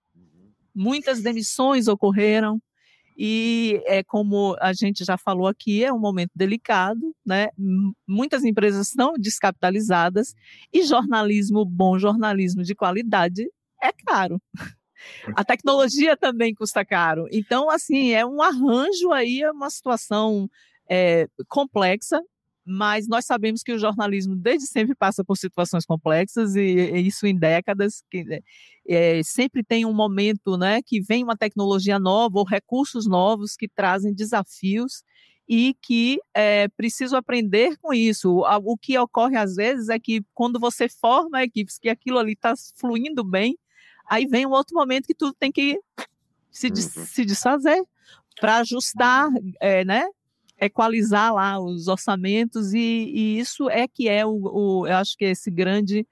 muitas 0.74 1.22
demissões 1.22 1.88
ocorreram 1.88 2.60
e 3.16 3.80
é 3.86 4.02
como 4.02 4.56
a 4.60 4.72
gente 4.72 5.04
já 5.04 5.18
falou 5.18 5.46
aqui, 5.46 5.84
é 5.84 5.92
um 5.92 5.98
momento 5.98 6.30
delicado, 6.34 7.14
né? 7.24 7.48
Muitas 8.06 8.42
empresas 8.44 8.88
estão 8.88 9.14
descapitalizadas 9.18 10.34
e 10.72 10.82
jornalismo, 10.82 11.64
bom 11.64 11.98
jornalismo 11.98 12.62
de 12.62 12.74
qualidade, 12.74 13.46
é 13.82 13.92
caro. 13.92 14.40
A 15.36 15.44
tecnologia 15.44 16.16
também 16.16 16.54
custa 16.54 16.84
caro. 16.84 17.26
Então, 17.30 17.68
assim, 17.68 18.12
é 18.12 18.24
um 18.24 18.40
arranjo 18.40 19.10
aí, 19.12 19.42
é 19.42 19.50
uma 19.50 19.68
situação 19.68 20.48
é, 20.88 21.26
complexa, 21.48 22.20
mas 22.64 23.08
nós 23.08 23.24
sabemos 23.24 23.62
que 23.62 23.72
o 23.72 23.78
jornalismo 23.78 24.36
desde 24.36 24.66
sempre 24.66 24.94
passa 24.94 25.24
por 25.24 25.36
situações 25.36 25.84
complexas 25.84 26.54
e, 26.54 26.60
e 26.60 27.06
isso 27.06 27.26
em 27.26 27.36
décadas 27.36 28.02
que 28.10 28.42
é, 28.88 29.20
sempre 29.24 29.64
tem 29.64 29.84
um 29.84 29.92
momento 29.92 30.56
né 30.56 30.80
que 30.80 31.00
vem 31.00 31.24
uma 31.24 31.36
tecnologia 31.36 31.98
nova 31.98 32.38
ou 32.38 32.44
recursos 32.44 33.06
novos 33.06 33.56
que 33.56 33.68
trazem 33.68 34.14
desafios 34.14 35.02
e 35.48 35.74
que 35.82 36.18
é 36.32 36.68
preciso 36.68 37.16
aprender 37.16 37.76
com 37.78 37.92
isso. 37.92 38.30
O, 38.30 38.72
o 38.72 38.76
que 38.76 38.96
ocorre 38.98 39.36
às 39.36 39.54
vezes 39.54 39.88
é 39.88 39.98
que 39.98 40.22
quando 40.32 40.58
você 40.58 40.88
forma 40.88 41.42
equipes 41.42 41.78
que 41.78 41.88
aquilo 41.88 42.18
ali 42.18 42.32
está 42.32 42.54
fluindo 42.76 43.24
bem, 43.24 43.58
aí 44.08 44.26
vem 44.26 44.46
um 44.46 44.52
outro 44.52 44.74
momento 44.74 45.06
que 45.06 45.14
tudo 45.14 45.34
tem 45.34 45.52
que 45.52 45.78
se, 46.50 46.68
uhum. 46.68 46.76
se 46.76 47.24
desfazer 47.24 47.82
para 48.40 48.58
ajustar, 48.58 49.28
é, 49.60 49.84
né? 49.84 50.04
Equalizar 50.64 51.34
lá 51.34 51.58
os 51.58 51.88
orçamentos, 51.88 52.72
e, 52.72 52.78
e 52.78 53.38
isso 53.38 53.68
é 53.68 53.88
que 53.88 54.08
é 54.08 54.24
o, 54.24 54.30
o, 54.30 54.86
eu 54.86 54.96
acho 54.96 55.16
que 55.16 55.24
é 55.24 55.30
esse 55.30 55.50
grande 55.50 56.06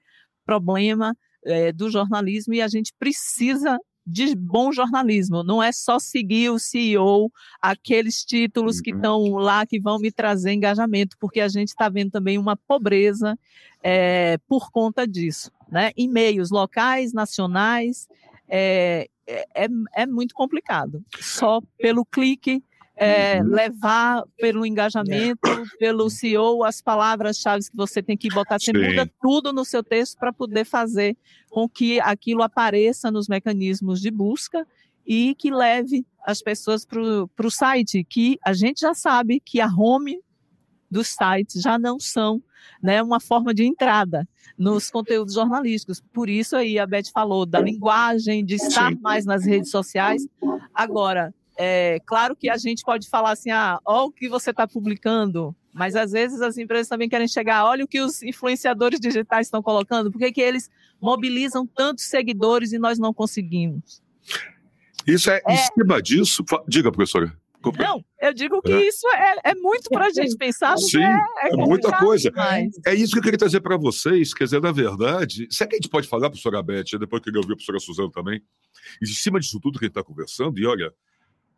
problema 0.45 1.15
é, 1.45 1.71
do 1.71 1.89
jornalismo, 1.89 2.53
e 2.53 2.61
a 2.61 2.67
gente 2.67 2.93
precisa 2.99 3.77
de 4.05 4.35
bom 4.35 4.71
jornalismo, 4.71 5.43
não 5.43 5.61
é 5.61 5.71
só 5.71 5.99
seguir 5.99 6.49
o 6.49 6.59
CEO, 6.59 7.31
aqueles 7.61 8.25
títulos 8.25 8.77
uhum. 8.77 8.83
que 8.83 8.91
estão 8.91 9.23
lá 9.35 9.65
que 9.65 9.79
vão 9.79 9.99
me 9.99 10.11
trazer 10.11 10.51
engajamento, 10.51 11.15
porque 11.19 11.39
a 11.39 11.47
gente 11.47 11.69
está 11.69 11.87
vendo 11.87 12.11
também 12.11 12.37
uma 12.37 12.57
pobreza 12.57 13.37
é, 13.81 14.37
por 14.47 14.71
conta 14.71 15.07
disso. 15.07 15.51
Né? 15.69 15.91
Em 15.95 16.09
meios 16.09 16.49
locais, 16.49 17.13
nacionais, 17.13 18.07
é, 18.49 19.07
é, 19.27 19.67
é 19.93 20.05
muito 20.05 20.33
complicado. 20.33 21.03
Só 21.19 21.61
pelo 21.77 22.03
clique 22.03 22.63
é, 23.01 23.41
uhum. 23.41 23.49
levar 23.49 24.23
pelo 24.37 24.63
engajamento, 24.63 25.39
pelo 25.79 26.07
CEO, 26.07 26.63
as 26.63 26.83
palavras-chave 26.83 27.67
que 27.67 27.75
você 27.75 27.99
tem 28.03 28.15
que 28.15 28.29
botar. 28.29 28.59
Você 28.59 28.71
Sim. 28.71 28.77
muda 28.77 29.11
tudo 29.19 29.51
no 29.51 29.65
seu 29.65 29.83
texto 29.83 30.19
para 30.19 30.31
poder 30.31 30.65
fazer 30.65 31.17
com 31.49 31.67
que 31.67 31.99
aquilo 31.99 32.43
apareça 32.43 33.09
nos 33.09 33.27
mecanismos 33.27 33.99
de 33.99 34.11
busca 34.11 34.67
e 35.03 35.33
que 35.33 35.49
leve 35.49 36.05
as 36.23 36.43
pessoas 36.43 36.85
para 36.85 37.47
o 37.47 37.49
site, 37.49 38.03
que 38.03 38.37
a 38.45 38.53
gente 38.53 38.81
já 38.81 38.93
sabe 38.93 39.39
que 39.43 39.59
a 39.59 39.65
home 39.65 40.19
dos 40.89 41.07
sites 41.07 41.59
já 41.59 41.79
não 41.79 41.99
são 41.99 42.39
né, 42.83 43.01
uma 43.01 43.19
forma 43.19 43.51
de 43.51 43.65
entrada 43.65 44.29
nos 44.55 44.91
conteúdos 44.91 45.33
jornalísticos. 45.33 46.03
Por 46.13 46.29
isso 46.29 46.55
aí 46.55 46.77
a 46.77 46.85
Beth 46.85 47.09
falou 47.11 47.47
da 47.47 47.59
linguagem, 47.59 48.45
de 48.45 48.55
estar 48.55 48.95
mais 49.01 49.25
nas 49.25 49.43
redes 49.43 49.71
sociais. 49.71 50.27
Agora, 50.71 51.33
é, 51.63 51.99
claro 52.07 52.35
que 52.35 52.49
a 52.49 52.57
gente 52.57 52.81
pode 52.81 53.07
falar 53.07 53.31
assim, 53.31 53.51
ah, 53.51 53.79
olha 53.85 54.05
o 54.05 54.11
que 54.11 54.27
você 54.27 54.49
está 54.49 54.67
publicando, 54.67 55.55
mas 55.71 55.95
às 55.95 56.11
vezes 56.11 56.41
as 56.41 56.57
empresas 56.57 56.87
também 56.87 57.07
querem 57.07 57.27
chegar, 57.27 57.63
olha 57.65 57.85
o 57.85 57.87
que 57.87 58.01
os 58.01 58.23
influenciadores 58.23 58.99
digitais 58.99 59.45
estão 59.45 59.61
colocando, 59.61 60.11
por 60.11 60.17
que, 60.17 60.31
que 60.31 60.41
eles 60.41 60.71
mobilizam 60.99 61.67
tantos 61.67 62.05
seguidores 62.05 62.73
e 62.73 62.79
nós 62.79 62.97
não 62.97 63.13
conseguimos? 63.13 64.01
Isso 65.05 65.29
é, 65.29 65.39
é... 65.47 65.53
em 65.53 65.57
cima 65.57 66.01
disso. 66.01 66.43
Diga, 66.67 66.91
professora. 66.91 67.31
Não, 67.77 68.03
eu 68.19 68.33
digo 68.33 68.59
que 68.59 68.71
é. 68.71 68.87
isso 68.87 69.07
é, 69.09 69.51
é 69.51 69.55
muito 69.55 69.87
para 69.91 70.07
a 70.07 70.09
gente 70.09 70.35
pensar. 70.35 70.75
Sim, 70.77 71.03
é, 71.03 71.13
é, 71.43 71.53
é 71.53 71.57
muita 71.57 71.95
coisa. 71.95 72.31
Demais. 72.31 72.71
É 72.87 72.95
isso 72.95 73.13
que 73.13 73.19
eu 73.19 73.23
queria 73.23 73.37
trazer 73.37 73.61
para 73.61 73.77
vocês. 73.77 74.33
Quer 74.33 74.45
dizer, 74.45 74.61
na 74.61 74.71
verdade, 74.71 75.47
será 75.51 75.69
que 75.69 75.75
a 75.75 75.77
gente 75.77 75.89
pode 75.89 76.07
falar, 76.07 76.31
professora 76.31 76.63
Beth, 76.63 76.97
depois 76.99 77.21
que 77.21 77.29
eu 77.29 77.35
ouvi 77.35 77.53
a 77.53 77.55
professora 77.55 77.79
Suzana 77.79 78.09
também, 78.09 78.41
em 78.99 79.05
cima 79.05 79.39
disso 79.39 79.59
tudo 79.61 79.77
que 79.77 79.85
a 79.85 79.87
gente 79.87 79.91
está 79.91 80.03
conversando, 80.03 80.57
e 80.59 80.65
olha, 80.65 80.91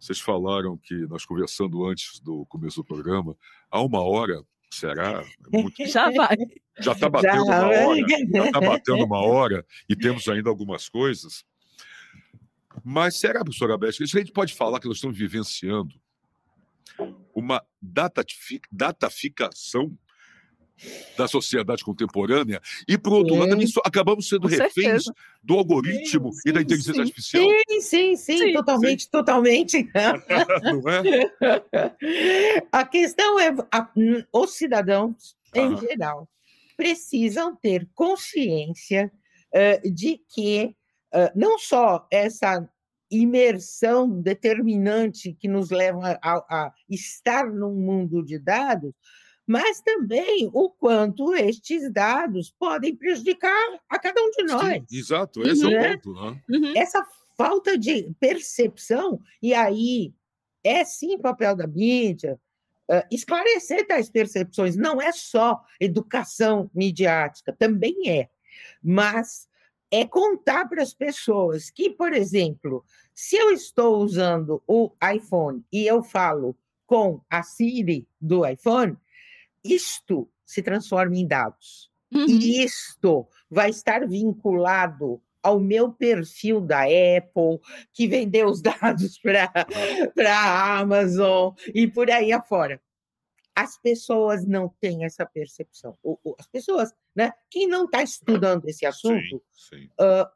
vocês 0.04 0.20
falaram 0.20 0.78
que 0.78 0.94
nós 1.08 1.26
conversando 1.26 1.86
antes 1.86 2.20
do 2.20 2.46
começo 2.48 2.78
do 2.78 2.86
programa, 2.86 3.38
há 3.72 3.82
uma 3.82 4.02
hora 4.02 4.44
Será? 4.70 5.22
É 5.22 5.58
muito... 5.62 5.86
Já 5.86 6.10
vai. 6.12 6.36
Já 6.80 6.94
está 6.94 7.08
batendo 7.08 7.46
já, 7.46 7.68
uma 7.68 7.78
hora. 7.78 8.00
Já 8.34 8.46
está 8.46 8.60
batendo 8.60 9.06
uma 9.06 9.22
hora 9.22 9.66
e 9.88 9.96
temos 9.96 10.28
ainda 10.28 10.50
algumas 10.50 10.90
coisas. 10.90 11.46
Mas 12.84 13.20
será, 13.20 13.44
professora 13.44 13.78
Beth, 13.78 13.90
a 14.02 14.06
gente 14.06 14.32
pode 14.32 14.56
falar 14.56 14.80
que 14.80 14.88
nós 14.88 14.98
estamos 14.98 15.16
vivenciando 15.16 15.94
uma 17.34 17.64
dataficação 18.72 19.96
da 21.18 21.28
sociedade 21.28 21.84
contemporânea 21.84 22.62
e, 22.88 22.98
por 22.98 23.14
outro 23.14 23.36
lado, 23.36 23.56
acabamos 23.86 24.28
sendo 24.28 24.48
reféns 24.48 25.04
do 25.42 25.56
algoritmo 25.56 26.34
sim, 26.34 26.50
e 26.50 26.52
da 26.52 26.62
inteligência 26.62 26.94
sim. 26.94 27.02
artificial. 27.02 27.44
Sim, 27.44 27.82
sim, 27.82 28.16
sim, 28.16 28.38
sim 28.38 28.54
totalmente, 28.54 29.10
totalmente. 29.10 29.90
Não 30.64 30.90
é? 30.90 32.64
A 32.72 32.86
questão 32.86 33.40
é, 33.40 33.56
a, 33.72 33.90
os 34.34 34.52
cidadãos, 34.56 35.36
em 35.56 35.78
geral, 35.78 36.28
precisam 36.76 37.56
ter 37.56 37.88
consciência 37.94 39.12
uh, 39.54 39.92
de 39.92 40.20
que 40.34 40.76
uh, 41.14 41.32
não 41.36 41.60
só 41.60 42.08
essa 42.12 42.68
imersão 43.12 44.10
determinante 44.22 45.34
que 45.34 45.48
nos 45.48 45.70
leva 45.70 46.20
a, 46.22 46.34
a 46.50 46.74
estar 46.90 47.46
num 47.46 47.76
mundo 47.76 48.26
de 48.26 48.40
dados, 48.40 48.92
mas 49.46 49.82
também 49.82 50.50
o 50.54 50.70
quanto 50.70 51.34
estes 51.36 51.92
dados 51.92 52.54
podem 52.58 52.96
prejudicar 52.96 53.80
a 53.90 54.00
cada 54.00 54.22
um 54.22 54.32
de 54.32 54.44
nós. 54.44 54.84
Sim, 54.88 54.98
exato, 54.98 55.42
esse 55.44 55.66
uhum. 55.66 55.72
é 55.72 55.96
o 55.96 56.02
ponto. 56.02 56.14
Né? 56.14 56.42
Uhum. 56.50 56.74
Essa 56.76 57.06
falta 57.38 57.78
de 57.78 58.14
percepção, 58.20 59.20
e 59.42 59.54
aí 59.54 60.14
é 60.64 60.86
sim 60.86 61.18
papel 61.18 61.56
da 61.56 61.68
mídia, 61.68 62.40
uh, 62.90 63.06
esclarecer 63.12 63.86
tais 63.86 64.10
percepções, 64.10 64.76
não 64.76 65.02
é 65.02 65.12
só 65.12 65.62
educação 65.80 66.70
midiática, 66.74 67.54
também 67.54 68.10
é, 68.10 68.30
mas 68.82 69.48
é 69.92 70.06
contar 70.06 70.68
para 70.68 70.82
as 70.82 70.94
pessoas 70.94 71.70
que, 71.70 71.90
por 71.90 72.14
exemplo, 72.14 72.84
se 73.14 73.36
eu 73.36 73.52
estou 73.52 73.98
usando 73.98 74.64
o 74.66 74.92
iPhone 75.14 75.64
e 75.72 75.86
eu 75.86 76.02
falo 76.02 76.56
com 76.86 77.22
a 77.30 77.44
Siri 77.44 78.08
do 78.20 78.46
iPhone, 78.46 78.98
isto 79.64 80.30
se 80.46 80.62
transforma 80.62 81.16
em 81.16 81.28
dados. 81.28 81.92
Uhum. 82.14 82.26
E 82.28 82.64
isto 82.64 83.28
vai 83.50 83.70
estar 83.70 84.08
vinculado 84.08 85.22
ao 85.42 85.60
meu 85.60 85.92
perfil 85.92 86.62
da 86.62 86.84
Apple, 86.84 87.60
que 87.92 88.08
vendeu 88.08 88.48
os 88.48 88.62
dados 88.64 89.20
para 89.20 89.52
a 90.30 90.80
Amazon 90.80 91.54
e 91.74 91.88
por 91.88 92.10
aí 92.10 92.32
afora. 92.32 92.82
As 93.56 93.78
pessoas 93.78 94.48
não 94.48 94.70
têm 94.80 95.04
essa 95.06 95.26
percepção. 95.26 95.98
As 96.40 96.48
pessoas, 96.48 96.92
né? 97.16 97.34
Quem 97.52 97.68
não 97.68 97.86
está 97.86 98.02
estudando 98.02 98.68
esse 98.68 98.86
assunto, 98.86 99.44
sim, 99.54 99.78
sim. 99.78 99.86
Uh, 100.00 100.28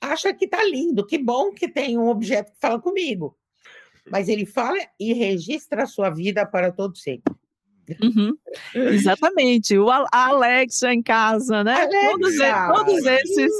acha 0.00 0.32
que 0.34 0.46
está 0.46 0.64
lindo, 0.64 1.06
que 1.06 1.18
bom 1.18 1.52
que 1.52 1.68
tem 1.68 1.98
um 1.98 2.08
objeto 2.08 2.52
que 2.52 2.58
fala 2.58 2.80
comigo. 2.80 3.36
Mas 4.10 4.28
ele 4.28 4.46
fala 4.46 4.78
e 4.98 5.12
registra 5.12 5.84
a 5.84 5.86
sua 5.86 6.10
vida 6.10 6.44
para 6.44 6.72
todo 6.72 6.96
sempre. 6.96 7.34
Uhum. 8.02 8.36
Exatamente. 8.74 9.76
O, 9.78 9.90
a 9.90 10.06
Alexa 10.12 10.92
em 10.92 11.02
casa, 11.02 11.64
né? 11.64 11.86
Todos, 11.86 12.36
todos, 12.36 13.06
esses 13.06 13.52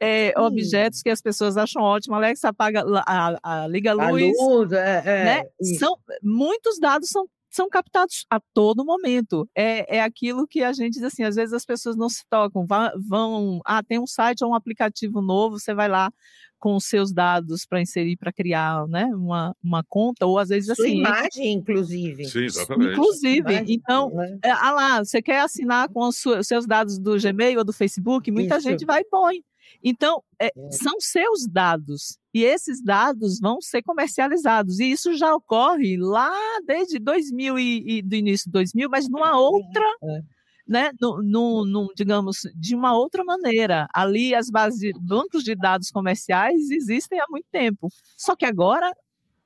é, 0.00 0.32
objetos 0.38 1.02
que 1.02 1.10
as 1.10 1.20
pessoas 1.20 1.56
acham 1.56 1.82
ótimo. 1.82 2.14
Alexa 2.14 2.48
apaga, 2.48 2.84
a, 3.06 3.38
a, 3.42 3.66
liga 3.66 3.92
a 3.92 4.10
luz. 4.10 4.32
luz 4.38 4.72
é, 4.72 5.02
é, 5.04 5.24
né? 5.24 5.44
São, 5.78 5.96
muitos 6.22 6.78
dados 6.78 7.08
são 7.08 7.26
são 7.52 7.68
captados 7.68 8.24
a 8.30 8.40
todo 8.54 8.84
momento. 8.84 9.48
É, 9.56 9.96
é 9.96 10.00
aquilo 10.00 10.46
que 10.46 10.62
a 10.62 10.72
gente 10.72 10.94
diz 10.94 11.02
assim, 11.02 11.24
às 11.24 11.34
vezes 11.34 11.52
as 11.52 11.64
pessoas 11.64 11.96
não 11.96 12.08
se 12.08 12.22
tocam, 12.30 12.64
vão, 12.64 12.90
vão 12.96 13.60
ah, 13.66 13.82
tem 13.82 13.98
um 13.98 14.06
site 14.06 14.44
ou 14.44 14.50
um 14.50 14.54
aplicativo 14.54 15.20
novo, 15.20 15.58
você 15.58 15.74
vai 15.74 15.88
lá 15.88 16.12
com 16.60 16.76
os 16.76 16.84
seus 16.84 17.12
dados 17.12 17.64
para 17.66 17.80
inserir, 17.80 18.16
para 18.16 18.32
criar 18.32 18.86
né, 18.86 19.06
uma, 19.06 19.56
uma 19.64 19.82
conta, 19.82 20.26
ou 20.26 20.38
às 20.38 20.50
vezes 20.50 20.76
Sua 20.76 20.84
assim. 20.84 20.98
imagem, 20.98 21.52
inclusive. 21.54 22.26
Sim, 22.26 22.44
exatamente. 22.44 22.92
Inclusive. 22.92 23.38
Imagem, 23.38 23.74
então, 23.74 24.10
né? 24.10 24.38
é, 24.44 24.50
ah 24.50 24.70
lá, 24.70 25.04
você 25.04 25.20
quer 25.22 25.40
assinar 25.40 25.88
com 25.88 26.06
os 26.06 26.22
seus 26.42 26.66
dados 26.66 26.98
do 26.98 27.18
Gmail 27.18 27.58
ou 27.58 27.64
do 27.64 27.72
Facebook, 27.72 28.30
muita 28.30 28.58
Isso. 28.58 28.68
gente 28.68 28.84
vai 28.84 29.00
e 29.00 29.04
põe. 29.04 29.42
Então, 29.82 30.22
é, 30.38 30.46
é, 30.46 30.52
são 30.70 31.00
seus 31.00 31.46
dados 31.46 32.18
e 32.34 32.44
esses 32.44 32.82
dados 32.82 33.40
vão 33.40 33.60
ser 33.60 33.82
comercializados. 33.82 34.78
E 34.78 34.90
isso 34.90 35.14
já 35.14 35.34
ocorre 35.34 35.96
lá 35.96 36.32
desde 36.66 36.98
2000 36.98 37.58
e, 37.58 37.98
e 37.98 38.02
do 38.02 38.14
início 38.14 38.46
de 38.46 38.52
2000, 38.52 38.90
mas 38.90 39.08
numa 39.08 39.38
outra, 39.38 39.84
é. 40.02 40.22
Né, 40.70 40.92
no, 41.00 41.20
no, 41.20 41.66
no, 41.66 41.92
digamos, 41.96 42.42
de 42.54 42.76
uma 42.76 42.96
outra 42.96 43.24
maneira. 43.24 43.88
Ali 43.92 44.36
as 44.36 44.48
bases, 44.48 44.78
de, 44.78 44.92
bancos 45.00 45.42
de 45.42 45.56
dados 45.56 45.90
comerciais 45.90 46.70
existem 46.70 47.18
há 47.18 47.24
muito 47.28 47.46
tempo. 47.50 47.88
Só 48.16 48.36
que 48.36 48.44
agora 48.44 48.88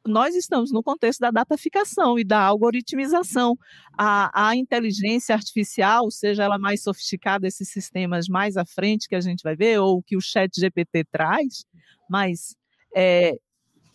nós 0.06 0.34
estamos 0.34 0.70
no 0.70 0.82
contexto 0.82 1.20
da 1.20 1.30
dataficação 1.30 2.18
e 2.18 2.24
da 2.24 2.42
algoritmização. 2.42 3.56
A, 3.96 4.48
a, 4.48 4.54
inteligência 4.54 5.34
artificial, 5.34 6.10
seja 6.10 6.44
ela 6.44 6.58
mais 6.58 6.82
sofisticada, 6.82 7.48
esses 7.48 7.70
sistemas 7.70 8.28
mais 8.28 8.58
à 8.58 8.66
frente 8.66 9.08
que 9.08 9.14
a 9.14 9.20
gente 9.20 9.42
vai 9.42 9.56
ver, 9.56 9.80
ou 9.80 10.02
que 10.02 10.18
o 10.18 10.20
chat 10.20 10.50
GPT 10.54 11.04
traz, 11.10 11.64
mas 12.06 12.54
é, 12.94 13.38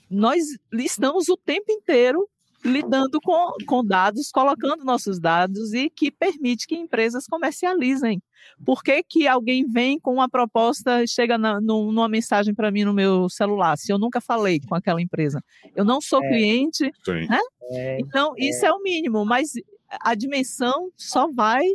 nós 0.09 0.43
estamos 0.73 1.29
o 1.29 1.37
tempo 1.37 1.71
inteiro 1.71 2.27
lidando 2.63 3.19
com, 3.21 3.53
com 3.65 3.83
dados, 3.83 4.31
colocando 4.31 4.83
nossos 4.83 5.19
dados 5.19 5.73
e 5.73 5.89
que 5.89 6.11
permite 6.11 6.67
que 6.67 6.75
empresas 6.75 7.25
comercializem. 7.25 8.21
Por 8.65 8.83
que, 8.83 9.01
que 9.03 9.27
alguém 9.27 9.65
vem 9.65 9.99
com 9.99 10.13
uma 10.13 10.29
proposta, 10.29 11.05
chega 11.07 11.37
na, 11.37 11.61
numa 11.61 12.09
mensagem 12.09 12.53
para 12.53 12.71
mim 12.71 12.83
no 12.83 12.93
meu 12.93 13.29
celular, 13.29 13.77
se 13.77 13.91
eu 13.91 13.97
nunca 13.97 14.19
falei 14.19 14.59
com 14.59 14.75
aquela 14.75 15.01
empresa? 15.01 15.41
Eu 15.75 15.85
não 15.85 16.01
sou 16.01 16.23
é, 16.23 16.29
cliente, 16.29 16.91
né? 17.07 17.39
É, 17.71 17.97
então 17.99 18.33
é. 18.37 18.45
isso 18.45 18.65
é 18.65 18.71
o 18.71 18.81
mínimo, 18.81 19.25
mas 19.25 19.53
a 20.01 20.13
dimensão 20.15 20.91
só 20.97 21.29
vai 21.31 21.65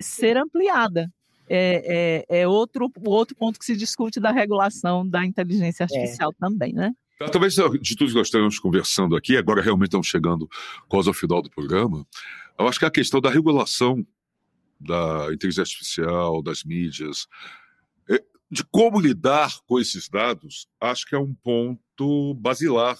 ser 0.00 0.36
ampliada. 0.36 1.10
É, 1.48 2.24
é, 2.30 2.40
é 2.40 2.48
outro, 2.48 2.90
outro 3.04 3.36
ponto 3.36 3.58
que 3.58 3.64
se 3.64 3.76
discute 3.76 4.18
da 4.20 4.30
regulação 4.30 5.06
da 5.06 5.24
inteligência 5.24 5.82
é. 5.82 5.84
artificial 5.84 6.32
também, 6.38 6.72
né? 6.72 6.92
Talvez 7.30 7.54
de 7.54 7.96
tudo 7.96 8.10
que 8.10 8.16
nós 8.16 8.26
estamos 8.28 8.58
conversando 8.58 9.16
aqui, 9.16 9.36
agora 9.36 9.62
realmente 9.62 9.88
estamos 9.88 10.06
chegando 10.06 10.48
quase 10.88 11.08
ao 11.08 11.14
final 11.14 11.42
do 11.42 11.50
programa, 11.50 12.06
eu 12.58 12.68
acho 12.68 12.78
que 12.78 12.84
a 12.84 12.90
questão 12.90 13.20
da 13.20 13.30
regulação 13.30 14.06
da 14.80 15.28
inteligência 15.32 15.62
artificial, 15.62 16.42
das 16.42 16.64
mídias, 16.64 17.26
é, 17.26 17.61
de 18.52 18.62
como 18.64 19.00
lidar 19.00 19.50
com 19.66 19.80
esses 19.80 20.10
dados, 20.10 20.68
acho 20.78 21.08
que 21.08 21.14
é 21.14 21.18
um 21.18 21.32
ponto 21.32 22.34
basilar 22.34 22.98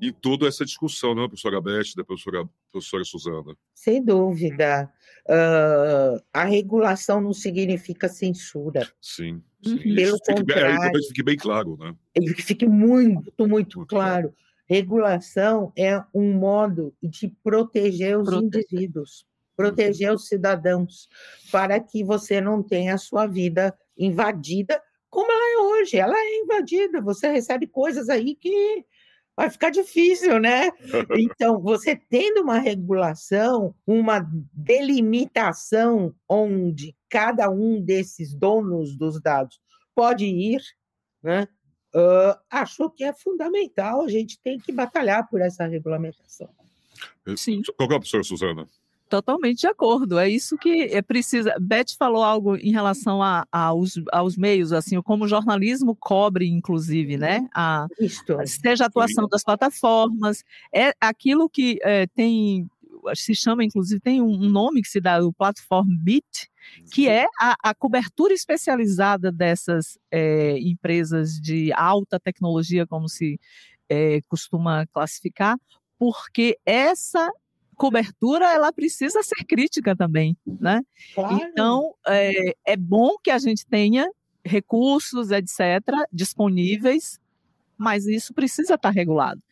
em 0.00 0.10
toda 0.10 0.48
essa 0.48 0.64
discussão, 0.64 1.14
não 1.14 1.24
é, 1.24 1.28
professora 1.28 1.60
Beth, 1.60 1.94
da 1.94 2.02
professora, 2.02 2.48
professora 2.72 3.04
Suzana? 3.04 3.54
Sem 3.74 4.02
dúvida. 4.02 4.90
Uh, 5.28 6.24
a 6.32 6.44
regulação 6.44 7.20
não 7.20 7.34
significa 7.34 8.08
censura. 8.08 8.90
Sim. 8.98 9.42
sim. 9.62 9.76
Pelo 9.76 10.16
Isso 10.16 10.18
contrário. 10.26 10.82
Fique, 10.82 10.96
é, 10.96 11.08
fique 11.08 11.22
bem 11.22 11.36
claro, 11.36 11.76
né? 11.78 11.94
Que 12.14 12.42
fique 12.42 12.66
muito, 12.66 13.30
muito, 13.40 13.48
muito 13.48 13.86
claro. 13.86 14.30
claro. 14.30 14.34
Regulação 14.66 15.70
é 15.76 16.02
um 16.14 16.32
modo 16.32 16.94
de 17.02 17.28
proteger 17.42 18.18
os 18.18 18.24
proteger. 18.24 18.62
indivíduos 18.62 19.26
proteger 19.56 20.12
os 20.12 20.26
cidadãos, 20.26 21.08
para 21.52 21.78
que 21.78 22.02
você 22.02 22.40
não 22.40 22.60
tenha 22.60 22.94
a 22.94 22.98
sua 22.98 23.24
vida 23.24 23.72
invadida, 23.96 24.82
hoje. 25.84 25.96
Ela 25.98 26.16
é 26.16 26.40
invadida, 26.40 27.00
você 27.00 27.28
recebe 27.28 27.66
coisas 27.66 28.08
aí 28.08 28.34
que 28.34 28.84
vai 29.36 29.50
ficar 29.50 29.70
difícil, 29.70 30.40
né? 30.40 30.70
Então, 31.18 31.60
você 31.60 31.94
tendo 31.94 32.42
uma 32.42 32.58
regulação, 32.58 33.74
uma 33.86 34.26
delimitação 34.52 36.14
onde 36.28 36.96
cada 37.08 37.50
um 37.50 37.80
desses 37.80 38.34
donos 38.34 38.96
dos 38.96 39.20
dados 39.20 39.60
pode 39.94 40.24
ir, 40.24 40.60
né? 41.22 41.46
Uh, 41.94 42.36
acho 42.50 42.90
que 42.90 43.04
é 43.04 43.12
fundamental, 43.12 44.02
a 44.02 44.08
gente 44.08 44.40
tem 44.42 44.58
que 44.58 44.72
batalhar 44.72 45.28
por 45.28 45.40
essa 45.40 45.64
regulamentação. 45.64 46.48
Sim. 47.36 47.62
Qual 47.76 47.88
é 47.88 47.94
a 47.94 48.00
professora 48.00 48.24
Suzana? 48.24 48.68
Totalmente 49.14 49.60
de 49.60 49.68
acordo. 49.68 50.18
É 50.18 50.28
isso 50.28 50.58
que 50.58 50.92
é 50.92 51.00
precisa. 51.00 51.54
Beth 51.60 51.94
falou 51.96 52.24
algo 52.24 52.56
em 52.56 52.72
relação 52.72 53.22
a, 53.22 53.46
a 53.52 53.66
aos, 53.66 53.92
aos 54.10 54.36
meios, 54.36 54.72
assim, 54.72 55.00
como 55.02 55.24
o 55.24 55.28
jornalismo 55.28 55.94
cobre, 55.94 56.48
inclusive, 56.48 57.16
né? 57.16 57.48
A, 57.54 57.86
seja 58.44 58.82
a 58.82 58.86
atuação 58.88 59.28
das 59.28 59.44
plataformas, 59.44 60.42
é 60.74 60.92
aquilo 61.00 61.48
que 61.48 61.78
é, 61.82 62.08
tem 62.08 62.68
se 63.14 63.36
chama, 63.36 63.62
inclusive, 63.62 64.00
tem 64.00 64.20
um 64.20 64.36
nome 64.36 64.82
que 64.82 64.88
se 64.88 65.00
dá, 65.00 65.22
o 65.22 65.32
Platform 65.32 65.88
Bit, 66.02 66.50
que 66.90 67.06
é 67.08 67.26
a, 67.38 67.54
a 67.62 67.74
cobertura 67.74 68.34
especializada 68.34 69.30
dessas 69.30 69.96
é, 70.10 70.58
empresas 70.58 71.38
de 71.38 71.72
alta 71.74 72.18
tecnologia, 72.18 72.84
como 72.84 73.08
se 73.08 73.38
é, 73.88 74.22
costuma 74.22 74.86
classificar, 74.86 75.56
porque 75.98 76.58
essa 76.64 77.30
cobertura 77.74 78.46
ela 78.52 78.72
precisa 78.72 79.22
ser 79.22 79.44
crítica 79.44 79.94
também, 79.96 80.36
né? 80.46 80.80
Claro. 81.14 81.34
Então 81.36 81.94
é, 82.06 82.54
é 82.64 82.76
bom 82.76 83.16
que 83.22 83.30
a 83.30 83.38
gente 83.38 83.66
tenha 83.66 84.08
recursos, 84.44 85.30
etc., 85.30 85.80
disponíveis, 86.12 87.18
mas 87.76 88.06
isso 88.06 88.32
precisa 88.34 88.74
estar 88.74 88.90
regulado 88.90 89.42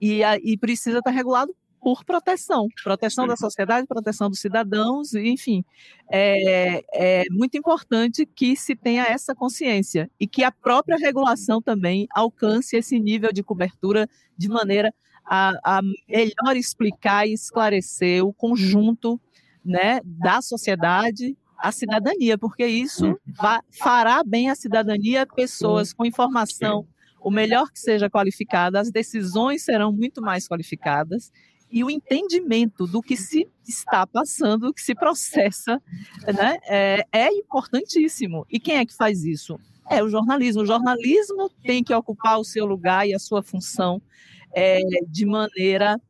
e, 0.00 0.20
e 0.42 0.56
precisa 0.56 0.98
estar 0.98 1.10
regulado 1.10 1.54
por 1.86 2.04
proteção, 2.04 2.66
proteção 2.82 3.28
da 3.28 3.36
sociedade, 3.36 3.86
proteção 3.86 4.28
dos 4.28 4.40
cidadãos, 4.40 5.14
enfim, 5.14 5.64
é, 6.10 6.84
é, 6.92 7.24
muito 7.30 7.56
importante 7.56 8.26
que 8.26 8.56
se 8.56 8.74
tenha 8.74 9.04
essa 9.04 9.36
consciência 9.36 10.10
e 10.18 10.26
que 10.26 10.42
a 10.42 10.50
própria 10.50 10.96
regulação 10.96 11.62
também 11.62 12.08
alcance 12.10 12.76
esse 12.76 12.98
nível 12.98 13.32
de 13.32 13.42
cobertura 13.44 14.08
de 14.36 14.48
maneira 14.48 14.92
a, 15.26 15.78
a 15.78 15.82
melhor 16.08 16.56
explicar 16.56 17.26
e 17.26 17.32
esclarecer 17.32 18.24
o 18.24 18.32
conjunto 18.32 19.20
né, 19.64 20.00
da 20.04 20.40
sociedade 20.40 21.36
a 21.58 21.72
cidadania, 21.72 22.36
porque 22.36 22.66
isso 22.66 23.18
vai, 23.26 23.60
fará 23.70 24.22
bem 24.22 24.50
a 24.50 24.54
cidadania, 24.54 25.26
pessoas 25.26 25.92
com 25.92 26.04
informação, 26.04 26.86
o 27.20 27.30
melhor 27.30 27.70
que 27.70 27.80
seja 27.80 28.10
qualificada, 28.10 28.78
as 28.78 28.90
decisões 28.90 29.64
serão 29.64 29.90
muito 29.90 30.20
mais 30.20 30.46
qualificadas 30.46 31.32
e 31.70 31.82
o 31.82 31.90
entendimento 31.90 32.86
do 32.86 33.02
que 33.02 33.16
se 33.16 33.48
está 33.66 34.06
passando, 34.06 34.66
do 34.66 34.74
que 34.74 34.82
se 34.82 34.94
processa, 34.94 35.82
né, 36.24 36.58
é, 36.68 37.04
é 37.10 37.32
importantíssimo. 37.32 38.46
E 38.48 38.60
quem 38.60 38.76
é 38.76 38.86
que 38.86 38.94
faz 38.94 39.24
isso? 39.24 39.58
É 39.90 40.02
o 40.02 40.08
jornalismo. 40.08 40.62
O 40.62 40.66
jornalismo 40.66 41.50
tem 41.62 41.82
que 41.82 41.94
ocupar 41.94 42.38
o 42.38 42.44
seu 42.44 42.64
lugar 42.64 43.08
e 43.08 43.14
a 43.14 43.18
sua 43.18 43.42
função 43.42 44.00
é, 44.56 44.80
de 45.06 45.26
maneira 45.26 46.00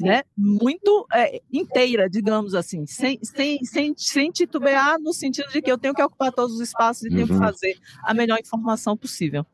né, 0.00 0.24
muito 0.36 1.06
é, 1.12 1.40
inteira, 1.52 2.10
digamos 2.10 2.52
assim, 2.52 2.84
sem, 2.84 3.18
sem, 3.22 3.64
sem, 3.64 3.94
sem 3.96 4.30
titubear 4.30 4.98
no 5.00 5.12
sentido 5.12 5.48
de 5.52 5.62
que 5.62 5.70
eu 5.70 5.78
tenho 5.78 5.94
que 5.94 6.02
ocupar 6.02 6.32
todos 6.32 6.56
os 6.56 6.60
espaços 6.60 7.04
e 7.04 7.08
uhum. 7.08 7.14
tenho 7.14 7.26
que 7.28 7.32
uhum. 7.34 7.38
fazer 7.38 7.78
a 8.02 8.12
melhor 8.12 8.38
informação 8.40 8.96
possível. 8.96 9.46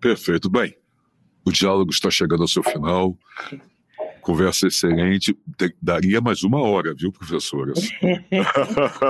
Perfeito. 0.00 0.50
Bem, 0.50 0.76
o 1.44 1.52
diálogo 1.52 1.90
está 1.90 2.10
chegando 2.10 2.42
ao 2.42 2.48
seu 2.48 2.64
final. 2.64 3.16
Conversa 4.20 4.66
excelente. 4.66 5.36
Daria 5.80 6.20
mais 6.20 6.42
uma 6.42 6.60
hora, 6.60 6.94
viu, 6.94 7.12
professoras? 7.12 7.78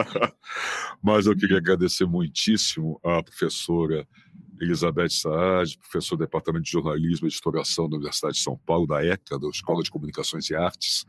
Mas 1.03 1.26
eu 1.26 1.34
queria 1.34 1.57
agradecer 1.57 2.05
muitíssimo 2.05 3.01
à 3.03 3.22
professora 3.22 4.07
Elizabeth 4.61 5.11
Saad, 5.11 5.78
professor 5.78 6.16
do 6.16 6.24
Departamento 6.24 6.64
de 6.64 6.70
Jornalismo 6.70 7.26
e 7.26 7.30
Editoração 7.30 7.88
da 7.88 7.96
Universidade 7.96 8.36
de 8.36 8.42
São 8.42 8.56
Paulo, 8.59 8.86
da 8.86 9.04
ECA, 9.04 9.38
da 9.38 9.48
Escola 9.48 9.82
de 9.82 9.90
Comunicações 9.90 10.50
e 10.50 10.54
Artes 10.54 11.06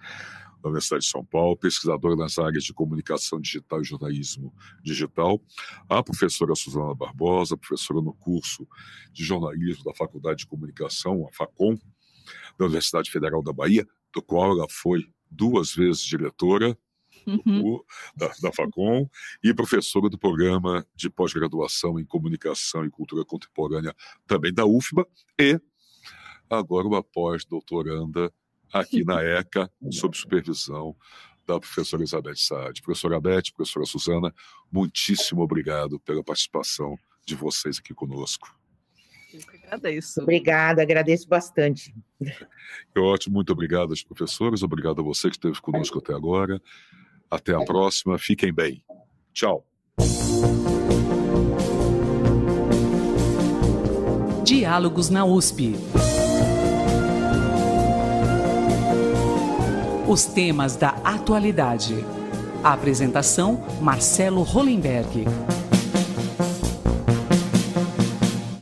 da 0.61 0.69
Universidade 0.69 1.05
de 1.05 1.09
São 1.09 1.23
Paulo, 1.23 1.55
pesquisadora 1.55 2.15
nas 2.15 2.37
áreas 2.37 2.63
de 2.63 2.73
comunicação 2.73 3.39
digital 3.39 3.81
e 3.81 3.85
jornalismo 3.85 4.53
digital, 4.83 5.41
a 5.87 6.03
professora 6.03 6.53
Suzana 6.53 6.93
Barbosa, 6.93 7.55
professora 7.55 8.01
no 8.01 8.13
curso 8.13 8.67
de 9.11 9.23
jornalismo 9.23 9.83
da 9.85 9.93
Faculdade 9.93 10.39
de 10.39 10.47
Comunicação, 10.47 11.25
a 11.27 11.33
FACOM, 11.33 11.77
da 12.57 12.65
Universidade 12.65 13.09
Federal 13.09 13.41
da 13.41 13.53
Bahia, 13.53 13.87
do 14.13 14.21
qual 14.21 14.51
ela 14.51 14.67
foi 14.69 15.05
duas 15.31 15.73
vezes 15.73 16.01
diretora, 16.01 16.77
uhum. 17.45 17.79
da, 18.15 18.31
da 18.41 18.51
FACOM, 18.51 19.09
e 19.43 19.53
professora 19.53 20.09
do 20.09 20.17
programa 20.17 20.85
de 20.95 21.09
pós-graduação 21.09 21.99
em 21.99 22.05
Comunicação 22.05 22.85
e 22.85 22.89
Cultura 22.89 23.25
Contemporânea, 23.25 23.95
também 24.27 24.53
da 24.53 24.65
UFBA, 24.65 25.07
e 25.39 25.59
agora 26.49 26.87
uma 26.87 27.03
pós-doutoranda 27.03 28.33
aqui 28.73 29.03
na 29.03 29.21
ECA, 29.23 29.71
sob 29.91 30.17
supervisão 30.17 30.95
da 31.45 31.59
professora 31.59 32.01
Elizabeth 32.01 32.35
Saad. 32.35 32.81
Professora 32.81 33.19
Beth, 33.19 33.51
professora 33.55 33.85
Suzana, 33.85 34.33
muitíssimo 34.71 35.41
obrigado 35.41 35.99
pela 35.99 36.23
participação 36.23 36.95
de 37.25 37.35
vocês 37.35 37.79
aqui 37.79 37.93
conosco. 37.93 38.55
Eu 39.33 39.39
que 39.41 39.57
agradeço. 39.65 40.21
Obrigada, 40.21 40.81
agradeço 40.81 41.27
bastante. 41.27 41.93
É 42.95 42.99
ótimo, 42.99 43.35
muito 43.35 43.53
obrigado 43.53 43.91
aos 43.91 44.03
professores, 44.03 44.63
obrigado 44.63 45.01
a 45.01 45.03
você 45.03 45.29
que 45.29 45.35
esteve 45.35 45.61
conosco 45.61 45.99
até 45.99 46.13
agora. 46.13 46.61
Até 47.29 47.53
a 47.53 47.63
próxima, 47.63 48.17
fiquem 48.17 48.51
bem. 48.51 48.83
Tchau. 49.33 49.65
Diálogos 54.43 55.09
na 55.09 55.25
USP. 55.25 55.75
Os 60.07 60.25
temas 60.25 60.75
da 60.75 60.89
atualidade. 61.03 62.03
A 62.63 62.73
apresentação: 62.73 63.63
Marcelo 63.79 64.41
Hollenberg. 64.41 65.25